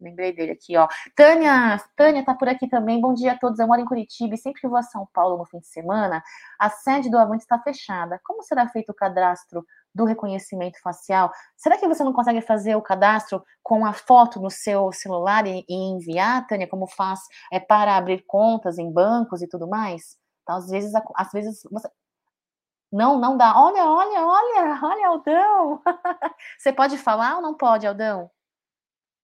Lembrei 0.01 0.33
dele 0.33 0.53
aqui, 0.53 0.77
ó. 0.77 0.89
Tânia, 1.15 1.79
Tânia 1.95 2.25
tá 2.25 2.35
por 2.35 2.49
aqui 2.49 2.67
também. 2.69 3.01
Bom 3.01 3.13
dia 3.13 3.33
a 3.33 3.39
todos. 3.39 3.59
Eu 3.59 3.67
moro 3.67 3.81
em 3.81 3.85
Curitiba 3.85 4.35
e 4.35 4.39
sempre 4.39 4.61
que 4.61 4.69
vou 4.69 4.79
a 4.79 4.83
São 4.83 5.07
Paulo 5.13 5.37
no 5.37 5.45
fim 5.45 5.59
de 5.59 5.67
semana, 5.69 6.23
a 6.59 6.71
sede 6.71 7.11
do 7.11 7.19
Avante 7.19 7.43
está 7.43 7.59
fechada. 7.59 8.19
Como 8.25 8.43
será 8.43 8.67
feito 8.69 8.91
o 8.91 8.95
cadastro 8.95 9.65
do 9.95 10.05
reconhecimento 10.05 10.81
facial, 10.81 11.33
será 11.57 11.77
que 11.77 11.87
você 11.87 12.05
não 12.05 12.13
consegue 12.13 12.41
fazer 12.41 12.77
o 12.77 12.83
cadastro 12.83 13.45
com 13.63 13.85
a 13.85 13.93
foto 13.93 14.41
no 14.41 14.51
seu 14.51 14.93
celular 14.93 15.47
e, 15.47 15.65
e 15.69 15.75
enviar, 15.75 16.47
Tânia, 16.47 16.69
como 16.69 16.87
faz 16.87 17.21
é, 17.53 17.59
para 17.59 17.97
abrir 17.97 18.25
contas 18.27 18.79
em 18.79 18.91
bancos 18.91 19.43
e 19.43 19.49
tudo 19.49 19.69
mais? 19.69 20.17
Então, 20.43 20.57
às 20.57 20.69
vezes, 20.69 20.93
às 21.17 21.33
vezes 21.33 21.63
você... 21.71 21.89
Não, 22.93 23.19
não 23.21 23.37
dá. 23.37 23.53
Olha, 23.57 23.85
olha, 23.85 24.27
olha, 24.27 24.81
olha, 24.83 25.09
Aldão. 25.09 25.83
você 26.59 26.73
pode 26.73 26.99
falar 26.99 27.37
ou 27.37 27.43
não 27.43 27.55
pode, 27.55 27.87
Aldão? 27.87 28.31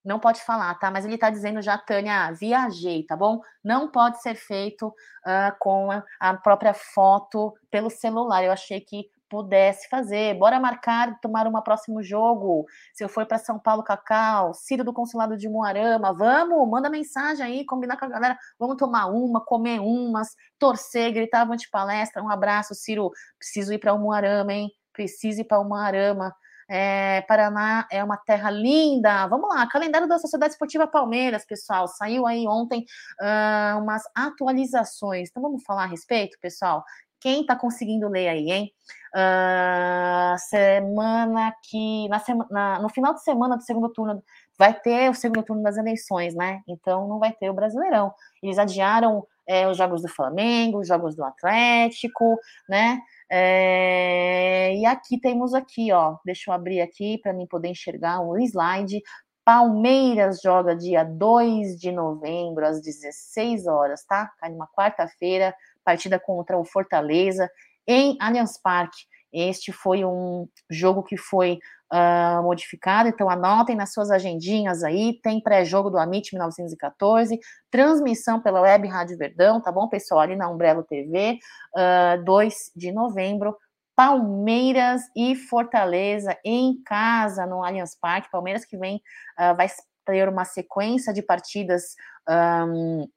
Não 0.06 0.20
pode 0.20 0.40
falar, 0.42 0.72
tá? 0.76 0.88
Mas 0.88 1.04
ele 1.04 1.18
tá 1.18 1.30
dizendo 1.30 1.60
já, 1.60 1.76
Tânia, 1.76 2.30
viajei, 2.30 3.02
tá 3.02 3.16
bom? 3.16 3.40
Não 3.62 3.90
pode 3.90 4.22
ser 4.22 4.36
feito 4.36 4.86
uh, 4.86 5.52
com 5.58 5.90
a, 6.20 6.34
própria 6.34 6.72
foto 6.72 7.52
pelo 7.68 7.90
celular. 7.90 8.44
Eu 8.44 8.52
achei 8.52 8.80
que 8.80 9.10
pudesse 9.28 9.88
fazer. 9.88 10.38
Bora 10.38 10.60
marcar, 10.60 11.18
tomar 11.20 11.48
um 11.48 11.60
próximo 11.60 12.04
jogo. 12.04 12.66
Se 12.94 13.02
eu 13.02 13.08
for 13.08 13.26
para 13.26 13.38
São 13.38 13.58
Paulo, 13.58 13.82
Cacau, 13.82 14.54
Ciro 14.54 14.84
do 14.84 14.92
Consulado 14.92 15.36
de 15.36 15.48
Moarama, 15.48 16.14
vamos, 16.14 16.70
manda 16.70 16.88
mensagem 16.88 17.44
aí, 17.44 17.66
combinar 17.66 17.96
com 17.96 18.04
a 18.04 18.08
galera, 18.08 18.38
vamos 18.60 18.76
tomar 18.76 19.06
uma, 19.06 19.44
comer 19.44 19.80
umas, 19.80 20.36
torcer, 20.56 21.12
gritar 21.12 21.40
avante 21.40 21.68
palestra. 21.68 22.22
Um 22.22 22.30
abraço, 22.30 22.76
Ciro. 22.76 23.10
Preciso 23.40 23.72
ir 23.74 23.78
para 23.78 23.92
o 23.92 23.98
Moarama, 23.98 24.52
hein? 24.52 24.70
Preciso 24.92 25.40
ir 25.40 25.44
para 25.44 25.58
o 25.58 25.64
Moarama. 25.64 26.32
É, 26.68 27.20
Paraná 27.22 27.86
é 27.90 28.02
uma 28.02 28.16
terra 28.16 28.50
linda. 28.50 29.26
Vamos 29.28 29.48
lá, 29.54 29.66
calendário 29.68 30.08
da 30.08 30.18
Sociedade 30.18 30.52
Esportiva 30.52 30.86
Palmeiras, 30.86 31.44
pessoal. 31.44 31.86
Saiu 31.86 32.26
aí 32.26 32.46
ontem 32.46 32.84
uh, 33.20 33.78
umas 33.80 34.02
atualizações. 34.14 35.28
Então 35.30 35.42
vamos 35.42 35.62
falar 35.62 35.84
a 35.84 35.86
respeito, 35.86 36.38
pessoal. 36.40 36.84
Quem 37.20 37.40
está 37.40 37.56
conseguindo 37.56 38.08
ler 38.08 38.28
aí, 38.28 38.50
hein? 38.50 38.72
Uh, 39.14 40.38
semana 40.38 41.54
que. 41.62 42.08
Na 42.08 42.18
semana, 42.18 42.78
no 42.80 42.88
final 42.88 43.14
de 43.14 43.22
semana 43.22 43.56
do 43.56 43.62
segundo 43.62 43.88
turno, 43.88 44.22
vai 44.58 44.74
ter 44.74 45.10
o 45.10 45.14
segundo 45.14 45.42
turno 45.42 45.62
das 45.62 45.76
eleições, 45.76 46.34
né? 46.34 46.60
Então 46.68 47.08
não 47.08 47.18
vai 47.18 47.32
ter 47.32 47.48
o 47.48 47.54
Brasileirão. 47.54 48.12
Eles 48.42 48.58
adiaram 48.58 49.26
é, 49.46 49.68
os 49.68 49.76
jogos 49.76 50.02
do 50.02 50.08
Flamengo, 50.08 50.80
os 50.80 50.88
jogos 50.88 51.14
do 51.14 51.24
Atlético, 51.24 52.38
né? 52.68 53.00
É, 53.30 54.74
e 54.76 54.86
aqui 54.86 55.18
temos 55.20 55.54
aqui, 55.54 55.92
ó. 55.92 56.16
Deixa 56.24 56.50
eu 56.50 56.54
abrir 56.54 56.80
aqui 56.80 57.18
para 57.18 57.32
mim 57.32 57.46
poder 57.46 57.68
enxergar 57.68 58.20
o 58.20 58.36
slide. 58.38 59.00
Palmeiras 59.44 60.40
joga 60.42 60.74
dia 60.74 61.04
2 61.04 61.78
de 61.78 61.92
novembro, 61.92 62.66
às 62.66 62.82
16 62.82 63.66
horas, 63.68 64.04
tá? 64.04 64.32
Cai 64.38 64.50
numa 64.50 64.66
quarta-feira, 64.66 65.54
partida 65.84 66.18
contra 66.18 66.58
o 66.58 66.64
Fortaleza 66.64 67.48
em 67.86 68.16
Allianz 68.20 68.60
Parque. 68.60 69.06
Este 69.32 69.70
foi 69.70 70.04
um 70.04 70.48
jogo 70.68 71.02
que 71.02 71.16
foi 71.16 71.58
uh, 71.92 72.42
modificado, 72.42 73.08
então 73.08 73.28
anotem 73.28 73.76
nas 73.76 73.92
suas 73.92 74.10
agendinhas 74.10 74.82
aí, 74.82 75.18
tem 75.22 75.40
pré-jogo 75.40 75.90
do 75.90 75.98
Amit 75.98 76.32
1914, 76.32 77.38
transmissão 77.70 78.40
pela 78.40 78.60
Web 78.60 78.88
Rádio 78.88 79.18
Verdão, 79.18 79.60
tá 79.60 79.70
bom, 79.70 79.88
pessoal? 79.88 80.20
Ali 80.20 80.36
na 80.36 80.48
Umbrello 80.48 80.82
TV, 80.82 81.38
uh, 81.74 82.24
2 82.24 82.72
de 82.74 82.92
novembro, 82.92 83.56
Palmeiras 83.94 85.02
e 85.16 85.34
Fortaleza 85.34 86.36
em 86.44 86.82
casa 86.84 87.46
no 87.46 87.64
Allianz 87.64 87.96
Parque. 87.98 88.30
Palmeiras 88.30 88.64
que 88.64 88.76
vem, 88.76 88.96
uh, 89.38 89.56
vai 89.56 89.68
ter 90.04 90.28
uma 90.28 90.44
sequência 90.44 91.12
de 91.12 91.22
partidas 91.22 91.94
um, 92.28 93.08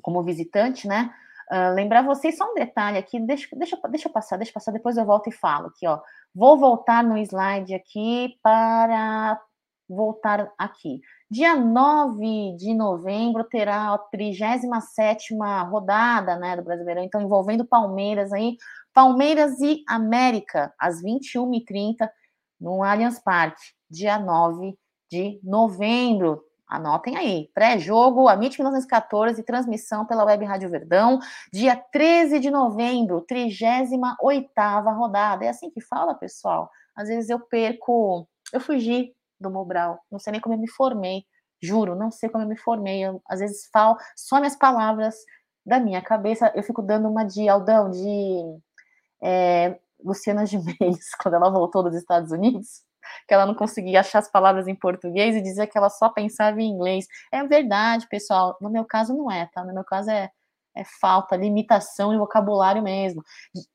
como 0.00 0.22
visitante, 0.22 0.86
né? 0.86 1.12
Uh, 1.52 1.74
lembrar 1.74 2.00
vocês 2.00 2.38
só 2.38 2.50
um 2.50 2.54
detalhe 2.54 2.96
aqui, 2.96 3.20
deixa, 3.20 3.46
deixa, 3.54 3.78
deixa 3.90 4.08
eu 4.08 4.12
passar, 4.12 4.38
deixa 4.38 4.48
eu 4.48 4.54
passar, 4.54 4.72
depois 4.72 4.96
eu 4.96 5.04
volto 5.04 5.28
e 5.28 5.32
falo 5.32 5.66
aqui, 5.66 5.86
ó. 5.86 6.00
Vou 6.34 6.58
voltar 6.58 7.04
no 7.04 7.18
slide 7.18 7.74
aqui 7.74 8.38
para 8.42 9.38
voltar 9.86 10.50
aqui. 10.56 11.02
Dia 11.30 11.54
9 11.54 12.56
de 12.56 12.72
novembro 12.72 13.44
terá 13.44 13.92
a 13.92 13.98
37 13.98 15.34
rodada 15.68 16.36
né, 16.36 16.56
do 16.56 16.62
Brasileirão, 16.62 17.02
então 17.02 17.20
envolvendo 17.20 17.66
Palmeiras 17.66 18.32
aí, 18.32 18.56
Palmeiras 18.94 19.60
e 19.60 19.82
América, 19.86 20.72
às 20.78 21.02
21h30, 21.02 22.08
no 22.58 22.82
Allianz 22.82 23.18
Parque, 23.18 23.60
dia 23.90 24.18
9 24.18 24.74
de 25.10 25.38
novembro. 25.42 26.42
Anotem 26.72 27.18
aí, 27.18 27.50
pré-jogo, 27.52 28.28
a 28.28 28.32
MIT 28.32 28.58
1914, 28.58 29.42
transmissão 29.42 30.06
pela 30.06 30.24
Web 30.24 30.42
Rádio 30.46 30.70
Verdão, 30.70 31.18
dia 31.52 31.76
13 31.76 32.40
de 32.40 32.50
novembro, 32.50 33.26
38ª 33.30 34.96
rodada. 34.96 35.44
É 35.44 35.50
assim 35.50 35.70
que 35.70 35.82
fala, 35.82 36.14
pessoal? 36.14 36.70
Às 36.96 37.08
vezes 37.08 37.28
eu 37.28 37.38
perco, 37.38 38.26
eu 38.54 38.58
fugi 38.58 39.12
do 39.38 39.50
Mobral, 39.50 40.00
não 40.10 40.18
sei 40.18 40.32
nem 40.32 40.40
como 40.40 40.54
eu 40.54 40.58
me 40.58 40.66
formei, 40.66 41.26
juro, 41.62 41.94
não 41.94 42.10
sei 42.10 42.30
como 42.30 42.44
eu 42.44 42.48
me 42.48 42.56
formei, 42.56 43.04
eu, 43.04 43.20
às 43.28 43.40
vezes 43.40 43.68
falo 43.70 43.98
só 44.16 44.38
minhas 44.38 44.56
palavras 44.56 45.14
da 45.66 45.78
minha 45.78 46.00
cabeça, 46.00 46.50
eu 46.54 46.62
fico 46.62 46.80
dando 46.80 47.06
uma 47.06 47.22
de 47.22 47.50
Aldão, 47.50 47.90
de 47.90 48.60
é, 49.22 49.78
Luciana 50.02 50.46
Gimenez, 50.46 51.10
quando 51.22 51.34
ela 51.34 51.50
voltou 51.50 51.82
dos 51.82 51.94
Estados 51.94 52.32
Unidos, 52.32 52.82
que 53.26 53.34
ela 53.34 53.46
não 53.46 53.54
conseguia 53.54 54.00
achar 54.00 54.18
as 54.18 54.30
palavras 54.30 54.68
em 54.68 54.74
português 54.74 55.34
e 55.36 55.42
dizia 55.42 55.66
que 55.66 55.76
ela 55.76 55.90
só 55.90 56.08
pensava 56.08 56.60
em 56.60 56.68
inglês. 56.68 57.06
É 57.30 57.42
verdade, 57.44 58.08
pessoal. 58.08 58.56
No 58.60 58.70
meu 58.70 58.84
caso 58.84 59.16
não 59.16 59.30
é, 59.30 59.46
tá? 59.52 59.64
No 59.64 59.74
meu 59.74 59.84
caso 59.84 60.10
é 60.10 60.30
é 60.74 60.84
falta, 60.84 61.36
limitação 61.36 62.12
de 62.12 62.18
vocabulário 62.18 62.82
mesmo. 62.82 63.22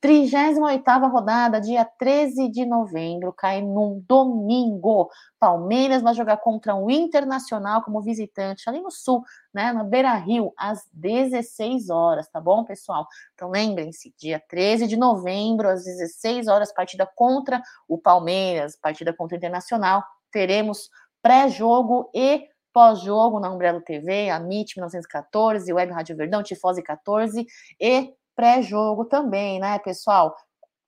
38ª 0.01 1.09
rodada, 1.09 1.61
dia 1.61 1.85
13 1.85 2.49
de 2.49 2.65
novembro, 2.65 3.33
cai 3.33 3.61
num 3.61 4.03
domingo. 4.07 5.09
Palmeiras 5.39 6.01
vai 6.01 6.13
jogar 6.13 6.37
contra 6.37 6.75
o 6.75 6.89
Internacional 6.89 7.83
como 7.83 8.01
visitante, 8.01 8.67
ali 8.67 8.81
no 8.81 8.89
sul, 8.91 9.23
né, 9.53 9.71
no 9.71 9.83
Beira-Rio, 9.83 10.51
às 10.57 10.87
16 10.93 11.89
horas, 11.89 12.27
tá 12.27 12.41
bom, 12.41 12.63
pessoal? 12.63 13.07
Então 13.33 13.49
lembrem-se, 13.49 14.13
dia 14.17 14.41
13 14.49 14.87
de 14.87 14.97
novembro, 14.97 15.69
às 15.69 15.83
16 15.83 16.47
horas, 16.47 16.73
partida 16.73 17.07
contra 17.15 17.61
o 17.87 17.97
Palmeiras, 17.97 18.75
partida 18.75 19.13
contra 19.13 19.35
o 19.35 19.37
Internacional, 19.37 20.03
teremos 20.31 20.89
pré-jogo 21.21 22.09
e 22.13 22.47
pós-jogo 22.77 23.39
na 23.39 23.49
Umbrella 23.49 23.81
TV, 23.81 24.29
a 24.29 24.35
MIT 24.35 24.75
1914, 24.77 25.73
Web 25.73 25.91
Rádio 25.91 26.15
Verdão, 26.15 26.43
Tifose 26.43 26.83
14 26.83 27.43
e 27.81 28.13
pré-jogo 28.35 29.05
também, 29.05 29.59
né, 29.59 29.79
pessoal? 29.79 30.37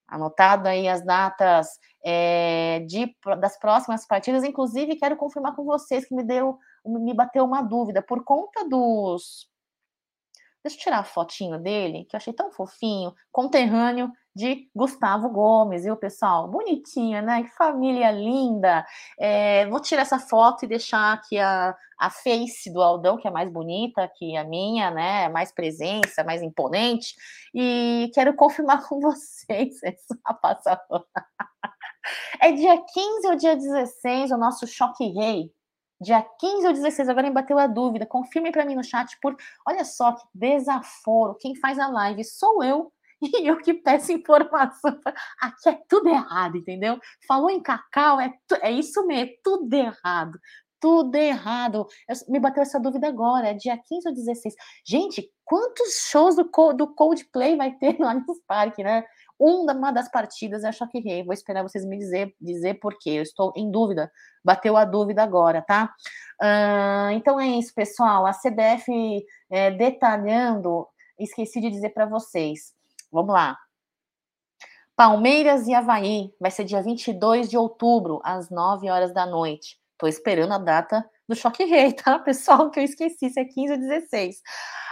Anotado 0.07 0.67
aí 0.67 0.87
as 0.87 1.03
datas 1.03 1.67
é, 2.05 2.81
de, 2.81 3.11
das 3.39 3.57
próximas 3.57 4.05
partidas, 4.05 4.43
inclusive 4.43 4.97
quero 4.97 5.17
confirmar 5.17 5.55
com 5.55 5.65
vocês 5.65 6.05
que 6.05 6.13
me 6.13 6.21
deu, 6.21 6.59
me 6.85 7.11
bateu 7.11 7.43
uma 7.43 7.63
dúvida, 7.63 8.03
por 8.03 8.23
conta 8.23 8.69
dos 8.69 9.49
Deixa 10.63 10.77
eu 10.77 10.81
tirar 10.83 10.99
a 10.99 11.03
fotinho 11.03 11.57
dele, 11.57 12.05
que 12.05 12.15
eu 12.15 12.17
achei 12.17 12.33
tão 12.33 12.51
fofinho, 12.51 13.15
conterrâneo 13.31 14.11
de 14.39 14.69
Gustavo 14.73 15.29
Gomes, 15.29 15.83
viu, 15.83 15.97
pessoal? 15.97 16.47
Bonitinha, 16.47 17.21
né? 17.21 17.43
Que 17.43 17.49
família 17.49 18.09
linda. 18.09 18.85
É, 19.19 19.67
vou 19.67 19.81
tirar 19.81 20.03
essa 20.03 20.17
foto 20.17 20.63
e 20.63 20.67
deixar 20.67 21.13
aqui 21.13 21.37
a, 21.37 21.75
a 21.99 22.09
face 22.09 22.71
do 22.71 22.81
Aldão, 22.81 23.17
que 23.17 23.27
é 23.27 23.31
mais 23.31 23.51
bonita 23.51 24.09
que 24.15 24.37
a 24.37 24.45
minha, 24.45 24.89
né? 24.91 25.27
Mais 25.27 25.51
presença, 25.51 26.23
mais 26.23 26.41
imponente. 26.41 27.15
E 27.53 28.09
quero 28.13 28.33
confirmar 28.33 28.81
com 28.87 29.01
vocês 29.01 29.83
essa 29.83 30.15
passada. 30.41 31.03
É 32.41 32.51
dia 32.53 32.77
15 32.77 33.27
ou 33.27 33.35
dia 33.35 33.57
16 33.57 34.31
o 34.31 34.37
nosso 34.37 34.65
Choque 34.65 35.05
Rei 35.09 35.51
dia 36.01 36.25
15 36.39 36.65
ou 36.65 36.71
16, 36.71 37.09
agora 37.09 37.27
me 37.27 37.33
bateu 37.33 37.59
a 37.59 37.67
dúvida. 37.67 38.05
Confirme 38.05 38.53
para 38.53 38.63
mim 38.63 38.73
no 38.73 38.83
chat, 38.85 39.19
por 39.21 39.35
olha 39.67 39.83
só 39.83 40.13
que 40.13 40.23
desaforo. 40.33 41.35
Quem 41.35 41.55
faz 41.55 41.77
a 41.77 41.87
live 41.89 42.23
sou 42.23 42.63
eu. 42.63 42.89
E 43.21 43.29
eu 43.47 43.57
que 43.57 43.73
peço 43.73 44.11
informação. 44.11 44.99
Aqui 45.39 45.69
é 45.69 45.79
tudo 45.87 46.09
errado, 46.09 46.57
entendeu? 46.57 46.99
Falou 47.27 47.49
em 47.49 47.61
cacau, 47.61 48.19
é, 48.19 48.33
é 48.61 48.71
isso 48.71 49.05
mesmo, 49.05 49.31
é 49.31 49.35
tudo 49.43 49.73
errado. 49.73 50.39
Tudo 50.79 51.15
errado. 51.15 51.87
Eu, 52.07 52.15
me 52.29 52.39
bateu 52.39 52.63
essa 52.63 52.79
dúvida 52.79 53.07
agora, 53.07 53.49
é 53.49 53.53
dia 53.53 53.77
15 53.77 54.07
ou 54.07 54.13
16. 54.13 54.55
Gente, 54.85 55.29
quantos 55.43 56.07
shows 56.09 56.35
do, 56.35 56.49
do 56.73 56.93
Coldplay 56.95 57.57
vai 57.57 57.73
ter 57.73 57.97
lá 57.99 58.13
no 58.13 58.25
Parque, 58.47 58.83
né? 58.83 59.03
Uma 59.37 59.91
das 59.91 60.09
partidas 60.11 60.63
é 60.65 60.71
Choque 60.71 60.99
Rei. 60.99 61.23
Vou 61.23 61.33
esperar 61.33 61.63
vocês 61.63 61.85
me 61.85 61.97
dizer, 61.97 62.33
dizer 62.41 62.75
por 62.75 62.97
quê. 62.97 63.11
Eu 63.11 63.23
estou 63.23 63.53
em 63.55 63.71
dúvida. 63.71 64.11
Bateu 64.43 64.75
a 64.75 64.83
dúvida 64.83 65.23
agora, 65.23 65.61
tá? 65.61 65.93
Uh, 66.41 67.11
então 67.11 67.39
é 67.39 67.47
isso, 67.47 67.73
pessoal. 67.73 68.25
A 68.25 68.33
CBF 68.33 69.25
é, 69.49 69.71
detalhando, 69.71 70.85
esqueci 71.17 71.61
de 71.61 71.69
dizer 71.69 71.89
para 71.89 72.05
vocês. 72.05 72.73
Vamos 73.11 73.33
lá. 73.33 73.57
Palmeiras 74.95 75.67
e 75.67 75.73
Havaí 75.73 76.33
vai 76.39 76.51
ser 76.51 76.65
dia 76.65 76.81
22 76.81 77.49
de 77.49 77.57
outubro, 77.57 78.19
às 78.23 78.49
9 78.49 78.89
horas 78.89 79.13
da 79.13 79.25
noite. 79.25 79.79
Estou 79.93 80.09
esperando 80.09 80.53
a 80.53 80.57
data 80.57 81.09
do 81.27 81.35
Choque 81.35 81.63
Rei, 81.63 81.93
tá, 81.93 82.19
pessoal? 82.19 82.69
Que 82.69 82.79
eu 82.79 82.83
esqueci, 82.83 83.29
se 83.29 83.39
é 83.39 83.45
15 83.45 83.73
ou 83.73 83.79
16. 83.79 84.41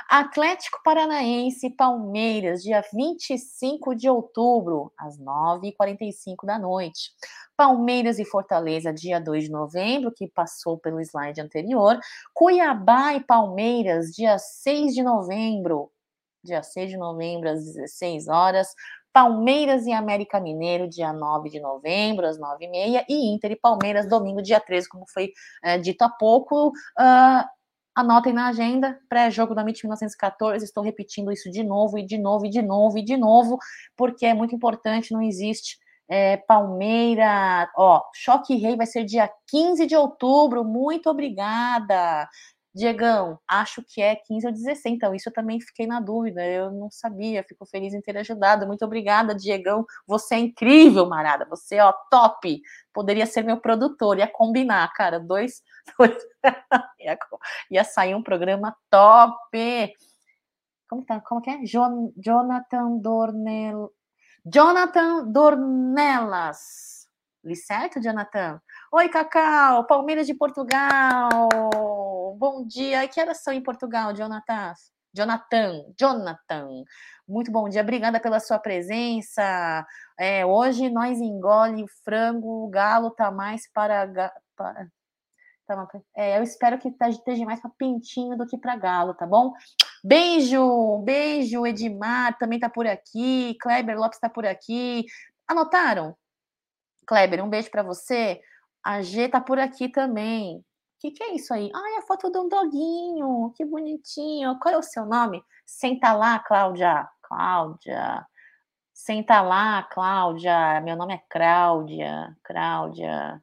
Atlético 0.09 0.79
Paranaense 0.83 1.67
e 1.67 1.75
Palmeiras, 1.75 2.63
dia 2.63 2.81
25 2.93 3.93
de 3.93 4.09
outubro, 4.09 4.93
às 4.97 5.19
9h45 5.19 6.45
da 6.45 6.57
noite. 6.57 7.11
Palmeiras 7.57 8.17
e 8.17 8.23
Fortaleza, 8.23 8.93
dia 8.93 9.19
2 9.19 9.45
de 9.45 9.51
novembro, 9.51 10.13
que 10.13 10.27
passou 10.29 10.77
pelo 10.77 11.01
slide 11.01 11.41
anterior. 11.41 11.99
Cuiabá 12.33 13.15
e 13.15 13.23
Palmeiras, 13.23 14.11
dia 14.11 14.37
6 14.37 14.93
de 14.93 15.03
novembro, 15.03 15.91
dia 16.47 16.63
6 16.63 16.89
de 16.89 16.97
novembro, 16.97 17.49
às 17.49 17.63
16 17.63 18.27
horas. 18.27 18.73
Palmeiras 19.13 19.85
e 19.85 19.91
América 19.91 20.39
Mineiro, 20.39 20.87
dia 20.87 21.11
9 21.11 21.49
de 21.49 21.59
novembro, 21.59 22.25
às 22.27 22.39
9h30, 22.39 23.05
e 23.09 23.33
Inter 23.33 23.51
e 23.51 23.55
Palmeiras, 23.55 24.07
domingo, 24.07 24.41
dia 24.41 24.59
13, 24.59 24.87
como 24.87 25.05
foi 25.11 25.31
é, 25.63 25.77
dito 25.77 26.03
há 26.03 26.09
pouco, 26.09 26.69
uh, 26.69 27.57
Anotem 27.97 28.31
na 28.31 28.49
agenda, 28.49 28.95
pré-jogo 29.09 29.55
da 29.55 29.63
MIT 29.63 29.83
1914, 29.85 30.63
estou 30.63 30.83
repetindo 30.83 31.31
isso 31.31 31.49
de 31.49 31.63
novo, 31.63 31.97
e 31.97 32.05
de 32.05 32.15
novo, 32.15 32.45
e 32.45 32.49
de 32.51 32.61
novo, 32.61 32.95
e 32.99 33.03
de 33.03 33.17
novo, 33.17 33.57
porque 33.95 34.23
é 34.23 34.35
muito 34.35 34.53
importante, 34.53 35.11
não 35.11 35.21
existe 35.23 35.79
é, 36.07 36.37
Palmeira, 36.37 37.69
ó, 37.75 38.03
Choque 38.13 38.55
Rei 38.55 38.75
vai 38.75 38.85
ser 38.85 39.03
dia 39.03 39.29
15 39.47 39.85
de 39.87 39.95
outubro, 39.95 40.63
muito 40.63 41.09
obrigada. 41.09 42.29
Diegão, 42.77 43.39
acho 43.47 43.81
que 43.81 43.99
é 43.99 44.15
15 44.15 44.45
ou 44.45 44.53
16, 44.53 44.85
então 44.85 45.15
isso 45.15 45.29
eu 45.29 45.33
também 45.33 45.59
fiquei 45.59 45.87
na 45.87 45.99
dúvida, 45.99 46.45
eu 46.45 46.71
não 46.71 46.91
sabia, 46.91 47.43
fico 47.43 47.65
feliz 47.65 47.91
em 47.91 48.01
ter 48.01 48.15
ajudado. 48.17 48.67
Muito 48.67 48.85
obrigada, 48.85 49.33
Diegão. 49.33 49.83
Você 50.05 50.35
é 50.35 50.39
incrível, 50.39 51.07
Marada. 51.07 51.47
Você, 51.49 51.79
ó, 51.79 51.91
top. 52.11 52.61
Poderia 52.93 53.25
ser 53.25 53.41
meu 53.43 53.59
produtor, 53.59 54.19
ia 54.19 54.27
combinar, 54.27 54.93
cara. 54.93 55.19
Dois, 55.19 55.63
dois... 55.97 56.15
ia, 56.99 57.17
ia 57.71 57.83
sair 57.83 58.13
um 58.13 58.21
programa 58.21 58.75
top. 58.91 59.95
Como 60.87 61.03
tá? 61.03 61.19
Como 61.19 61.41
que 61.41 61.49
é? 61.49 61.57
John, 61.63 62.13
Jonathan 62.15 62.97
Dornel. 62.97 63.91
Jonathan 64.45 65.25
Dornelas. 65.31 67.07
Li 67.43 67.55
certo, 67.55 67.99
Jonathan? 67.99 68.61
Oi, 68.91 69.09
Cacau, 69.09 69.87
Palmeiras 69.87 70.27
de 70.27 70.35
Portugal. 70.35 71.49
Bom 72.35 72.65
dia. 72.65 73.07
Que 73.07 73.21
horas 73.21 73.43
são 73.43 73.53
em 73.53 73.61
Portugal, 73.61 74.13
Jonathan? 74.13 74.73
Jonathan, 75.13 75.83
Jonathan. 75.99 76.83
Muito 77.27 77.51
bom 77.51 77.67
dia, 77.67 77.81
obrigada 77.81 78.19
pela 78.19 78.39
sua 78.39 78.59
presença. 78.59 79.85
É, 80.17 80.45
hoje 80.45 80.89
nós 80.89 81.19
engole 81.19 81.83
o 81.83 81.87
frango, 82.03 82.65
o 82.65 82.69
galo 82.69 83.11
tá 83.11 83.31
mais 83.31 83.69
para. 83.71 84.31
para 84.55 84.87
tá, 85.65 85.87
é, 86.15 86.37
eu 86.37 86.43
espero 86.43 86.77
que 86.77 86.91
tá, 86.91 87.09
esteja 87.09 87.43
mais 87.45 87.59
para 87.59 87.71
pintinho 87.77 88.37
do 88.37 88.45
que 88.45 88.57
para 88.57 88.75
galo, 88.75 89.13
tá 89.13 89.25
bom? 89.25 89.53
Beijo, 90.03 90.99
beijo, 90.99 91.65
Edmar 91.65 92.37
também 92.37 92.59
tá 92.59 92.69
por 92.69 92.87
aqui, 92.87 93.57
Kleber 93.59 93.97
Lopes 93.97 94.19
tá 94.19 94.29
por 94.29 94.45
aqui. 94.45 95.05
Anotaram? 95.47 96.15
Kleber, 97.07 97.43
um 97.43 97.49
beijo 97.49 97.71
para 97.71 97.83
você. 97.83 98.39
A 98.83 99.01
G 99.01 99.27
tá 99.27 99.41
por 99.41 99.59
aqui 99.59 99.89
também. 99.89 100.63
O 100.97 100.99
que, 100.99 101.11
que 101.11 101.23
é 101.23 101.35
isso 101.35 101.53
aí? 101.53 101.69
Ai, 101.75 101.95
a 101.97 102.01
foto 102.01 102.31
de 102.31 102.39
um 102.39 102.49
doguinho, 102.49 103.53
que 103.55 103.63
bonitinho. 103.63 104.57
Qual 104.59 104.73
é 104.73 104.77
o 104.77 104.81
seu 104.81 105.05
nome? 105.05 105.43
Senta 105.63 106.11
lá, 106.13 106.39
Cláudia. 106.39 107.07
Cláudia. 107.21 108.25
Senta 108.93 109.41
lá, 109.41 109.83
Cláudia. 109.83 110.81
Meu 110.81 110.95
nome 110.95 111.13
é 111.13 111.21
Cláudia. 111.29 112.35
Cláudia. 112.43 113.39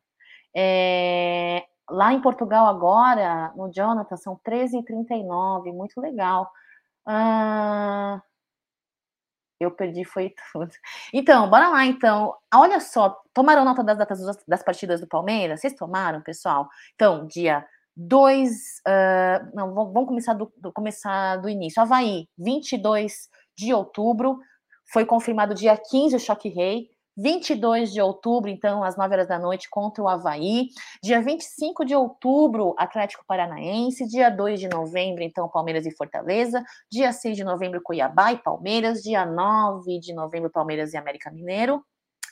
É... 0.57 1.65
Lá 1.89 2.13
em 2.13 2.21
Portugal 2.21 2.67
agora, 2.67 3.53
no 3.57 3.71
Jonathan, 3.73 4.17
são 4.17 4.37
13h39. 4.45 5.73
Muito 5.73 6.01
legal. 6.01 6.51
Ah... 7.07 8.21
Eu 9.65 9.71
perdi, 9.71 10.05
foi 10.05 10.35
tudo. 10.53 10.71
Então, 11.13 11.49
bora 11.49 11.69
lá, 11.69 11.85
então. 11.85 12.35
Olha 12.55 12.81
só, 12.81 13.21
tomaram 13.33 13.65
nota 13.65 13.83
das 13.83 13.99
datas 13.99 14.21
das 14.47 14.63
partidas 14.63 15.01
do 15.01 15.09
Palmeiras? 15.09 15.61
Vocês 15.61 15.75
tomaram, 15.75 16.21
pessoal? 16.21 16.69
Então, 16.95 17.27
dia 17.27 17.67
2. 17.97 18.51
Uh, 18.51 18.55
ah, 18.87 19.51
não, 19.55 19.75
vamos 19.75 20.07
começar 20.07 20.35
do, 20.35 20.53
do, 20.57 20.73
começar 20.73 21.37
do 21.37 21.49
início. 21.49 21.81
Havaí, 21.81 22.29
22 22.39 23.29
de 23.57 23.73
outubro. 23.73 24.39
Foi 24.93 25.05
confirmado 25.05 25.55
dia 25.55 25.77
15 25.77 26.17
o 26.17 26.21
Choque 26.21 26.49
Rei. 26.49 26.94
22 27.17 27.93
de 27.93 28.01
outubro, 28.01 28.51
então, 28.51 28.83
às 28.83 28.97
9 28.97 29.15
horas 29.15 29.29
da 29.29 29.39
noite, 29.39 29.71
contra 29.71 30.03
o 30.03 30.09
Havaí. 30.09 30.69
Dia 31.03 31.21
25 31.23 31.85
de 31.85 31.95
outubro, 31.95 32.75
Atlético 32.77 33.25
Paranaense. 33.27 34.09
Dia 34.09 34.31
2 34.31 34.61
de 34.61 34.69
novembro, 34.69 35.23
então, 35.23 35.49
Palmeiras 35.49 35.87
e 35.87 35.97
Fortaleza. 35.97 36.65
Dia 36.91 37.13
6 37.13 37.37
de 37.37 37.45
novembro, 37.45 37.81
Cuiabá 37.83 38.33
e 38.33 38.39
Palmeiras. 38.39 39.03
Dia 39.03 39.25
9 39.25 39.99
de 40.01 40.13
novembro, 40.13 40.51
Palmeiras 40.51 40.93
e 40.93 40.97
América 40.97 41.31
Mineiro. 41.31 41.85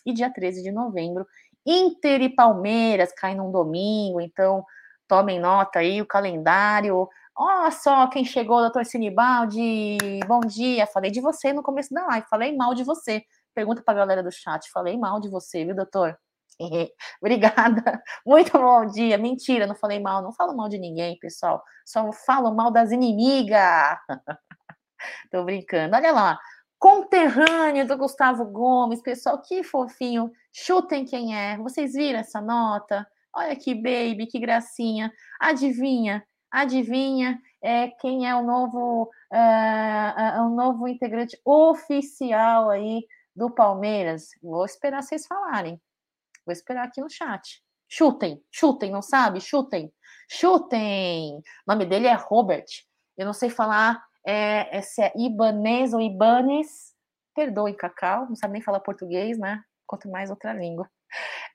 E 0.05 0.13
dia 0.13 0.33
13 0.33 0.63
de 0.63 0.73
novembro, 0.73 1.27
Inter 1.65 2.23
e 2.23 2.29
Palmeiras, 2.29 3.13
cai 3.13 3.35
num 3.35 3.51
domingo, 3.53 4.21
então 4.21 4.65
tomem 5.07 5.39
nota 5.39 5.79
aí, 5.79 6.03
o 6.03 6.07
calendário. 6.07 7.09
Olha 7.37 7.71
só 7.71 8.07
quem 8.09 8.25
chegou, 8.25 8.61
doutor 8.61 8.85
Sinibaldi. 8.85 9.97
Bom 10.27 10.41
dia. 10.41 10.87
Falei 10.87 11.11
de 11.11 11.21
você 11.21 11.53
no 11.53 11.63
começo 11.63 11.95
da 11.95 12.07
live, 12.07 12.27
falei 12.29 12.55
mal 12.57 12.75
de 12.75 12.85
você. 12.85 13.25
Pergunta 13.55 13.83
para 13.83 13.95
a 13.95 13.99
galera 13.99 14.23
do 14.23 14.31
chat. 14.31 14.71
Falei 14.71 14.97
mal 14.97 15.21
de 15.21 15.29
você, 15.29 15.65
viu, 15.65 15.75
doutor? 15.75 16.17
Obrigada. 17.21 18.03
Muito 18.27 18.53
bom 18.53 18.87
dia. 18.87 19.19
Mentira, 19.19 19.67
não 19.67 19.75
falei 19.75 20.01
mal. 20.01 20.23
Não 20.23 20.33
falo 20.33 20.57
mal 20.57 20.69
de 20.69 20.79
ninguém, 20.79 21.19
pessoal. 21.19 21.63
Só 21.85 22.11
falo 22.13 22.55
mal 22.55 22.71
das 22.71 22.93
inimigas. 22.93 23.99
Tô 25.31 25.45
brincando. 25.45 25.97
Olha 25.97 26.13
lá, 26.13 26.39
conterrâneo 26.79 27.87
do 27.87 27.97
Gustavo 27.97 28.45
Gomes, 28.45 29.03
pessoal, 29.03 29.41
que 29.43 29.63
fofinho. 29.63 30.31
Chutem 30.53 31.05
quem 31.05 31.37
é. 31.37 31.57
Vocês 31.59 31.93
viram 31.95 32.21
essa 32.21 32.41
nota? 32.41 33.07
Olha 33.35 33.57
que 33.57 33.75
baby, 33.75 34.27
que 34.27 34.39
gracinha. 34.39 35.13
Adivinha? 35.41 36.25
Adivinha 36.51 37.41
é, 37.63 37.89
quem 37.89 38.29
é 38.29 38.35
o 38.35 38.43
novo, 38.43 39.11
é, 39.33 40.41
o 40.41 40.51
novo 40.51 40.87
integrante 40.87 41.39
oficial 41.45 42.69
aí 42.69 43.07
do 43.35 43.51
Palmeiras? 43.51 44.29
Vou 44.43 44.65
esperar 44.65 45.03
vocês 45.03 45.27
falarem. 45.27 45.81
Vou 46.45 46.53
esperar 46.53 46.87
aqui 46.87 47.01
no 47.01 47.11
chat. 47.11 47.63
Chutem, 47.89 48.43
chutem, 48.51 48.91
não 48.91 49.03
sabe? 49.03 49.41
Chutem, 49.41 49.93
chutem. 50.31 51.37
O 51.39 51.43
nome 51.67 51.87
dele 51.87 52.07
é 52.07 52.15
Robert. 52.15 52.65
Eu 53.17 53.27
não 53.27 53.33
sei 53.33 53.51
falar 53.51 54.03
é, 54.27 54.79
é, 54.79 54.81
se 54.81 55.03
é 55.03 55.13
Ibanês 55.17 55.93
ou 55.93 56.01
Ibanes. 56.01 56.93
Perdoe, 57.35 57.75
Cacau, 57.75 58.27
não 58.27 58.37
sabe 58.37 58.55
nem 58.55 58.63
falar 58.63 58.81
português, 58.81 59.39
né? 59.39 59.63
Quanto 59.87 60.11
mais 60.11 60.31
outra 60.31 60.53
língua. 60.53 60.89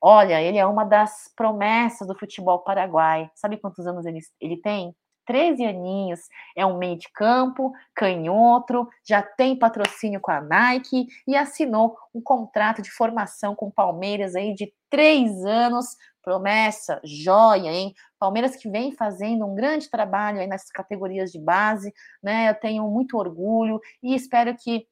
Olha, 0.01 0.41
ele 0.41 0.57
é 0.57 0.65
uma 0.65 0.83
das 0.83 1.31
promessas 1.35 2.07
do 2.07 2.17
futebol 2.17 2.59
paraguai. 2.59 3.29
Sabe 3.35 3.57
quantos 3.57 3.85
anos 3.87 4.05
ele, 4.05 4.19
ele 4.39 4.57
tem? 4.57 4.95
13 5.27 5.63
aninhos, 5.65 6.21
é 6.55 6.65
um 6.65 6.77
meio 6.77 6.97
de 6.97 7.07
campo, 7.13 7.71
canhoto, 7.93 8.87
já 9.07 9.21
tem 9.21 9.59
patrocínio 9.59 10.21
com 10.21 10.31
a 10.31 10.41
Nike 10.41 11.05
e 11.27 11.35
assinou 11.35 11.95
um 12.15 12.21
contrato 12.21 12.81
de 12.81 12.89
formação 12.89 13.53
com 13.53 13.67
o 13.67 13.71
Palmeiras 13.71 14.35
aí 14.35 14.55
de 14.55 14.73
três 14.89 15.45
anos. 15.45 15.85
Promessa, 16.23 16.99
joia, 17.03 17.69
hein? 17.69 17.93
Palmeiras 18.19 18.55
que 18.55 18.69
vem 18.69 18.91
fazendo 18.91 19.45
um 19.45 19.55
grande 19.55 19.89
trabalho 19.89 20.39
aí 20.39 20.47
nessas 20.47 20.71
categorias 20.71 21.31
de 21.31 21.39
base, 21.39 21.93
né? 22.21 22.49
Eu 22.49 22.55
tenho 22.55 22.87
muito 22.89 23.17
orgulho 23.17 23.79
e 24.01 24.15
espero 24.15 24.55
que 24.57 24.87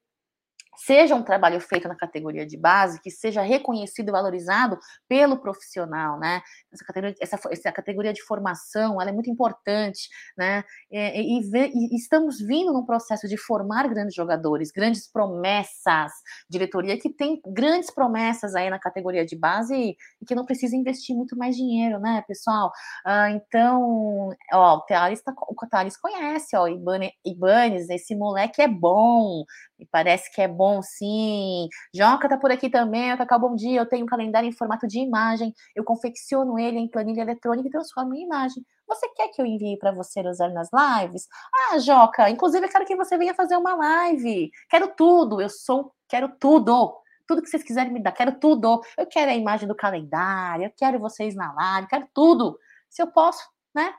seja 0.78 1.16
um 1.16 1.24
trabalho 1.24 1.60
feito 1.60 1.88
na 1.88 1.96
categoria 1.96 2.46
de 2.46 2.58
base, 2.58 3.02
que 3.02 3.12
seja 3.12 3.42
reconhecido 3.42 4.10
e 4.10 4.12
valorizado 4.12 4.78
pelo 5.08 5.38
profissional, 5.38 6.20
né? 6.20 6.42
Essa 6.72 6.86
categoria, 6.86 7.16
essa, 7.22 7.40
essa 7.52 7.72
categoria 7.72 8.14
de 8.14 8.22
formação, 8.24 9.02
ela 9.02 9.10
é 9.10 9.14
muito 9.14 9.30
importante, 9.30 10.10
né? 10.38 10.64
E, 10.92 11.40
e, 11.40 11.42
e, 11.42 11.96
estamos 11.96 12.40
vindo 12.40 12.74
num 12.74 12.86
processo 12.86 13.28
de 13.28 13.38
formar 13.38 13.88
grandes 13.88 14.16
jogadores, 14.16 14.72
grandes 14.72 15.12
promessas, 15.12 16.12
diretoria 16.50 17.00
que 17.00 17.10
tem 17.10 17.42
grandes 17.46 17.92
promessas 17.92 18.56
aí 18.56 18.70
na 18.70 18.80
categoria 18.80 19.26
de 19.26 19.36
base 19.36 19.76
e, 19.76 19.98
e 20.22 20.26
que 20.26 20.36
não 20.36 20.46
precisa 20.46 20.76
investir 20.76 21.16
muito 21.16 21.38
mais 21.38 21.56
dinheiro, 21.56 22.00
né, 22.00 22.24
pessoal? 22.28 22.72
Ah, 23.06 23.30
então, 23.32 24.30
ó, 24.54 24.78
o 24.78 24.82
Thales, 24.82 25.22
tá, 25.22 25.34
o 25.48 25.68
Thales 25.68 25.98
conhece, 25.98 26.56
ó, 26.56 26.68
Ibanez, 26.68 27.12
Ibanez, 27.26 27.90
esse 27.90 28.16
moleque 28.16 28.62
é 28.62 28.68
bom, 28.68 29.44
me 29.78 29.86
parece 29.92 30.32
que 30.34 30.42
é 30.42 30.48
bom, 30.48 30.82
sim. 30.82 31.68
Joca 31.94 32.30
tá 32.30 32.38
por 32.38 32.52
aqui 32.52 32.70
também. 32.70 33.16
Cacau, 33.18 33.40
bom 33.40 33.56
dia. 33.56 33.80
Eu 33.82 33.86
tenho 33.86 34.04
um 34.04 34.08
calendário 34.08 34.48
em 34.48 34.52
formato 34.52 34.88
de 34.88 35.00
imagem. 35.00 35.54
Eu 35.76 35.84
confecciono 35.84 36.58
ele 36.58 36.78
em 36.80 36.88
planilha 36.90 37.22
eletrônica 37.22 37.68
e 37.68 37.72
transformo 37.72 38.14
em 38.16 38.24
imagem. 38.24 38.64
Você 38.88 39.08
quer 39.10 39.30
que 39.30 39.42
eu 39.42 39.46
envie 39.46 39.78
para 39.78 39.92
você 39.92 40.22
usar 40.22 40.50
nas 40.50 40.70
lives? 40.72 41.28
Ah, 41.72 41.80
Joca, 41.80 42.30
inclusive 42.30 42.66
eu 42.66 42.70
quero 42.70 42.86
que 42.86 42.96
você 42.96 43.18
venha 43.18 43.34
fazer 43.34 43.58
uma 43.58 43.76
live. 43.76 44.50
Quero 44.70 44.88
tudo. 44.96 45.42
Eu 45.42 45.50
sou, 45.50 45.92
quero 46.08 46.30
tudo. 46.40 46.96
Tudo 47.28 47.42
que 47.42 47.50
vocês 47.50 47.64
quiserem 47.64 47.92
me 47.92 48.02
dar, 48.02 48.12
quero 48.12 48.40
tudo. 48.40 48.82
Eu 48.98 49.08
quero 49.08 49.32
a 49.32 49.36
imagem 49.36 49.68
do 49.68 49.76
calendário, 49.76 50.66
eu 50.66 50.72
quero 50.78 51.00
vocês 51.00 51.36
na 51.36 51.52
live, 51.54 51.88
quero 51.88 52.08
tudo. 52.14 52.58
Se 52.90 53.02
eu 53.02 53.08
posso, 53.08 53.44
né? 53.76 53.94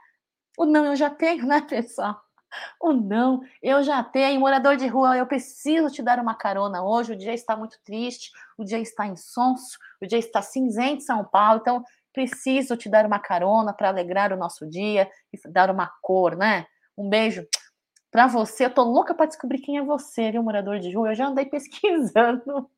O 0.59 0.65
não 0.65 0.87
eu 0.87 0.97
já 0.97 1.11
tenho, 1.11 1.47
né, 1.47 1.61
pessoal? 1.69 2.26
O 2.81 2.93
não, 2.93 3.41
eu 3.63 3.83
já 3.83 4.03
tenho, 4.03 4.41
morador 4.41 4.77
de 4.77 4.87
rua, 4.87 5.17
eu 5.17 5.27
preciso 5.27 5.91
te 5.91 6.03
dar 6.03 6.19
uma 6.19 6.35
carona 6.35 6.83
hoje. 6.83 7.13
O 7.13 7.17
dia 7.17 7.35
está 7.35 7.57
muito 7.57 7.79
triste, 7.85 8.31
o 8.57 8.65
dia 8.65 8.79
está 8.79 9.07
insonso, 9.07 9.79
o 10.01 10.07
dia 10.07 10.19
está 10.19 10.41
cinzento 10.43 10.97
em 10.97 11.01
São 11.01 11.25
Paulo, 11.25 11.61
então 11.61 11.85
preciso 12.13 12.77
te 12.77 12.89
dar 12.89 13.05
uma 13.05 13.19
carona 13.19 13.75
para 13.75 13.89
alegrar 13.89 14.33
o 14.33 14.37
nosso 14.37 14.67
dia 14.67 15.11
e 15.33 15.49
dar 15.51 15.71
uma 15.71 15.87
cor, 16.01 16.35
né? 16.35 16.67
Um 16.97 17.09
beijo 17.11 17.47
para 18.11 18.27
você. 18.27 18.65
Eu 18.65 18.71
tô 18.71 18.83
louca 18.83 19.15
para 19.15 19.27
descobrir 19.27 19.59
quem 19.59 19.77
é 19.77 19.83
você, 19.83 20.31
viu, 20.33 20.43
morador 20.43 20.79
de 20.79 20.95
rua? 20.95 21.11
Eu 21.11 21.15
já 21.15 21.27
andei 21.27 21.45
pesquisando. 21.47 22.71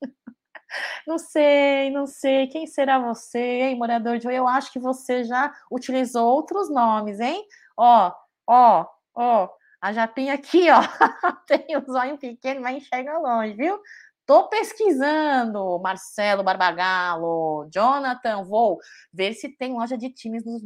Não 1.06 1.18
sei, 1.18 1.90
não 1.90 2.06
sei. 2.06 2.48
Quem 2.48 2.66
será 2.66 2.98
você, 2.98 3.38
hein, 3.38 3.78
morador 3.78 4.18
de 4.18 4.26
rua? 4.26 4.34
Eu 4.34 4.48
acho 4.48 4.72
que 4.72 4.78
você 4.78 5.22
já 5.24 5.54
utilizou 5.70 6.26
outros 6.26 6.68
nomes, 6.68 7.20
hein? 7.20 7.44
Ó, 7.76 8.12
ó, 8.46 8.86
ó. 9.18 9.48
A 9.80 9.92
japinha 9.92 10.34
aqui, 10.34 10.68
ó, 10.70 10.80
tem 11.46 11.76
o 11.76 11.92
zóio 11.92 12.18
pequeno, 12.18 12.60
mas 12.60 12.78
enxerga 12.78 13.18
longe, 13.18 13.54
viu? 13.54 13.80
Tô 14.26 14.48
pesquisando, 14.48 15.78
Marcelo 15.80 16.42
Barbagalo, 16.42 17.68
Jonathan, 17.72 18.44
vou 18.44 18.78
ver 19.12 19.34
se 19.34 19.48
tem 19.56 19.72
loja 19.72 19.96
de 19.96 20.10
times 20.10 20.44
dos, 20.44 20.62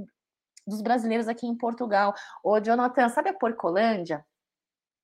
dos 0.66 0.82
brasileiros 0.82 1.28
aqui 1.28 1.46
em 1.46 1.56
Portugal. 1.56 2.14
Ô, 2.42 2.58
Jonathan, 2.58 3.08
sabe 3.10 3.28
a 3.28 3.34
Porcolândia? 3.34 4.24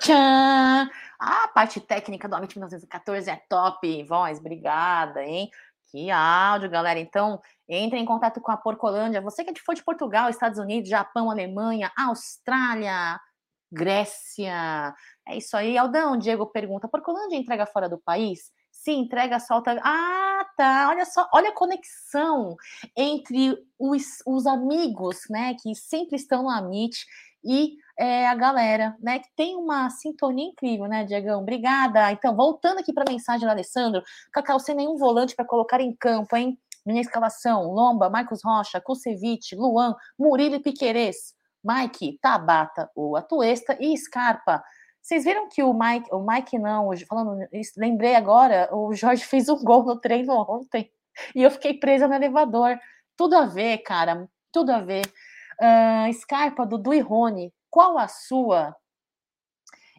Tchan! 0.00 0.90
A 1.18 1.48
parte 1.48 1.80
técnica 1.80 2.28
do 2.28 2.34
Amit 2.34 2.54
1914 2.56 3.30
é 3.30 3.36
top, 3.48 4.04
voz, 4.04 4.38
obrigada, 4.38 5.24
hein? 5.24 5.50
Que 5.90 6.10
áudio, 6.10 6.70
galera. 6.70 7.00
Então, 7.00 7.40
entre 7.68 7.98
em 7.98 8.04
contato 8.04 8.40
com 8.40 8.52
a 8.52 8.56
Porcolândia. 8.56 9.20
Você 9.20 9.44
que 9.44 9.60
for 9.60 9.74
de 9.74 9.84
Portugal, 9.84 10.30
Estados 10.30 10.58
Unidos, 10.58 10.88
Japão, 10.88 11.30
Alemanha, 11.30 11.92
Austrália, 11.98 13.20
Grécia. 13.72 14.94
É 15.26 15.36
isso 15.36 15.56
aí. 15.56 15.76
Aldão, 15.76 16.16
Diego 16.16 16.46
pergunta: 16.46 16.88
Porcolândia 16.88 17.36
entrega 17.36 17.66
fora 17.66 17.88
do 17.88 17.98
país? 17.98 18.52
Se 18.80 18.92
entrega, 18.92 19.38
solta. 19.38 19.78
Ah, 19.84 20.46
tá. 20.56 20.88
Olha 20.88 21.04
só, 21.04 21.28
olha 21.34 21.50
a 21.50 21.54
conexão 21.54 22.56
entre 22.96 23.56
os, 23.78 24.22
os 24.26 24.46
amigos, 24.46 25.20
né, 25.28 25.54
que 25.62 25.74
sempre 25.74 26.16
estão 26.16 26.44
no 26.44 26.50
Amit 26.50 27.04
e 27.44 27.76
é, 27.98 28.26
a 28.26 28.34
galera, 28.34 28.96
né, 29.00 29.18
que 29.18 29.28
tem 29.36 29.54
uma 29.54 29.90
sintonia 29.90 30.46
incrível, 30.46 30.86
né, 30.86 31.04
Diegão? 31.04 31.42
Obrigada. 31.42 32.10
Então, 32.10 32.34
voltando 32.34 32.78
aqui 32.78 32.92
para 32.92 33.04
a 33.06 33.12
mensagem 33.12 33.46
do 33.46 33.50
Alessandro, 33.50 34.02
Cacau, 34.32 34.58
sem 34.58 34.74
nenhum 34.74 34.96
volante 34.96 35.36
para 35.36 35.44
colocar 35.44 35.80
em 35.80 35.94
campo, 35.94 36.34
hein? 36.34 36.58
Minha 36.84 37.02
escalação: 37.02 37.70
Lomba, 37.70 38.08
Marcos 38.08 38.40
Rocha, 38.42 38.80
Kusevich, 38.80 39.54
Luan, 39.54 39.94
Murilo 40.18 40.54
e 40.54 40.60
Piquerez, 40.60 41.34
Mike, 41.62 42.18
Tabata, 42.22 42.90
o 42.94 43.14
Atuesta 43.14 43.76
e 43.78 43.94
Scarpa. 43.98 44.62
Vocês 45.02 45.24
viram 45.24 45.48
que 45.48 45.62
o 45.62 45.72
Mike, 45.72 46.12
o 46.12 46.24
Mike 46.24 46.58
não, 46.58 46.90
falando 47.08 47.48
isso, 47.52 47.72
lembrei 47.78 48.14
agora, 48.14 48.68
o 48.72 48.94
Jorge 48.94 49.24
fez 49.24 49.48
um 49.48 49.62
gol 49.64 49.84
no 49.84 49.98
treino 49.98 50.32
ontem 50.32 50.90
e 51.34 51.42
eu 51.42 51.50
fiquei 51.50 51.74
presa 51.74 52.06
no 52.06 52.14
elevador. 52.14 52.78
Tudo 53.16 53.36
a 53.36 53.46
ver, 53.46 53.78
cara, 53.78 54.28
tudo 54.52 54.70
a 54.70 54.80
ver. 54.80 55.06
Uh, 55.60 56.12
Scarpa, 56.14 56.66
Dudu 56.66 56.94
e 56.94 57.00
Rony, 57.00 57.52
qual 57.70 57.98
a 57.98 58.08
sua? 58.08 58.74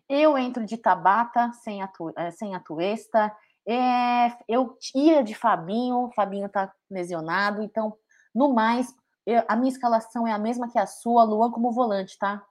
Eu 0.10 0.38
entro 0.38 0.66
de 0.66 0.78
Tabata 0.78 1.52
sem 1.64 1.82
a, 1.82 1.88
tu, 1.88 2.12
eh, 2.18 2.32
sem 2.32 2.54
a 2.56 2.60
Tuesta, 2.60 3.36
É, 3.68 4.36
eu 4.47 4.76
ia 4.95 5.24
de 5.24 5.36
Fabinho, 5.36 6.10
Fabinho 6.16 6.49
tá 6.49 6.74
lesionado, 6.89 7.62
então, 7.62 7.95
no 8.34 8.54
mais, 8.54 8.93
eu, 9.26 9.43
a 9.47 9.56
minha 9.56 9.72
escalação 9.72 10.28
é 10.28 10.32
a 10.34 10.39
mesma 10.39 10.70
que 10.70 10.80
a 10.80 10.88
sua, 10.88 11.24
Luan 11.24 11.52
como 11.52 11.72
volante, 11.72 12.18
tá? 12.18 12.43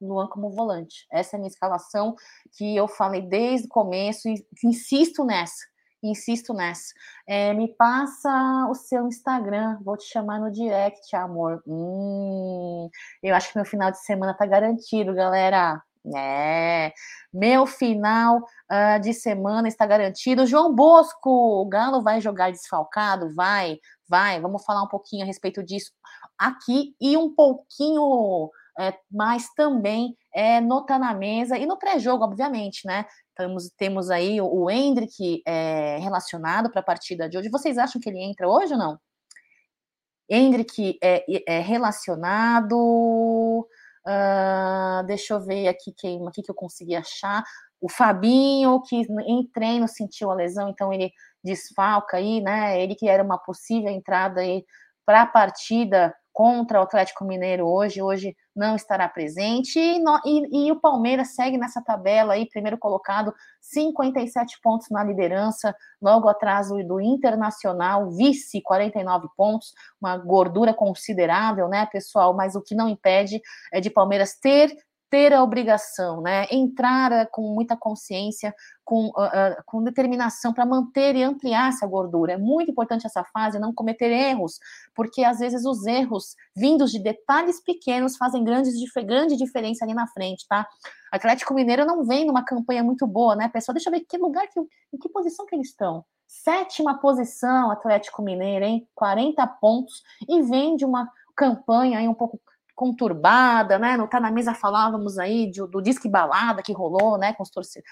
Luan 0.00 0.28
como 0.28 0.50
volante. 0.50 1.06
Essa 1.10 1.34
é 1.34 1.36
a 1.36 1.40
minha 1.40 1.50
escalação 1.50 2.14
que 2.56 2.76
eu 2.76 2.88
falei 2.88 3.22
desde 3.22 3.66
o 3.66 3.70
começo 3.70 4.28
e 4.28 4.46
insisto 4.64 5.24
nessa. 5.24 5.66
Insisto 6.02 6.54
nessa. 6.54 6.94
É, 7.26 7.52
me 7.52 7.74
passa 7.74 8.68
o 8.70 8.74
seu 8.74 9.06
Instagram, 9.08 9.78
vou 9.82 9.96
te 9.96 10.04
chamar 10.04 10.38
no 10.38 10.50
direct, 10.50 11.14
amor. 11.16 11.62
Hum, 11.66 12.88
eu 13.22 13.34
acho 13.34 13.50
que 13.50 13.58
meu 13.58 13.64
final 13.64 13.90
de 13.90 13.98
semana 13.98 14.32
tá 14.34 14.46
garantido, 14.46 15.12
galera. 15.14 15.82
É, 16.16 16.92
meu 17.32 17.66
final 17.66 18.38
uh, 18.38 19.00
de 19.02 19.12
semana 19.12 19.68
está 19.68 19.84
garantido. 19.84 20.46
João 20.46 20.74
Bosco, 20.74 21.28
o 21.30 21.66
Galo 21.66 22.02
vai 22.02 22.20
jogar 22.20 22.52
desfalcado? 22.52 23.34
Vai, 23.34 23.78
vai. 24.08 24.40
Vamos 24.40 24.64
falar 24.64 24.82
um 24.82 24.88
pouquinho 24.88 25.24
a 25.24 25.26
respeito 25.26 25.62
disso 25.62 25.92
aqui 26.38 26.94
e 27.00 27.16
um 27.16 27.34
pouquinho 27.34 28.50
é, 28.78 28.96
mais 29.10 29.52
também 29.54 30.16
é, 30.32 30.60
no 30.60 30.84
Tá 30.84 30.98
na 30.98 31.12
Mesa 31.12 31.58
e 31.58 31.66
no 31.66 31.76
pré-jogo, 31.76 32.24
obviamente, 32.24 32.86
né? 32.86 33.04
Temos, 33.36 33.70
temos 33.76 34.10
aí 34.10 34.40
o 34.40 34.70
Hendrick 34.70 35.42
é, 35.46 35.98
relacionado 35.98 36.70
para 36.70 36.80
a 36.80 36.84
partida 36.84 37.28
de 37.28 37.36
hoje. 37.36 37.48
Vocês 37.48 37.78
acham 37.78 38.00
que 38.00 38.08
ele 38.08 38.22
entra 38.22 38.48
hoje 38.48 38.72
ou 38.72 38.78
não? 38.78 38.98
Hendrick 40.28 40.98
é, 41.02 41.24
é 41.46 41.60
relacionado. 41.60 43.66
Uh, 44.06 45.06
deixa 45.06 45.34
eu 45.34 45.40
ver 45.40 45.68
aqui 45.68 45.92
quem 45.96 46.26
aqui 46.26 46.42
que 46.42 46.50
eu 46.50 46.54
consegui 46.54 46.94
achar. 46.94 47.42
O 47.80 47.90
Fabinho, 47.90 48.82
que 48.82 49.06
em 49.26 49.46
treino 49.52 49.88
sentiu 49.88 50.30
a 50.30 50.34
lesão, 50.34 50.68
então 50.68 50.92
ele 50.92 51.12
desfalca 51.42 52.16
aí, 52.16 52.40
né? 52.40 52.80
Ele 52.82 52.94
que 52.94 53.08
era 53.08 53.22
uma 53.22 53.38
possível 53.38 53.90
entrada 53.90 54.40
aí 54.40 54.64
para 55.06 55.22
a 55.22 55.26
partida 55.26 56.14
contra 56.38 56.78
o 56.78 56.84
Atlético 56.84 57.24
Mineiro 57.24 57.66
hoje, 57.66 58.00
hoje 58.00 58.36
não 58.54 58.76
estará 58.76 59.08
presente, 59.08 59.76
e, 59.76 59.98
no, 59.98 60.20
e, 60.24 60.68
e, 60.68 60.70
o 60.70 60.80
Palmeiras 60.80 61.34
segue 61.34 61.58
nessa 61.58 61.82
tabela 61.82 62.34
aí, 62.34 62.48
primeiro 62.48 62.78
colocado, 62.78 63.34
57 63.60 64.60
pontos 64.62 64.86
na 64.88 65.02
liderança, 65.02 65.74
logo 66.00 66.28
atrás 66.28 66.68
do, 66.68 66.80
do 66.86 67.00
Internacional, 67.00 68.08
vice, 68.12 68.62
49 68.62 69.26
pontos, 69.36 69.72
uma 70.00 70.16
gordura 70.16 70.72
considerável, 70.72 71.66
né, 71.66 71.86
pessoal, 71.86 72.32
mas 72.32 72.54
o 72.54 72.62
que 72.62 72.72
não 72.72 72.88
impede 72.88 73.40
é 73.72 73.80
de 73.80 73.90
Palmeiras 73.90 74.38
ter 74.40 74.72
ter 75.10 75.32
a 75.32 75.42
obrigação, 75.42 76.20
né? 76.20 76.46
Entrar 76.50 77.12
eh, 77.12 77.26
com 77.26 77.54
muita 77.54 77.76
consciência, 77.76 78.54
com, 78.84 79.08
uh, 79.08 79.62
com 79.66 79.82
determinação 79.82 80.52
para 80.52 80.64
manter 80.64 81.14
e 81.16 81.22
ampliar 81.22 81.68
essa 81.68 81.86
gordura. 81.86 82.32
É 82.32 82.38
muito 82.38 82.70
importante 82.70 83.06
essa 83.06 83.24
fase, 83.24 83.58
não 83.58 83.72
cometer 83.72 84.10
erros, 84.10 84.58
porque 84.94 85.24
às 85.24 85.38
vezes 85.38 85.64
os 85.64 85.86
erros 85.86 86.34
vindos 86.56 86.90
de 86.90 86.98
detalhes 86.98 87.62
pequenos 87.62 88.16
fazem 88.16 88.42
grandes, 88.42 88.74
grande 89.04 89.36
diferença 89.36 89.84
ali 89.84 89.94
na 89.94 90.06
frente, 90.06 90.46
tá? 90.48 90.66
Atlético 91.12 91.54
Mineiro 91.54 91.84
não 91.84 92.04
vem 92.04 92.26
numa 92.26 92.44
campanha 92.44 92.82
muito 92.82 93.06
boa, 93.06 93.36
né, 93.36 93.48
pessoal? 93.48 93.74
Deixa 93.74 93.90
eu 93.90 93.92
ver 93.92 94.00
que 94.00 94.16
lugar, 94.18 94.46
que, 94.48 94.60
em 94.60 94.98
que 94.98 95.08
posição 95.08 95.46
que 95.46 95.54
eles 95.54 95.68
estão. 95.68 96.04
Sétima 96.26 96.98
posição, 96.98 97.70
Atlético 97.70 98.22
Mineiro, 98.22 98.64
hein? 98.64 98.86
40 98.94 99.46
pontos, 99.60 100.02
e 100.28 100.42
vem 100.42 100.76
de 100.76 100.84
uma 100.84 101.10
campanha 101.34 102.00
aí 102.00 102.08
um 102.08 102.14
pouco 102.14 102.40
conturbada, 102.78 103.76
né? 103.76 103.96
No 103.96 104.06
Tá 104.06 104.20
na 104.20 104.30
Mesa 104.30 104.54
falávamos 104.54 105.18
aí 105.18 105.50
de, 105.50 105.66
do 105.66 105.82
disque 105.82 106.08
balada 106.08 106.62
que 106.62 106.72
rolou, 106.72 107.18
né? 107.18 107.32
Com 107.32 107.42
os, 107.42 107.50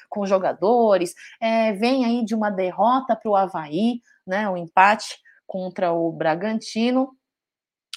com 0.08 0.20
os 0.20 0.28
jogadores. 0.28 1.12
É, 1.40 1.72
vem 1.72 2.04
aí 2.04 2.24
de 2.24 2.36
uma 2.36 2.50
derrota 2.50 3.16
para 3.16 3.28
o 3.28 3.34
Havaí, 3.34 4.00
né? 4.24 4.48
Um 4.48 4.56
empate 4.56 5.18
contra 5.44 5.92
o 5.92 6.12
Bragantino. 6.12 7.10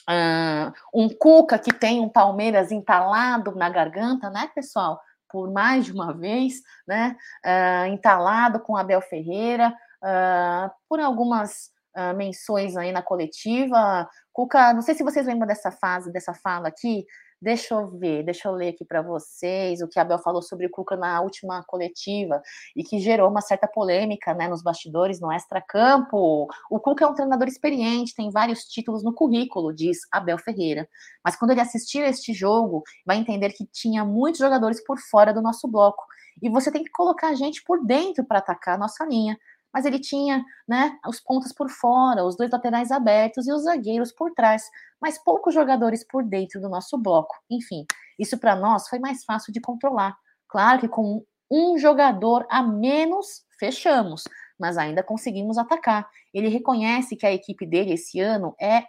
Uh, 0.10 0.74
um 0.92 1.08
Cuca 1.08 1.60
que 1.60 1.72
tem 1.72 2.02
um 2.02 2.10
Palmeiras 2.10 2.72
entalado 2.72 3.56
na 3.56 3.70
garganta, 3.70 4.32
né, 4.32 4.50
pessoal? 4.56 5.00
Por 5.32 5.52
mais 5.52 5.86
de 5.86 5.92
uma 5.92 6.12
vez, 6.12 6.56
né? 6.88 7.16
Uh, 7.46 7.86
entalado 7.94 8.60
com 8.62 8.76
Abel 8.76 9.02
Ferreira, 9.02 9.72
uh, 10.02 10.72
por 10.90 11.00
algumas 11.00 11.70
uh, 12.00 12.16
menções 12.16 12.78
aí 12.78 12.92
na 12.92 13.02
coletiva. 13.02 14.08
Cuca, 14.32 14.74
não 14.74 14.82
sei 14.82 14.96
se 14.96 15.04
vocês 15.04 15.26
lembram 15.26 15.48
dessa 15.48 15.72
fase, 15.72 16.12
dessa 16.12 16.34
fala 16.34 16.70
aqui. 16.70 17.06
Deixa 17.42 17.74
eu 17.74 17.88
ver, 17.88 18.24
deixa 18.24 18.50
eu 18.50 18.52
ler 18.52 18.70
aqui 18.70 18.84
para 18.84 19.02
vocês 19.02 19.82
o 19.82 19.88
que 19.88 19.98
a 19.98 20.02
Abel 20.02 20.20
falou 20.20 20.42
sobre 20.42 20.66
o 20.66 20.70
Cuca 20.70 20.98
na 20.98 21.22
última 21.22 21.64
coletiva 21.64 22.42
e 22.76 22.84
que 22.84 23.00
gerou 23.00 23.30
uma 23.30 23.40
certa 23.40 23.66
polêmica 23.66 24.34
né, 24.34 24.50
nos 24.50 24.62
bastidores, 24.62 25.22
no 25.22 25.32
extra-campo. 25.32 26.48
O 26.70 26.80
Cuca 26.82 27.06
é 27.06 27.08
um 27.08 27.14
treinador 27.14 27.48
experiente, 27.48 28.14
tem 28.14 28.30
vários 28.30 28.66
títulos 28.66 29.06
no 29.06 29.14
currículo, 29.14 29.74
diz 29.74 30.00
Abel 30.12 30.38
Ferreira. 30.38 30.86
Mas 31.24 31.38
quando 31.38 31.52
ele 31.52 31.62
assistir 31.62 32.04
a 32.04 32.10
este 32.10 32.34
jogo, 32.34 32.84
vai 33.06 33.16
entender 33.16 33.54
que 33.54 33.66
tinha 33.66 34.04
muitos 34.04 34.40
jogadores 34.40 34.84
por 34.84 35.00
fora 35.00 35.34
do 35.34 35.42
nosso 35.42 35.66
bloco. 35.66 36.04
E 36.42 36.50
você 36.50 36.70
tem 36.70 36.84
que 36.84 36.92
colocar 36.92 37.30
a 37.30 37.36
gente 37.36 37.64
por 37.64 37.86
dentro 37.86 38.26
para 38.26 38.40
atacar 38.40 38.76
a 38.76 38.78
nossa 38.78 39.06
linha 39.06 39.38
mas 39.74 39.86
ele 39.86 40.00
tinha 40.00 40.44
né, 40.68 40.98
os 41.08 41.20
pontas 41.20 41.54
por 41.54 41.70
fora, 41.70 42.26
os 42.26 42.36
dois 42.36 42.52
laterais 42.52 42.92
abertos 42.92 43.48
e 43.48 43.52
os 43.52 43.64
zagueiros 43.64 44.12
por 44.12 44.32
trás, 44.34 44.64
mas 45.02 45.18
poucos 45.18 45.54
jogadores 45.54 46.06
por 46.06 46.24
dentro 46.24 46.60
do 46.60 46.70
nosso 46.70 46.98
bloco. 46.98 47.36
Enfim, 47.50 47.86
isso 48.18 48.38
para 48.38 48.56
nós 48.56 48.88
foi 48.88 49.00
mais 49.00 49.24
fácil 49.24 49.54
de 49.54 49.62
controlar. 49.62 50.18
Claro 50.48 50.80
que 50.80 50.88
com 50.88 51.24
um 51.52 51.78
jogador 51.78 52.46
a 52.50 52.62
menos 52.62 53.44
fechamos, 53.60 54.24
mas 54.60 54.78
ainda 54.78 55.04
conseguimos 55.04 55.58
atacar. 55.58 56.08
Ele 56.34 56.48
reconhece 56.48 57.16
que 57.16 57.26
a 57.26 57.34
equipe 57.34 57.66
dele 57.66 57.94
esse 57.94 58.20
ano 58.20 58.56
é, 58.60 58.84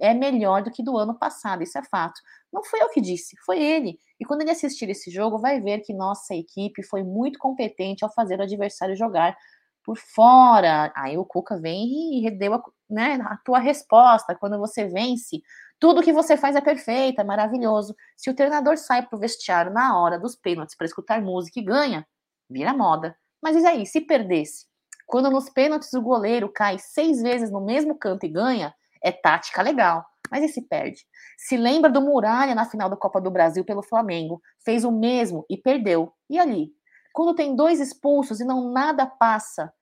é 0.00 0.14
melhor 0.14 0.62
do 0.62 0.70
que 0.70 0.82
do 0.82 0.96
ano 0.96 1.18
passado, 1.18 1.62
isso 1.62 1.78
é 1.78 1.82
fato. 1.82 2.20
Não 2.52 2.64
foi 2.64 2.82
eu 2.82 2.88
que 2.90 3.00
disse, 3.00 3.36
foi 3.44 3.62
ele. 3.62 3.98
E 4.20 4.24
quando 4.24 4.42
ele 4.42 4.50
assistir 4.50 4.88
esse 4.88 5.10
jogo, 5.10 5.38
vai 5.38 5.60
ver 5.60 5.80
que 5.80 5.92
nossa 5.92 6.34
equipe 6.34 6.82
foi 6.84 7.02
muito 7.02 7.38
competente 7.38 8.04
ao 8.04 8.12
fazer 8.12 8.38
o 8.38 8.42
adversário 8.42 8.96
jogar 8.96 9.36
por 9.84 9.96
fora. 9.98 10.92
Aí 10.96 11.16
o 11.16 11.24
Cuca 11.24 11.58
vem 11.60 12.26
e 12.26 12.30
deu 12.30 12.54
a, 12.54 12.62
né, 12.88 13.18
a 13.26 13.36
tua 13.44 13.58
resposta. 13.58 14.34
Quando 14.34 14.58
você 14.58 14.86
vence, 14.86 15.42
tudo 15.78 16.02
que 16.02 16.12
você 16.12 16.36
faz 16.36 16.56
é 16.56 16.60
perfeito, 16.60 17.20
é 17.20 17.24
maravilhoso. 17.24 17.94
Se 18.16 18.30
o 18.30 18.34
treinador 18.34 18.76
sai 18.78 19.06
pro 19.06 19.18
vestiário 19.18 19.72
na 19.72 20.00
hora 20.00 20.18
dos 20.18 20.34
pênaltis 20.34 20.76
para 20.76 20.86
escutar 20.86 21.20
música 21.20 21.60
e 21.60 21.64
ganha, 21.64 22.06
vira 22.48 22.72
moda. 22.72 23.16
Mas 23.42 23.56
e 23.56 23.66
aí, 23.66 23.86
se 23.86 24.00
perdesse? 24.00 24.66
Quando 25.06 25.30
nos 25.30 25.50
pênaltis 25.50 25.92
o 25.92 26.00
goleiro 26.00 26.50
cai 26.50 26.78
seis 26.78 27.20
vezes 27.20 27.50
no 27.50 27.60
mesmo 27.60 27.98
canto 27.98 28.24
e 28.24 28.28
ganha, 28.28 28.74
é 29.02 29.12
tática 29.12 29.60
legal. 29.60 30.04
Mas 30.30 30.42
e 30.42 30.48
se 30.48 30.62
perde? 30.62 31.04
Se 31.36 31.56
lembra 31.56 31.90
do 31.90 32.00
Muralha 32.00 32.54
na 32.54 32.64
final 32.64 32.88
da 32.88 32.96
Copa 32.96 33.20
do 33.20 33.30
Brasil 33.30 33.64
pelo 33.64 33.82
Flamengo, 33.82 34.40
fez 34.64 34.82
o 34.84 34.90
mesmo 34.90 35.44
e 35.50 35.58
perdeu. 35.58 36.12
E 36.30 36.38
ali? 36.38 36.72
Quando 37.14 37.36
tem 37.36 37.54
dois 37.54 37.78
expulsos 37.78 38.40
e 38.40 38.44
não 38.44 38.72
nada 38.72 39.06
passa, 39.06 39.72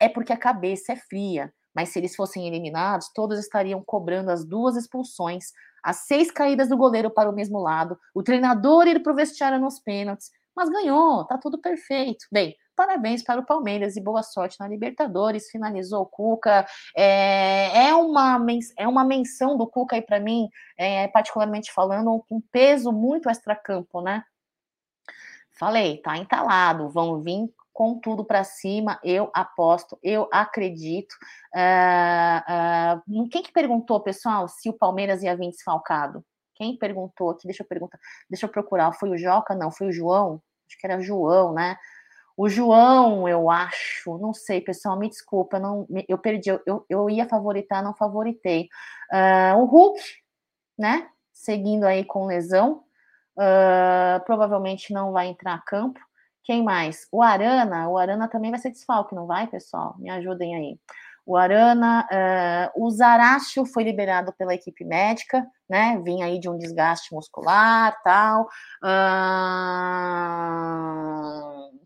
é 0.00 0.08
porque 0.08 0.32
a 0.32 0.36
cabeça 0.36 0.92
é 0.92 0.96
fria. 0.96 1.54
Mas 1.72 1.90
se 1.90 2.00
eles 2.00 2.16
fossem 2.16 2.48
eliminados, 2.48 3.12
todos 3.14 3.38
estariam 3.38 3.80
cobrando 3.80 4.28
as 4.28 4.44
duas 4.44 4.74
expulsões, 4.74 5.52
as 5.84 5.98
seis 5.98 6.32
caídas 6.32 6.68
do 6.68 6.76
goleiro 6.76 7.08
para 7.08 7.30
o 7.30 7.32
mesmo 7.32 7.60
lado, 7.60 7.96
o 8.12 8.24
treinador 8.24 8.88
ir 8.88 9.04
para 9.04 9.12
o 9.12 9.14
vestiário 9.14 9.60
nos 9.60 9.78
pênaltis. 9.78 10.32
Mas 10.54 10.68
ganhou, 10.68 11.24
tá 11.26 11.38
tudo 11.38 11.60
perfeito. 11.60 12.26
Bem, 12.32 12.56
parabéns 12.74 13.22
para 13.22 13.40
o 13.40 13.46
Palmeiras 13.46 13.96
e 13.96 14.00
boa 14.00 14.24
sorte 14.24 14.56
na 14.58 14.66
Libertadores. 14.66 15.48
Finalizou 15.48 16.02
o 16.02 16.06
Cuca. 16.06 16.66
É, 16.96 17.86
é, 17.86 17.94
uma, 17.94 18.44
é 18.76 18.88
uma 18.88 19.04
menção 19.04 19.56
do 19.56 19.64
Cuca 19.64 19.94
aí 19.94 20.02
para 20.02 20.18
mim, 20.18 20.48
é, 20.76 21.06
particularmente 21.06 21.72
falando, 21.72 22.24
com 22.28 22.38
um 22.38 22.42
peso 22.50 22.90
muito 22.90 23.30
extra-campo, 23.30 24.00
né? 24.00 24.24
Falei, 25.60 25.98
tá 25.98 26.16
entalado, 26.16 26.88
vão 26.88 27.20
vir 27.20 27.52
com 27.70 28.00
tudo 28.00 28.24
para 28.24 28.42
cima, 28.42 28.98
eu 29.04 29.30
aposto, 29.34 29.98
eu 30.02 30.26
acredito. 30.32 31.12
Uh, 31.54 33.20
uh, 33.20 33.28
quem 33.28 33.42
que 33.42 33.52
perguntou, 33.52 34.00
pessoal, 34.00 34.48
se 34.48 34.70
o 34.70 34.72
Palmeiras 34.72 35.22
ia 35.22 35.36
vir 35.36 35.50
desfalcado? 35.50 36.24
Quem 36.54 36.78
perguntou 36.78 37.28
aqui? 37.28 37.46
Deixa 37.46 37.62
eu 37.62 37.66
perguntar, 37.66 37.98
deixa 38.30 38.46
eu 38.46 38.50
procurar. 38.50 38.92
Foi 38.92 39.10
o 39.10 39.18
Joca? 39.18 39.54
Não, 39.54 39.70
foi 39.70 39.88
o 39.88 39.92
João? 39.92 40.40
Acho 40.66 40.80
que 40.80 40.86
era 40.86 40.98
João, 40.98 41.52
né? 41.52 41.76
O 42.38 42.48
João, 42.48 43.28
eu 43.28 43.50
acho, 43.50 44.16
não 44.16 44.32
sei, 44.32 44.62
pessoal, 44.62 44.98
me 44.98 45.10
desculpa, 45.10 45.58
não, 45.58 45.86
eu 46.08 46.16
perdi, 46.16 46.48
eu, 46.48 46.86
eu 46.88 47.10
ia 47.10 47.28
favoritar, 47.28 47.84
não 47.84 47.92
favoritei. 47.92 48.66
Uh, 49.12 49.58
o 49.58 49.66
Hulk, 49.66 50.00
né? 50.78 51.10
Seguindo 51.34 51.84
aí 51.84 52.02
com 52.02 52.24
lesão, 52.24 52.82
Uh, 53.38 54.24
provavelmente 54.24 54.92
não 54.92 55.12
vai 55.12 55.28
entrar 55.28 55.54
a 55.54 55.60
campo. 55.60 56.00
Quem 56.44 56.62
mais? 56.62 57.06
O 57.12 57.22
Arana. 57.22 57.88
O 57.88 57.96
Arana 57.96 58.28
também 58.28 58.50
vai 58.50 58.58
ser 58.60 58.70
desfalque, 58.70 59.14
não 59.14 59.26
vai, 59.26 59.46
pessoal? 59.46 59.94
Me 59.98 60.10
ajudem 60.10 60.56
aí. 60.56 60.78
O 61.24 61.36
Arana, 61.36 62.08
uh, 62.10 62.84
o 62.84 62.90
Zaracho 62.90 63.64
foi 63.66 63.84
liberado 63.84 64.32
pela 64.32 64.54
equipe 64.54 64.84
médica, 64.84 65.46
né? 65.68 66.00
Vinha 66.04 66.26
aí 66.26 66.40
de 66.40 66.48
um 66.48 66.58
desgaste 66.58 67.14
muscular, 67.14 67.96
tal. 68.02 68.48
Uh, 68.82 68.90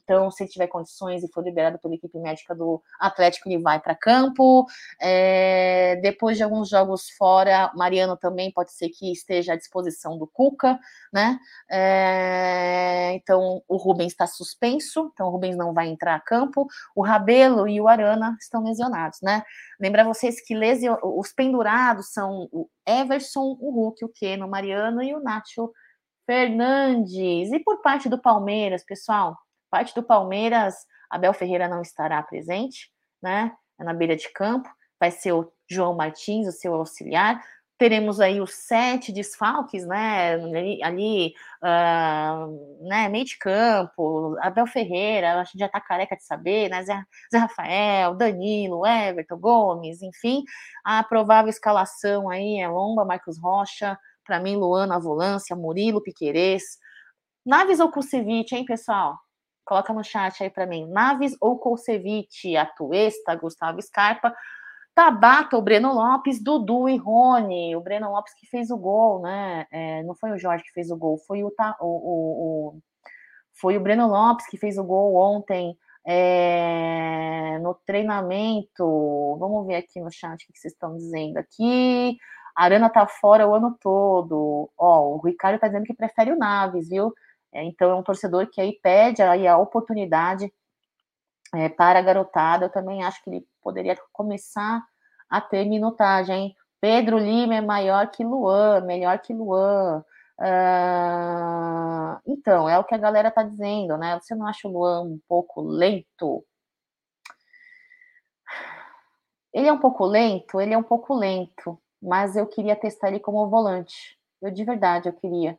Então, 0.05 0.31
se 0.31 0.43
ele 0.43 0.51
tiver 0.51 0.67
condições 0.67 1.23
e 1.23 1.33
for 1.33 1.43
liberado 1.43 1.79
pela 1.79 1.95
equipe 1.95 2.19
médica 2.19 2.55
do 2.55 2.83
Atlético, 3.01 3.49
ele 3.49 3.63
vai 3.63 3.81
para 3.81 3.95
campo. 3.95 4.67
É, 5.01 5.97
depois 6.03 6.37
de 6.37 6.45
alguns 6.45 6.69
jogos 6.69 7.09
fora, 7.17 7.73
Mariano 7.75 8.17
também 8.17 8.53
pode 8.53 8.73
ser 8.73 8.91
que 8.91 9.11
esteja 9.11 9.55
à 9.55 9.57
disposição 9.57 10.19
do 10.19 10.27
Cuca, 10.27 10.79
né? 11.13 11.39
É, 11.71 13.13
então, 13.15 13.63
o 13.67 13.77
Rubens 13.77 14.13
está 14.13 14.27
suspenso, 14.27 15.11
então 15.15 15.29
o 15.29 15.31
Rubens 15.31 15.57
não 15.57 15.73
vai 15.73 15.89
entrar 15.89 16.15
a 16.15 16.21
campo. 16.21 16.67
O 16.95 17.03
Rabelo 17.03 17.67
e 17.67 17.81
o 17.81 17.89
Arana 17.89 18.37
estão 18.39 18.63
lesionados, 18.63 19.21
né? 19.23 19.43
Lembrar 19.81 20.05
vocês 20.05 20.41
que 20.45 20.55
lesio... 20.55 20.99
os 21.03 21.33
pendurados 21.33 22.13
são 22.13 22.49
o 22.53 22.69
Everson, 22.87 23.57
o 23.59 23.71
Hulk, 23.71 24.05
o 24.05 24.09
Keno, 24.09 24.47
o 24.47 24.51
Mariano 24.51 25.03
e 25.03 25.15
o 25.15 25.21
Nacho 25.21 25.73
Fernandes. 26.27 27.53
E 27.53 27.59
por 27.61 27.81
parte 27.81 28.09
do 28.09 28.21
Palmeiras, 28.21 28.85
pessoal, 28.85 29.37
parte 29.75 29.93
do 29.93 30.05
Palmeiras, 30.05 30.87
Abel 31.11 31.35
Ferreira 31.35 31.67
não 31.67 31.83
estará 31.83 32.23
presente, 32.23 32.93
né? 33.21 33.53
Na 33.77 33.93
beira 33.93 34.15
de 34.15 34.33
campo, 34.33 34.69
vai 35.01 35.11
ser 35.11 35.33
o 35.33 35.53
João 35.69 35.97
Martins, 35.97 36.47
o 36.47 36.53
seu 36.53 36.73
auxiliar. 36.77 37.45
Teremos 37.77 38.21
aí 38.21 38.41
os 38.41 38.55
sete 38.55 39.11
desfalques, 39.11 39.85
né? 39.85 40.35
Ali, 40.35 40.81
ali 40.81 41.35
uh, 41.61 42.87
né? 42.89 43.09
meio 43.09 43.25
de 43.25 43.37
campo, 43.37 44.37
Abel 44.41 44.65
Ferreira, 44.69 45.41
a 45.41 45.43
gente 45.43 45.59
já 45.59 45.69
tá 45.69 45.81
careca 45.81 46.17
de 46.17 46.23
saber, 46.23 46.71
né? 46.71 46.85
Zé, 46.85 47.03
Zé 47.33 47.39
Rafael, 47.39 48.15
Danilo, 48.15 48.87
Everton, 48.87 49.37
Gomes, 49.39 50.03
enfim. 50.03 50.45
A 50.85 51.03
provável 51.03 51.51
escalação 51.51 52.31
aí 52.31 52.61
é 52.61 52.69
Lomba, 52.69 53.05
Marcos 53.05 53.41
Rocha, 53.41 53.99
para 54.25 54.39
mim, 54.39 54.55
Luana, 54.55 55.01
Volância, 55.01 55.57
Murilo, 55.57 56.01
Piquerez. 56.01 56.63
Naves 57.45 57.81
ou 57.81 57.91
Kusevich, 57.91 58.55
hein, 58.55 58.65
pessoal? 58.65 59.24
Coloca 59.65 59.93
no 59.93 60.05
chat 60.05 60.43
aí 60.43 60.51
para 60.51 60.67
mim. 60.67 60.87
Naves 60.89 61.37
ou 61.41 61.59
Kusevich, 61.59 62.57
Atuesta, 62.57 63.35
Gustavo 63.35 63.81
Scarpa, 63.81 64.35
Tabata, 64.95 65.57
o 65.57 65.63
Breno 65.63 65.93
Lopes, 65.93 66.43
Dudu 66.43 66.89
e 66.89 66.97
Rony. 66.97 67.75
O 67.75 67.81
Breno 67.81 68.11
Lopes 68.11 68.35
que 68.35 68.47
fez 68.47 68.71
o 68.71 68.77
gol, 68.77 69.23
né? 69.23 69.67
É, 69.71 70.03
não 70.03 70.15
foi 70.15 70.31
o 70.31 70.39
Jorge 70.39 70.65
que 70.65 70.73
fez 70.73 70.91
o 70.91 70.97
gol, 70.97 71.19
foi 71.19 71.43
o, 71.43 71.49
o, 71.49 71.87
o, 71.87 72.69
o 72.77 72.83
foi 73.53 73.77
o 73.77 73.81
Breno 73.81 74.07
Lopes 74.09 74.47
que 74.47 74.57
fez 74.57 74.79
o 74.79 74.85
gol 74.85 75.15
ontem 75.15 75.77
é, 76.07 77.59
no 77.61 77.75
treinamento. 77.87 79.37
Vamos 79.39 79.67
ver 79.67 79.77
aqui 79.77 80.01
no 80.01 80.11
chat 80.11 80.45
o 80.45 80.53
que 80.53 80.59
vocês 80.59 80.73
estão 80.75 80.97
dizendo 80.97 81.39
aqui. 81.39 82.19
A 82.55 82.65
Arana 82.65 82.91
tá 82.91 83.07
fora 83.07 83.49
o 83.49 83.55
ano 83.55 83.77
todo. 83.81 84.71
Ó, 84.77 85.17
o 85.17 85.19
Ricardo 85.19 85.59
tá 85.59 85.67
dizendo 85.67 85.85
que 85.87 85.95
prefere 85.95 86.33
o 86.33 86.37
Naves, 86.39 86.89
viu? 86.89 87.13
É, 87.55 87.63
então 87.65 87.91
é 87.91 87.95
um 87.95 88.03
torcedor 88.03 88.49
que 88.51 88.61
aí 88.61 88.79
pede 88.83 89.23
aí 89.23 89.47
a 89.47 89.57
oportunidade 89.57 90.53
é, 91.55 91.69
para 91.69 92.01
a 92.01 92.03
garotada. 92.03 92.67
Eu 92.67 92.71
também 92.71 93.05
acho 93.05 93.23
que 93.23 93.31
ele 93.31 93.47
poderia 93.63 93.97
começar 94.13 94.83
a 95.31 95.41
ter 95.41 95.65
minutagem. 95.65 96.55
Pedro 96.81 97.19
Lima 97.19 97.55
é 97.55 97.61
maior 97.61 98.11
que 98.11 98.25
Luan, 98.25 98.81
melhor 98.83 99.19
que 99.21 99.33
Luan. 99.33 100.05
Uh, 100.39 102.21
então, 102.27 102.69
é 102.69 102.79
o 102.79 102.85
que 102.85 102.95
a 102.95 102.99
galera 102.99 103.31
tá 103.31 103.43
dizendo, 103.43 103.97
né? 103.97 104.19
Você 104.21 104.35
não 104.35 104.47
acha 104.47 104.67
o 104.67 104.73
Luan 104.73 105.03
um 105.03 105.21
pouco 105.29 105.63
lento? 105.63 106.45
Ele 109.53 109.69
é 109.69 109.73
um 109.73 109.79
pouco 109.79 110.05
lento, 110.05 110.61
ele 110.61 110.75
é 110.75 110.79
um 110.79 110.83
pouco 110.83 111.15
lento, 111.15 111.81
mas 112.03 112.37
eu 112.37 112.47
queria 112.47 112.75
testar 112.75 113.09
ele 113.09 113.21
como 113.21 113.49
volante. 113.49 114.19
Eu 114.43 114.51
de 114.51 114.65
verdade 114.65 115.09
eu 115.09 115.13
queria. 115.13 115.59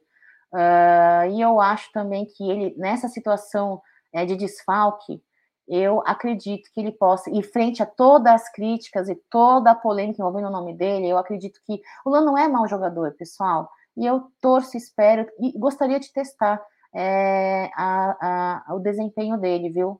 Uh, 0.55 1.29
e 1.31 1.41
eu 1.41 1.59
acho 1.59 1.91
também 1.91 2.25
que 2.25 2.49
ele, 2.49 2.73
nessa 2.77 3.09
situação 3.09 3.81
é, 4.13 4.25
de 4.25 4.37
desfalque, 4.37 5.21
eu 5.67 6.01
acredito 6.05 6.69
que 6.73 6.79
ele 6.79 6.93
possa, 6.93 7.29
e 7.29 7.43
frente 7.43 7.83
a 7.83 7.85
todas 7.85 8.33
as 8.33 8.51
críticas 8.51 9.09
e 9.09 9.15
toda 9.29 9.71
a 9.71 9.75
polêmica 9.75 10.21
envolvendo 10.21 10.47
o 10.47 10.51
nome 10.51 10.73
dele, 10.73 11.09
eu 11.09 11.17
acredito 11.17 11.59
que 11.65 11.81
o 12.05 12.09
Lan 12.09 12.21
não 12.21 12.37
é 12.37 12.47
mau 12.47 12.65
jogador, 12.69 13.11
pessoal. 13.17 13.69
E 13.97 14.05
eu 14.05 14.31
torço, 14.39 14.77
espero, 14.77 15.27
e 15.39 15.51
gostaria 15.57 15.99
de 15.99 16.13
testar 16.13 16.63
é, 16.93 17.69
a, 17.75 18.63
a, 18.69 18.75
o 18.75 18.79
desempenho 18.79 19.37
dele, 19.37 19.69
viu? 19.69 19.99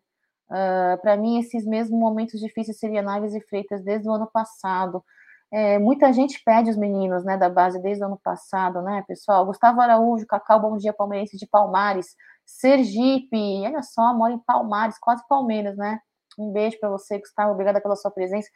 Uh, 0.50 0.94
ah, 0.94 1.00
Para 1.02 1.18
mim, 1.18 1.40
esses 1.40 1.66
mesmos 1.66 2.00
momentos 2.00 2.40
difíceis 2.40 2.80
seriam 2.80 3.04
Naves 3.04 3.34
e 3.34 3.42
Freitas 3.42 3.84
desde 3.84 4.08
o 4.08 4.14
ano 4.14 4.30
passado. 4.32 5.04
É, 5.58 5.80
muita 5.80 6.12
gente 6.12 6.42
pede 6.44 6.70
os 6.70 6.76
meninos, 6.76 7.24
né, 7.24 7.38
da 7.38 7.48
base 7.48 7.82
desde 7.82 8.04
o 8.04 8.08
ano 8.08 8.20
passado, 8.22 8.82
né, 8.82 9.06
pessoal? 9.08 9.46
Gustavo 9.46 9.80
Araújo, 9.80 10.28
Cacau, 10.28 10.60
bom 10.60 10.76
dia, 10.76 10.92
palmeirense 10.92 11.38
de 11.38 11.48
Palmares, 11.48 12.08
Sergipe, 12.46 13.38
olha 13.64 13.82
só, 13.82 14.14
mora 14.14 14.34
em 14.34 14.40
Palmares, 14.40 15.00
quase 15.00 15.26
Palmeiras, 15.30 15.78
né? 15.78 16.02
Um 16.38 16.52
beijo 16.52 16.78
para 16.78 16.90
você, 16.90 17.20
Gustavo, 17.20 17.54
obrigada 17.54 17.80
pela 17.80 17.96
sua 17.96 18.12
presença. 18.12 18.50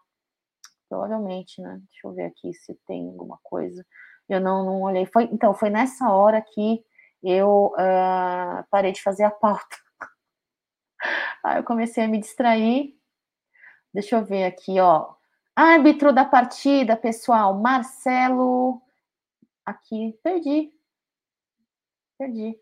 Provavelmente, 0.88 1.62
né? 1.62 1.82
Deixa 1.91 2.08
eu 2.08 2.14
ver 2.14 2.26
aqui 2.26 2.54
se 2.54 2.74
tem 2.88 3.10
alguma 3.10 3.38
coisa. 3.43 3.86
Eu 4.30 4.39
não, 4.39 4.64
não 4.64 4.82
olhei. 4.84 5.06
Foi, 5.06 5.26
então, 5.34 5.54
foi 5.54 5.70
nessa 5.70 6.10
hora 6.12 6.41
que 6.41 6.82
eu 7.22 7.74
uh, 7.74 8.64
parei 8.70 8.93
de 8.93 9.02
fazer 9.02 9.24
a 9.24 9.32
pauta. 9.32 9.76
Aí 11.43 11.58
eu 11.58 11.64
comecei 11.64 12.03
a 12.03 12.08
me 12.08 12.20
distrair 12.20 12.95
Deixa 13.95 14.18
eu 14.18 14.26
ver 14.26 14.43
aqui, 14.43 14.78
ó. 14.78 15.14
Árbitro 15.56 16.12
da 16.12 16.26
partida, 16.26 16.97
pessoal, 16.97 17.53
Marcelo. 17.53 18.82
Aqui, 19.66 20.20
perdi. 20.22 20.70
Perdi. 22.20 22.60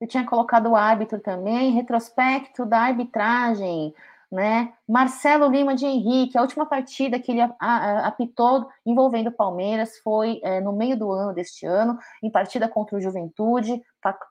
Eu 0.00 0.08
tinha 0.08 0.24
colocado 0.24 0.70
o 0.70 0.74
árbitro 0.74 1.20
também, 1.20 1.72
retrospecto 1.72 2.64
da 2.64 2.78
arbitragem, 2.80 3.94
né? 4.30 4.72
Marcelo 4.88 5.50
Lima 5.50 5.74
de 5.74 5.84
Henrique, 5.84 6.38
a 6.38 6.40
última 6.40 6.64
partida 6.64 7.20
que 7.20 7.30
ele 7.30 7.42
apitou 7.60 8.70
envolvendo 8.86 9.26
o 9.26 9.32
Palmeiras 9.32 9.98
foi 9.98 10.40
é, 10.42 10.62
no 10.62 10.72
meio 10.72 10.98
do 10.98 11.12
ano 11.12 11.34
deste 11.34 11.66
ano, 11.66 11.98
em 12.22 12.30
partida 12.30 12.66
contra 12.70 12.96
o 12.96 13.00
Juventude, 13.02 13.82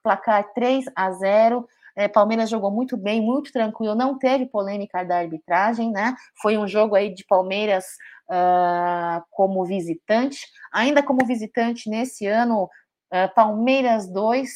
placar 0.01 0.51
3 0.55 0.85
a 0.95 1.11
0. 1.11 1.69
É, 1.95 2.07
Palmeiras 2.07 2.49
jogou 2.49 2.71
muito 2.71 2.95
bem, 2.97 3.21
muito 3.21 3.51
tranquilo, 3.51 3.95
não 3.95 4.17
teve 4.17 4.45
polêmica 4.45 5.03
da 5.03 5.17
arbitragem, 5.17 5.91
né? 5.91 6.15
Foi 6.41 6.57
um 6.57 6.67
jogo 6.67 6.95
aí 6.95 7.13
de 7.13 7.25
Palmeiras 7.25 7.85
uh, 8.29 9.23
como 9.29 9.65
visitante. 9.65 10.47
Ainda 10.71 11.03
como 11.03 11.25
visitante 11.25 11.89
nesse 11.89 12.25
ano, 12.25 12.63
uh, 12.63 13.33
Palmeiras 13.35 14.07
2 14.11 14.49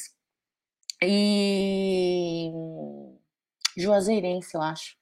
e 1.03 2.51
Juazeirense, 3.77 4.55
eu 4.55 4.61
acho. 4.61 4.95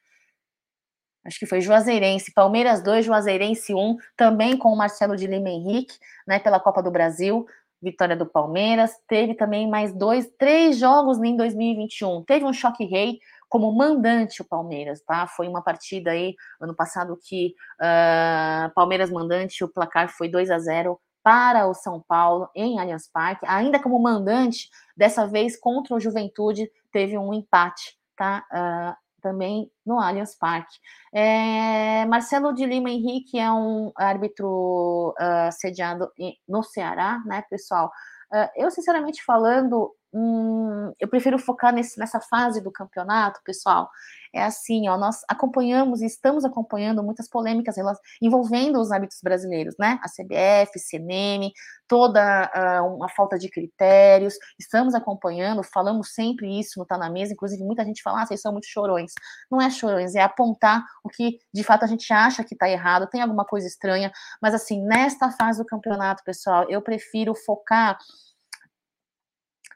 Acho 1.26 1.40
que 1.40 1.46
foi 1.46 1.62
Juazeirense, 1.62 2.34
Palmeiras 2.34 2.84
2, 2.84 3.06
Juazeirense 3.06 3.74
1, 3.74 3.96
também 4.18 4.58
com 4.58 4.74
o 4.74 4.76
Marcelo 4.76 5.16
de 5.16 5.26
Lima 5.26 5.50
Henrique, 5.50 5.98
né, 6.28 6.38
pela 6.38 6.60
Copa 6.60 6.84
do 6.84 6.92
Brasil 6.92 7.46
vitória 7.84 8.16
do 8.16 8.26
Palmeiras. 8.26 8.92
Teve 9.08 9.36
também 9.36 9.70
mais 9.70 9.94
dois, 9.94 10.28
três 10.38 10.78
jogos 10.78 11.22
em 11.22 11.36
2021. 11.36 12.24
Teve 12.24 12.46
um 12.46 12.54
choque 12.54 12.86
rei 12.86 13.20
como 13.50 13.72
mandante 13.72 14.42
o 14.42 14.46
Palmeiras, 14.46 15.02
tá? 15.02 15.28
Foi 15.28 15.48
uma 15.48 15.62
partida 15.62 16.12
aí 16.12 16.36
ano 16.60 16.74
passado 16.74 17.20
que 17.22 17.54
uh, 17.80 18.74
Palmeiras 18.74 19.12
mandante, 19.12 19.64
o 19.64 19.68
placar 19.68 20.10
foi 20.10 20.28
2 20.28 20.50
a 20.50 20.58
0 20.58 21.00
para 21.22 21.68
o 21.68 21.74
São 21.74 22.02
Paulo 22.02 22.50
em 22.56 22.80
Allianz 22.80 23.08
Parque. 23.08 23.46
Ainda 23.48 23.80
como 23.80 24.00
mandante, 24.00 24.70
dessa 24.98 25.28
vez 25.28 25.56
contra 25.56 25.96
o 25.96 26.00
Juventude, 26.00 26.70
teve 26.92 27.18
um 27.18 27.34
empate, 27.34 27.98
tá? 28.16 28.44
Uh, 28.52 29.03
também 29.24 29.72
no 29.86 29.98
Allianz 29.98 30.36
Parque. 30.36 30.78
É, 31.14 32.06
Marcelo 32.06 32.54
de 32.54 32.66
Lima 32.66 32.90
Henrique 32.90 33.40
é 33.40 33.50
um 33.50 33.92
árbitro 33.96 35.16
uh, 35.18 35.52
sediado 35.52 36.12
no 36.48 36.62
Ceará, 36.62 37.24
né, 37.26 37.42
pessoal? 37.50 37.90
Uh, 38.32 38.50
eu, 38.56 38.70
sinceramente 38.70 39.24
falando, 39.24 39.96
hum, 40.14 40.94
eu 41.00 41.08
prefiro 41.08 41.40
focar 41.40 41.74
nesse, 41.74 41.98
nessa 41.98 42.20
fase 42.20 42.62
do 42.62 42.72
campeonato, 42.72 43.40
pessoal. 43.46 43.90
É 44.34 44.44
assim, 44.44 44.90
ó, 44.90 44.98
nós 44.98 45.22
acompanhamos 45.30 46.02
e 46.02 46.08
estamos 46.08 46.44
acompanhando 46.44 47.04
muitas 47.04 47.30
polêmicas 47.30 47.76
envolvendo 48.20 48.82
os 48.82 48.92
hábitos 48.92 49.20
brasileiros, 49.22 49.76
né? 49.78 50.00
A 50.02 50.10
CBF, 50.10 50.80
CNM, 50.80 51.52
toda 51.88 52.52
uh, 52.56 52.96
uma 52.96 53.08
falta 53.10 53.38
de 53.38 53.48
critérios. 53.48 54.34
Estamos 54.60 54.96
acompanhando, 54.96 55.62
falamos 55.64 56.14
sempre 56.16 56.60
isso 56.60 56.80
no 56.80 56.86
Tá 56.86 56.98
na 56.98 57.12
Mesa, 57.12 57.34
inclusive 57.34 57.64
muita 57.64 57.86
gente 57.86 58.02
fala, 58.02 58.24
ah, 58.24 58.26
vocês 58.26 58.42
são 58.42 58.52
muito 58.52 58.66
chorões. 58.66 59.12
Não 59.52 59.62
é 59.62 59.70
chorões, 59.70 60.16
é 60.16 60.22
apontar 60.22 60.84
o 61.04 61.10
que 61.10 61.38
de 61.54 61.64
fato 61.64 61.84
a 61.84 61.88
gente 61.88 62.12
acha 62.12 62.44
que 62.44 62.56
está 62.56 62.68
errado, 62.68 63.08
tem 63.08 63.22
alguma 63.22 63.46
coisa 63.46 63.68
estranha, 63.68 64.12
mas 64.42 64.56
assim, 64.56 64.84
nesta 64.84 65.30
fase 65.32 65.60
do 65.60 65.66
campeonato, 65.66 66.24
pessoal, 66.24 66.66
eu 66.70 66.82
prefiro 66.82 67.36
focar 67.36 68.00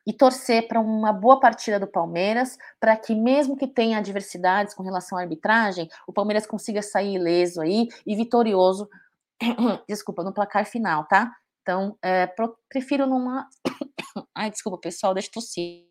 e 0.08 0.14
torcer 0.14 0.70
para 0.70 0.80
uma 0.80 1.12
boa 1.12 1.38
partida 1.38 1.78
do 1.78 1.86
Palmeiras, 1.86 2.58
para 2.80 2.95
que 2.95 3.14
mesmo 3.14 3.58
que 3.58 3.68
tenha 3.68 3.97
adversidades 3.97 4.74
com 4.74 4.82
relação 4.82 5.18
à 5.18 5.22
arbitragem, 5.22 5.89
o 6.08 6.14
Palmeiras 6.14 6.47
consiga 6.47 6.82
sair 6.82 7.16
ileso 7.16 7.60
aí 7.60 7.89
e 8.05 8.16
vitorioso, 8.16 8.89
desculpa, 9.88 10.24
no 10.24 10.34
placar 10.34 10.66
final, 10.66 11.05
tá? 11.08 11.36
Então, 11.62 11.97
é, 12.01 12.26
prefiro 12.70 13.05
numa. 13.05 13.49
Ai, 14.34 14.49
desculpa, 14.49 14.78
pessoal, 14.80 15.14
deixa 15.14 15.28
eu 15.28 15.34
tossir. 15.34 15.86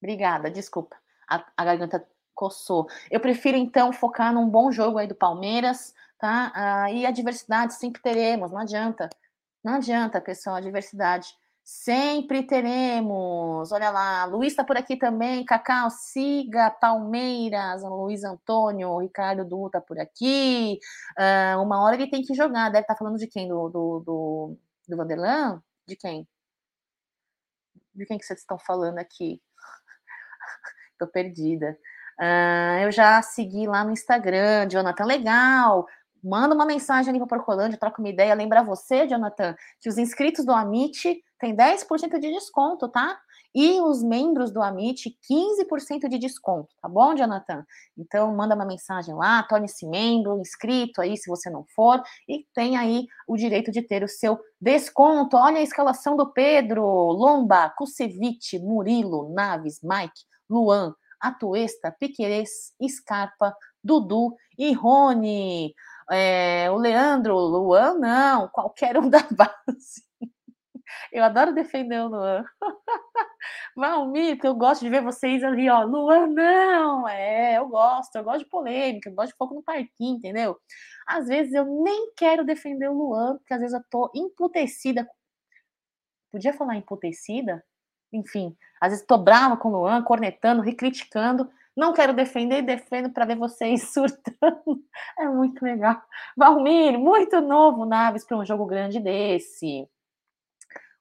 Obrigada, 0.00 0.50
desculpa. 0.50 0.96
A, 1.28 1.44
a, 1.54 1.64
garganta 1.64 2.04
coçou. 2.34 2.88
Eu 3.10 3.20
prefiro, 3.20 3.58
então, 3.58 3.92
focar 3.92 4.32
num 4.32 4.48
bom 4.48 4.72
jogo 4.72 4.98
aí 4.98 5.06
do 5.06 5.14
Palmeiras, 5.14 5.94
tá? 6.18 6.50
Ah, 6.54 6.90
e 6.90 7.04
a 7.04 7.10
diversidade 7.10 7.74
sempre 7.74 8.00
teremos, 8.00 8.50
não 8.50 8.58
adianta. 8.58 9.10
Não 9.62 9.74
adianta, 9.74 10.20
pessoal, 10.20 10.56
a 10.56 10.60
diversidade. 10.60 11.28
Sempre 11.64 12.42
teremos. 12.42 13.70
Olha 13.70 13.90
lá, 13.90 14.24
Luiz 14.24 14.52
está 14.52 14.64
por 14.64 14.76
aqui 14.76 14.96
também. 14.96 15.44
Cacau, 15.44 15.88
siga 15.90 16.70
Palmeiras. 16.70 17.82
Luiz 17.84 18.24
Antônio, 18.24 18.98
Ricardo 18.98 19.44
Du 19.44 19.66
está 19.66 19.80
por 19.80 19.98
aqui. 20.00 20.80
Uh, 21.16 21.62
uma 21.62 21.82
hora 21.82 21.94
ele 21.94 22.10
tem 22.10 22.22
que 22.22 22.34
jogar. 22.34 22.70
Deve 22.70 22.80
estar 22.82 22.94
tá 22.94 22.98
falando 22.98 23.16
de 23.18 23.28
quem? 23.28 23.48
Do, 23.48 23.68
do, 23.68 24.00
do, 24.00 24.58
do 24.88 24.96
Vanderlan? 24.96 25.62
De 25.86 25.94
quem? 25.94 26.26
De 27.94 28.06
quem 28.06 28.18
que 28.18 28.26
vocês 28.26 28.40
estão 28.40 28.58
falando 28.58 28.98
aqui? 28.98 29.40
Tô 30.98 31.06
perdida. 31.06 31.78
Uh, 32.20 32.82
eu 32.82 32.90
já 32.90 33.22
segui 33.22 33.66
lá 33.66 33.84
no 33.84 33.92
Instagram, 33.92 34.68
Jonathan, 34.68 35.04
legal 35.04 35.86
manda 36.22 36.54
uma 36.54 36.64
mensagem 36.64 37.10
ali 37.10 37.18
para 37.18 37.24
o 37.24 37.28
Procolândia, 37.28 37.78
troca 37.78 38.00
uma 38.00 38.08
ideia. 38.08 38.34
Lembra 38.34 38.62
você, 38.62 39.06
Jonathan, 39.06 39.54
que 39.80 39.88
os 39.88 39.98
inscritos 39.98 40.44
do 40.44 40.52
Amit 40.52 41.22
têm 41.38 41.56
10% 41.56 42.18
de 42.18 42.32
desconto, 42.32 42.88
tá? 42.88 43.18
E 43.54 43.80
os 43.82 44.02
membros 44.02 44.50
do 44.50 44.62
Amit, 44.62 45.14
15% 45.30 46.08
de 46.08 46.16
desconto, 46.16 46.74
tá 46.80 46.88
bom, 46.88 47.14
Jonathan? 47.14 47.66
Então, 47.98 48.34
manda 48.34 48.54
uma 48.54 48.64
mensagem 48.64 49.14
lá, 49.14 49.42
torne-se 49.42 49.86
membro, 49.86 50.38
inscrito 50.38 51.02
aí, 51.02 51.18
se 51.18 51.28
você 51.28 51.50
não 51.50 51.66
for, 51.74 52.02
e 52.26 52.46
tem 52.54 52.78
aí 52.78 53.06
o 53.28 53.36
direito 53.36 53.70
de 53.70 53.82
ter 53.82 54.02
o 54.02 54.08
seu 54.08 54.40
desconto. 54.58 55.36
Olha 55.36 55.58
a 55.58 55.62
escalação 55.62 56.16
do 56.16 56.32
Pedro, 56.32 56.82
Lomba, 56.84 57.68
Kusevich, 57.76 58.58
Murilo, 58.58 59.34
Naves, 59.34 59.80
Mike, 59.82 60.22
Luan, 60.48 60.94
Atuesta, 61.20 61.94
Piquerez, 62.00 62.72
Scarpa, 62.88 63.54
Dudu 63.84 64.34
e 64.58 64.72
Rony. 64.72 65.74
É, 66.10 66.70
o 66.70 66.76
Leandro, 66.76 67.34
o 67.34 67.46
Luan, 67.46 67.94
não, 67.98 68.48
qualquer 68.48 68.98
um 68.98 69.08
da 69.10 69.22
base. 69.30 70.02
Eu 71.12 71.24
adoro 71.24 71.54
defender 71.54 72.00
o 72.00 72.08
Luan. 72.08 72.44
Valmito, 73.76 74.46
eu 74.46 74.54
gosto 74.54 74.82
de 74.82 74.90
ver 74.90 75.02
vocês 75.02 75.42
ali, 75.42 75.68
ó. 75.68 75.82
Luan, 75.84 76.26
não! 76.28 77.08
É, 77.08 77.58
eu 77.58 77.68
gosto, 77.68 78.16
eu 78.16 78.24
gosto 78.24 78.40
de 78.40 78.50
polêmica, 78.50 79.08
eu 79.08 79.14
gosto 79.14 79.30
de 79.32 79.36
foco 79.36 79.54
no 79.54 79.62
parquinho, 79.62 80.16
entendeu? 80.16 80.58
Às 81.06 81.28
vezes 81.28 81.52
eu 81.54 81.64
nem 81.64 82.12
quero 82.16 82.44
defender 82.44 82.88
o 82.88 82.94
Luan, 82.94 83.38
porque 83.38 83.54
às 83.54 83.60
vezes 83.60 83.74
eu 83.74 83.82
tô 83.90 84.10
emputecida. 84.14 85.08
Podia 86.30 86.52
falar 86.52 86.76
emputecida? 86.76 87.64
Enfim, 88.12 88.56
às 88.80 88.90
vezes 88.92 89.06
tô 89.06 89.16
brava 89.18 89.56
com 89.56 89.68
o 89.68 89.72
Luan, 89.72 90.02
cornetando, 90.02 90.62
recriticando. 90.62 91.50
Não 91.76 91.92
quero 91.92 92.12
defender 92.12 92.62
defendo 92.62 93.10
para 93.10 93.24
ver 93.24 93.36
vocês 93.36 93.82
surtando. 93.92 94.84
É 95.18 95.26
muito 95.26 95.62
legal. 95.64 96.00
Valmir, 96.36 96.98
muito 96.98 97.40
novo, 97.40 97.84
Naves, 97.86 98.24
para 98.24 98.36
um 98.36 98.44
jogo 98.44 98.66
grande 98.66 99.00
desse. 99.00 99.88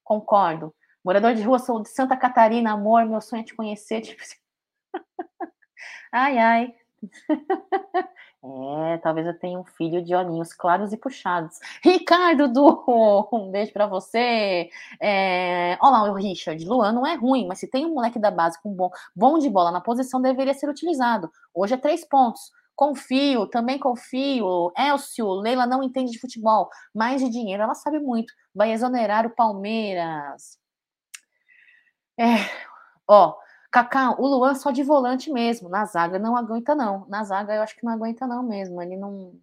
Concordo. 0.04 0.74
Morador 1.04 1.34
de 1.34 1.42
rua, 1.42 1.60
sou 1.60 1.82
de 1.82 1.90
Santa 1.90 2.16
Catarina, 2.16 2.74
amor, 2.74 3.06
meu 3.06 3.22
sonho 3.22 3.42
é 3.42 3.46
te 3.46 3.56
conhecer. 3.56 4.02
Tipo... 4.02 4.22
ai, 6.12 6.38
ai. 6.38 6.81
É, 8.44 8.98
talvez 8.98 9.28
eu 9.28 9.38
tenha 9.38 9.60
um 9.60 9.64
filho 9.64 10.04
de 10.04 10.16
olhinhos 10.16 10.52
claros 10.52 10.92
e 10.92 10.98
puxados. 10.98 11.60
Ricardo 11.84 12.48
Du, 12.48 12.84
um 13.32 13.52
beijo 13.52 13.72
para 13.72 13.86
você. 13.86 14.68
É, 15.00 15.78
olha 15.80 15.92
lá, 15.92 16.12
o 16.12 16.16
Richard. 16.16 16.64
Luan 16.66 16.92
não 16.92 17.06
é 17.06 17.14
ruim, 17.14 17.46
mas 17.48 17.60
se 17.60 17.68
tem 17.70 17.86
um 17.86 17.94
moleque 17.94 18.18
da 18.18 18.32
base 18.32 18.60
com 18.62 18.74
bom, 18.74 18.90
bom 19.16 19.38
de 19.38 19.48
bola 19.48 19.72
na 19.72 19.80
posição, 19.80 20.20
deveria 20.20 20.56
ser 20.56 20.68
utilizado. 20.68 21.32
Hoje 21.54 21.76
é 21.76 21.78
três 21.78 22.04
pontos. 22.04 22.52
Confio, 22.76 23.46
também 23.46 23.78
confio. 23.78 24.72
Elcio, 24.76 25.30
Leila 25.34 25.68
não 25.68 25.84
entende 25.84 26.12
de 26.12 26.20
futebol, 26.20 26.68
mas 26.96 27.22
de 27.22 27.30
dinheiro 27.30 27.62
ela 27.62 27.76
sabe 27.76 28.00
muito. 28.00 28.34
Vai 28.56 28.72
exonerar 28.72 29.26
o 29.28 29.36
Palmeiras. 29.36 30.58
É, 32.20 32.38
ó, 33.08 33.36
Cacá, 33.72 34.12
o 34.20 34.28
Luan 34.28 34.54
só 34.56 34.70
de 34.70 34.84
volante 34.84 35.32
mesmo. 35.32 35.70
Na 35.70 35.86
zaga 35.86 36.20
não 36.20 36.36
aguenta, 36.36 36.76
não. 36.76 37.06
Na 37.08 37.24
zaga 37.24 37.56
eu 37.56 37.62
acho 37.62 37.76
que 37.76 37.86
não 37.86 37.94
aguenta, 37.94 38.28
não 38.28 38.44
mesmo. 38.44 38.82
Ele 38.82 38.98
não. 38.98 39.40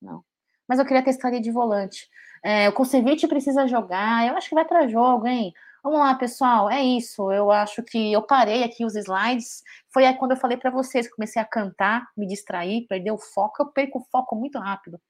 Não. 0.00 0.24
Mas 0.68 0.78
eu 0.78 0.84
queria 0.84 1.02
testar 1.02 1.28
ele 1.28 1.40
de 1.40 1.52
volante. 1.52 2.08
É, 2.42 2.68
o 2.68 2.72
Kusevich 2.72 3.26
precisa 3.28 3.68
jogar. 3.68 4.26
Eu 4.26 4.36
acho 4.36 4.48
que 4.48 4.54
vai 4.54 4.64
para 4.64 4.88
jogo, 4.88 5.26
hein? 5.28 5.52
Vamos 5.82 6.00
lá, 6.00 6.14
pessoal. 6.14 6.70
É 6.70 6.82
isso. 6.82 7.30
Eu 7.32 7.50
acho 7.52 7.82
que 7.84 8.12
eu 8.12 8.22
parei 8.22 8.64
aqui 8.64 8.84
os 8.84 8.96
slides. 8.96 9.62
Foi 9.90 10.04
aí 10.06 10.14
quando 10.14 10.32
eu 10.32 10.36
falei 10.36 10.56
para 10.56 10.70
vocês 10.70 11.08
comecei 11.08 11.40
a 11.40 11.44
cantar, 11.44 12.08
me 12.16 12.26
distrair, 12.26 12.86
perder 12.88 13.12
o 13.12 13.18
foco. 13.18 13.62
Eu 13.62 13.66
perco 13.66 14.00
o 14.00 14.04
foco 14.10 14.34
muito 14.34 14.58
rápido. 14.58 15.00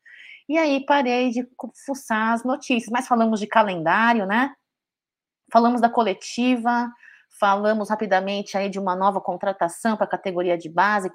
E 0.48 0.59
aí 0.59 0.84
parei 0.84 1.30
de 1.30 1.48
fuçar 1.86 2.32
as 2.34 2.44
notícias. 2.44 2.90
Mas 2.90 3.09
falamos 3.09 3.40
de 3.40 3.46
calendário, 3.46 4.26
né? 4.26 4.55
Falamos 5.50 5.80
da 5.80 5.88
coletiva. 5.88 6.90
Falamos 7.39 7.89
rapidamente 7.89 8.57
aí 8.57 8.68
de 8.68 8.78
uma 8.78 8.95
nova 8.95 9.20
contratação 9.20 9.97
para 9.97 10.07
a 10.07 10.11
categoria 10.11 10.57
de 10.57 10.68
base, 10.68 11.11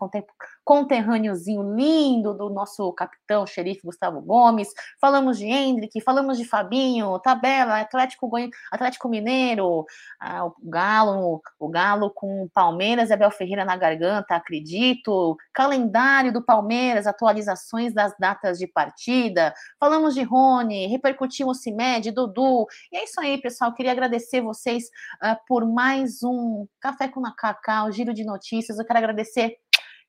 conterrâneozinho 0.68 1.76
lindo 1.76 2.34
do 2.34 2.49
nosso 2.49 2.91
capitão, 2.91 3.47
xerife 3.47 3.82
Gustavo 3.84 4.22
Gomes. 4.22 4.70
Falamos 4.99 5.38
de 5.38 5.45
Hendrick, 5.45 6.01
falamos 6.01 6.38
de 6.38 6.43
Fabinho, 6.43 7.18
tabela, 7.20 7.80
Atlético, 7.80 8.30
Atlético 8.72 9.07
Mineiro, 9.07 9.86
ah, 10.20 10.45
o 10.45 10.55
Galo, 10.63 11.41
o 11.59 11.70
Galo 11.70 12.11
com 12.11 12.49
Palmeiras 12.53 13.09
e 13.09 13.13
Abel 13.13 13.32
Ferreira 13.32 13.63
na 13.63 13.78
garganta, 13.78 14.36
acredito. 14.36 15.38
Calendário 15.53 16.34
do 16.34 16.43
Palmeiras, 16.43 17.07
atualizações 17.07 17.93
das 17.93 18.13
datas 18.20 18.57
de 18.57 18.68
partida. 18.68 19.53
Falamos 19.80 20.13
de 20.13 20.24
Rony, 20.24 20.88
repercutimos 20.88 21.61
Cimed, 21.61 22.11
Dudu. 22.11 22.65
E 22.91 22.97
é 22.97 23.03
isso 23.03 23.20
aí, 23.22 23.39
pessoal. 23.39 23.74
Queria 23.74 23.91
agradecer 23.91 24.41
vocês 24.41 24.86
uh, 25.24 25.38
por 25.47 25.65
mais 25.65 25.88
mais 26.07 26.22
um 26.22 26.68
Café 26.80 27.07
com 27.07 27.22
Cacau, 27.34 27.91
giro 27.91 28.13
de 28.13 28.24
notícias. 28.24 28.78
Eu 28.78 28.86
quero 28.86 28.99
agradecer 28.99 29.57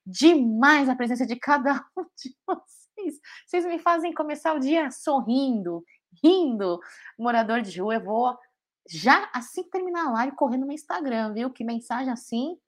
demais 0.09 0.88
a 0.88 0.96
presença 0.96 1.26
de 1.26 1.36
cada 1.36 1.84
um 1.96 2.04
de 2.16 2.34
vocês. 2.46 3.20
Vocês 3.46 3.64
me 3.66 3.78
fazem 3.78 4.12
começar 4.12 4.54
o 4.54 4.59
dia 4.59 4.90
sorrindo, 4.90 5.84
rindo. 6.22 6.80
Morador 7.18 7.61
de 7.61 7.80
rua, 7.80 7.94
eu 7.94 8.04
vou 8.04 8.38
já 8.88 9.28
assim 9.34 9.62
terminar 9.64 10.06
a 10.06 10.12
live 10.12 10.36
correndo 10.36 10.66
no 10.66 10.72
Instagram, 10.72 11.34
viu? 11.34 11.50
Que 11.50 11.62
mensagem 11.62 12.11
assim. 12.11 12.59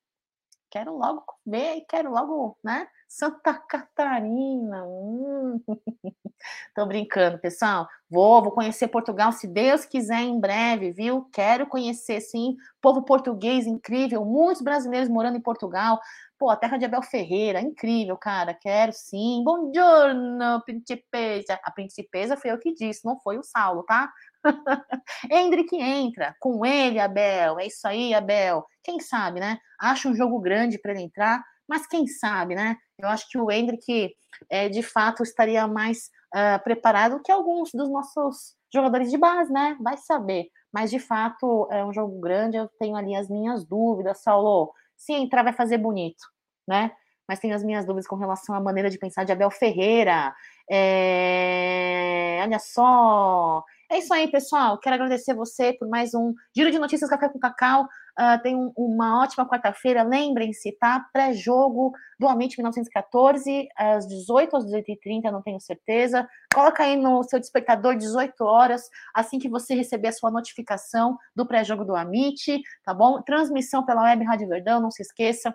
Quero 0.70 0.96
logo 0.96 1.24
ver, 1.44 1.84
quero 1.88 2.12
logo, 2.12 2.56
né? 2.62 2.86
Santa 3.08 3.54
Catarina. 3.54 4.84
Hum. 4.86 5.60
Tô 6.76 6.86
brincando, 6.86 7.38
pessoal. 7.38 7.88
Vou, 8.08 8.40
vou 8.40 8.52
conhecer 8.52 8.86
Portugal, 8.86 9.32
se 9.32 9.48
Deus 9.48 9.84
quiser, 9.84 10.20
em 10.20 10.38
breve, 10.38 10.92
viu? 10.92 11.28
Quero 11.32 11.66
conhecer, 11.66 12.20
sim. 12.20 12.56
Povo 12.80 13.02
português 13.02 13.66
incrível, 13.66 14.24
muitos 14.24 14.62
brasileiros 14.62 15.08
morando 15.08 15.36
em 15.36 15.42
Portugal. 15.42 16.00
Pô, 16.40 16.50
a 16.50 16.56
terra 16.56 16.78
de 16.78 16.86
Abel 16.86 17.02
Ferreira, 17.02 17.60
incrível, 17.60 18.16
cara. 18.16 18.54
Quero 18.54 18.92
sim. 18.92 19.42
Bom 19.44 19.70
giorno, 19.72 20.62
principesa. 20.64 21.60
A 21.62 21.70
principesa 21.70 22.36
foi 22.36 22.50
eu 22.50 22.58
que 22.58 22.72
disse, 22.72 23.04
não 23.04 23.20
foi 23.20 23.38
o 23.38 23.44
Saulo, 23.44 23.84
tá? 23.84 24.10
Hendrick 25.30 25.76
entra 25.76 26.34
com 26.40 26.64
ele, 26.64 26.98
Abel. 26.98 27.60
É 27.60 27.66
isso 27.66 27.86
aí, 27.86 28.14
Abel. 28.14 28.64
Quem 28.82 28.98
sabe, 29.00 29.38
né? 29.38 29.58
Acha 29.78 30.08
um 30.08 30.14
jogo 30.16 30.40
grande 30.40 30.78
para 30.78 30.92
ele 30.92 31.02
entrar 31.02 31.44
mas 31.70 31.86
quem 31.86 32.04
sabe, 32.08 32.56
né? 32.56 32.76
Eu 32.98 33.08
acho 33.08 33.28
que 33.30 33.38
o 33.38 33.48
Hendrick, 33.48 34.12
é, 34.50 34.68
de 34.68 34.82
fato, 34.82 35.22
estaria 35.22 35.68
mais 35.68 36.10
uh, 36.34 36.60
preparado 36.64 37.22
que 37.22 37.30
alguns 37.30 37.70
dos 37.72 37.88
nossos 37.88 38.56
jogadores 38.74 39.08
de 39.08 39.16
base, 39.16 39.52
né? 39.52 39.76
Vai 39.80 39.96
saber. 39.96 40.48
Mas 40.72 40.90
de 40.90 40.98
fato 40.98 41.68
é 41.70 41.84
um 41.84 41.92
jogo 41.92 42.18
grande, 42.18 42.56
eu 42.56 42.68
tenho 42.80 42.96
ali 42.96 43.14
as 43.14 43.28
minhas 43.28 43.64
dúvidas, 43.64 44.20
Saulo. 44.20 44.72
Se 45.00 45.14
entrar, 45.14 45.42
vai 45.42 45.54
fazer 45.54 45.78
bonito, 45.78 46.22
né? 46.68 46.92
Mas 47.26 47.38
tenho 47.38 47.54
as 47.54 47.64
minhas 47.64 47.86
dúvidas 47.86 48.06
com 48.06 48.16
relação 48.16 48.54
à 48.54 48.60
maneira 48.60 48.90
de 48.90 48.98
pensar 48.98 49.24
de 49.24 49.32
Abel 49.32 49.50
Ferreira. 49.50 50.34
É... 50.70 52.40
Olha 52.42 52.58
só, 52.58 53.64
é 53.90 53.96
isso 53.96 54.12
aí, 54.12 54.30
pessoal. 54.30 54.76
Quero 54.78 54.96
agradecer 54.96 55.32
você 55.32 55.72
por 55.72 55.88
mais 55.88 56.12
um 56.12 56.34
Giro 56.54 56.70
de 56.70 56.78
Notícias 56.78 57.08
Café 57.08 57.30
com 57.30 57.38
Cacau. 57.38 57.88
Uh, 58.18 58.42
tem 58.42 58.56
um, 58.56 58.72
uma 58.76 59.22
ótima 59.22 59.48
quarta-feira. 59.48 60.02
Lembrem-se, 60.02 60.72
tá? 60.72 61.06
Pré-jogo 61.12 61.92
do 62.18 62.28
Amit 62.28 62.56
1914, 62.58 63.68
às 63.76 64.06
18 64.06 64.56
às 64.56 64.64
18h30, 64.66 65.30
não 65.30 65.42
tenho 65.42 65.60
certeza. 65.60 66.28
Coloca 66.52 66.82
aí 66.82 66.96
no 66.96 67.22
seu 67.22 67.40
despertador 67.40 67.96
18 67.96 68.44
horas, 68.44 68.82
assim 69.14 69.38
que 69.38 69.48
você 69.48 69.74
receber 69.74 70.08
a 70.08 70.12
sua 70.12 70.30
notificação 70.30 71.16
do 71.34 71.46
pré-jogo 71.46 71.84
do 71.84 71.96
Amit, 71.96 72.60
tá 72.84 72.92
bom? 72.92 73.22
Transmissão 73.22 73.84
pela 73.84 74.02
Web 74.02 74.24
Rádio 74.24 74.48
Verdão, 74.48 74.80
não 74.80 74.90
se 74.90 75.02
esqueça 75.02 75.54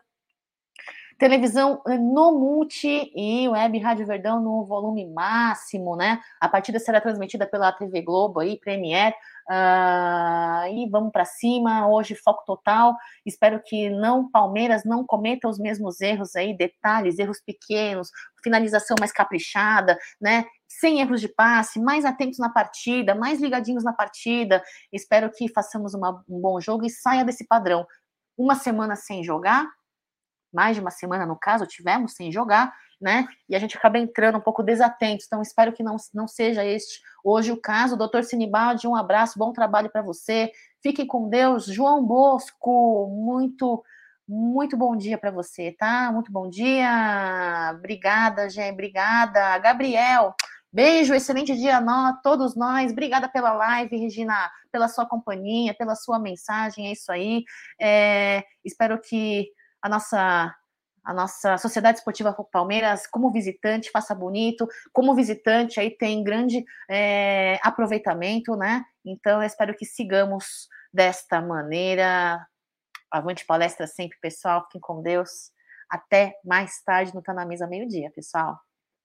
televisão 1.17 1.81
eh, 1.87 1.97
no 1.97 2.37
multi 2.37 3.11
e 3.15 3.47
web 3.47 3.77
Rádio 3.79 4.05
Verdão 4.05 4.41
no 4.41 4.65
volume 4.65 5.07
máximo, 5.07 5.95
né? 5.95 6.19
A 6.39 6.49
partida 6.49 6.79
será 6.79 6.99
transmitida 6.99 7.47
pela 7.47 7.71
TV 7.71 8.01
Globo 8.01 8.39
aí, 8.39 8.59
Premiere. 8.59 9.15
Uh, 9.47 10.65
e 10.73 10.89
vamos 10.89 11.11
para 11.11 11.23
cima, 11.23 11.87
hoje 11.87 12.15
foco 12.15 12.43
total. 12.45 12.95
Espero 13.25 13.61
que 13.63 13.89
não 13.89 14.29
Palmeiras 14.29 14.83
não 14.83 15.05
cometa 15.05 15.47
os 15.47 15.59
mesmos 15.59 16.01
erros 16.01 16.35
aí, 16.35 16.55
detalhes, 16.55 17.19
erros 17.19 17.39
pequenos, 17.45 18.09
finalização 18.43 18.95
mais 18.99 19.11
caprichada, 19.11 19.97
né? 20.19 20.45
Sem 20.67 20.99
erros 20.99 21.21
de 21.21 21.29
passe, 21.29 21.79
mais 21.79 22.03
atentos 22.03 22.39
na 22.39 22.49
partida, 22.49 23.15
mais 23.15 23.39
ligadinhos 23.39 23.83
na 23.83 23.93
partida. 23.93 24.61
Espero 24.91 25.31
que 25.31 25.47
façamos 25.47 25.93
uma, 25.93 26.23
um 26.27 26.41
bom 26.41 26.59
jogo 26.59 26.85
e 26.85 26.89
saia 26.89 27.23
desse 27.23 27.45
padrão. 27.47 27.85
Uma 28.37 28.55
semana 28.55 28.95
sem 28.97 29.23
jogar, 29.23 29.65
mais 30.55 30.75
de 30.75 30.81
uma 30.81 30.89
semana, 30.89 31.25
no 31.25 31.35
caso, 31.35 31.67
tivemos 31.67 32.13
sem 32.13 32.31
jogar, 32.31 32.73
né? 32.99 33.27
E 33.47 33.55
a 33.55 33.59
gente 33.59 33.77
acaba 33.77 33.99
entrando 33.99 34.37
um 34.37 34.41
pouco 34.41 34.63
desatento. 34.63 35.25
Então, 35.27 35.41
espero 35.41 35.73
que 35.73 35.83
não, 35.83 35.97
não 36.13 36.27
seja 36.27 36.63
este 36.63 37.01
hoje 37.23 37.51
o 37.51 37.59
caso. 37.59 37.97
Doutor 37.97 38.23
Sinibaldi, 38.23 38.87
um 38.87 38.95
abraço, 38.95 39.37
bom 39.37 39.51
trabalho 39.51 39.89
para 39.89 40.01
você. 40.01 40.51
Fiquem 40.81 41.05
com 41.05 41.29
Deus. 41.29 41.65
João 41.65 42.03
Bosco, 42.03 43.07
muito, 43.09 43.83
muito 44.27 44.77
bom 44.77 44.95
dia 44.95 45.17
para 45.17 45.29
você, 45.29 45.75
tá? 45.77 46.09
Muito 46.11 46.31
bom 46.31 46.49
dia. 46.49 47.73
Obrigada, 47.77 48.49
Gê, 48.49 48.71
obrigada. 48.71 49.57
Gabriel, 49.57 50.33
beijo, 50.71 51.13
excelente 51.13 51.53
dia 51.55 51.77
a 51.77 52.13
todos 52.23 52.55
nós. 52.55 52.91
Obrigada 52.91 53.27
pela 53.27 53.51
live, 53.51 53.97
Regina, 53.97 54.49
pela 54.71 54.87
sua 54.87 55.05
companhia, 55.05 55.73
pela 55.73 55.95
sua 55.95 56.17
mensagem. 56.17 56.87
É 56.87 56.91
isso 56.93 57.11
aí. 57.11 57.43
É, 57.79 58.43
espero 58.63 58.99
que 59.01 59.49
a 59.85 59.89
nossa 59.89 60.55
a 61.03 61.13
nossa 61.13 61.55
Sociedade 61.59 61.99
Esportiva 61.99 62.35
Palmeiras 62.51 63.05
como 63.05 63.31
visitante, 63.31 63.91
faça 63.91 64.15
bonito. 64.15 64.67
Como 64.91 65.13
visitante, 65.13 65.79
aí 65.79 65.91
tem 65.91 66.23
grande 66.23 66.65
é, 66.89 67.59
aproveitamento, 67.61 68.55
né? 68.55 68.83
Então, 69.05 69.39
eu 69.39 69.45
espero 69.45 69.75
que 69.75 69.85
sigamos 69.85 70.67
desta 70.91 71.39
maneira. 71.39 72.43
Avante 73.11 73.45
palestra 73.45 73.85
sempre, 73.85 74.17
pessoal. 74.19 74.63
Fiquem 74.63 74.81
com 74.81 75.03
Deus. 75.03 75.51
Até 75.87 76.39
mais 76.43 76.83
tarde 76.83 77.13
no 77.13 77.21
Tá 77.21 77.35
na 77.35 77.45
Mesa 77.45 77.67
meio-dia, 77.67 78.09
pessoal. 78.09 78.59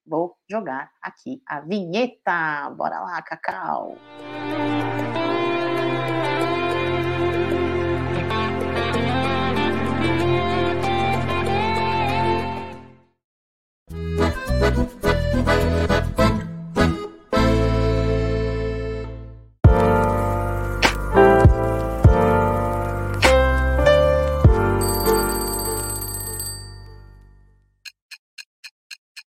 Vou 0.07 0.39
jogar 0.51 0.91
aqui 1.03 1.43
a 1.47 1.61
vinheta. 1.61 2.71
Bora 2.71 2.99
lá, 3.01 3.21
Cacau. 3.21 3.99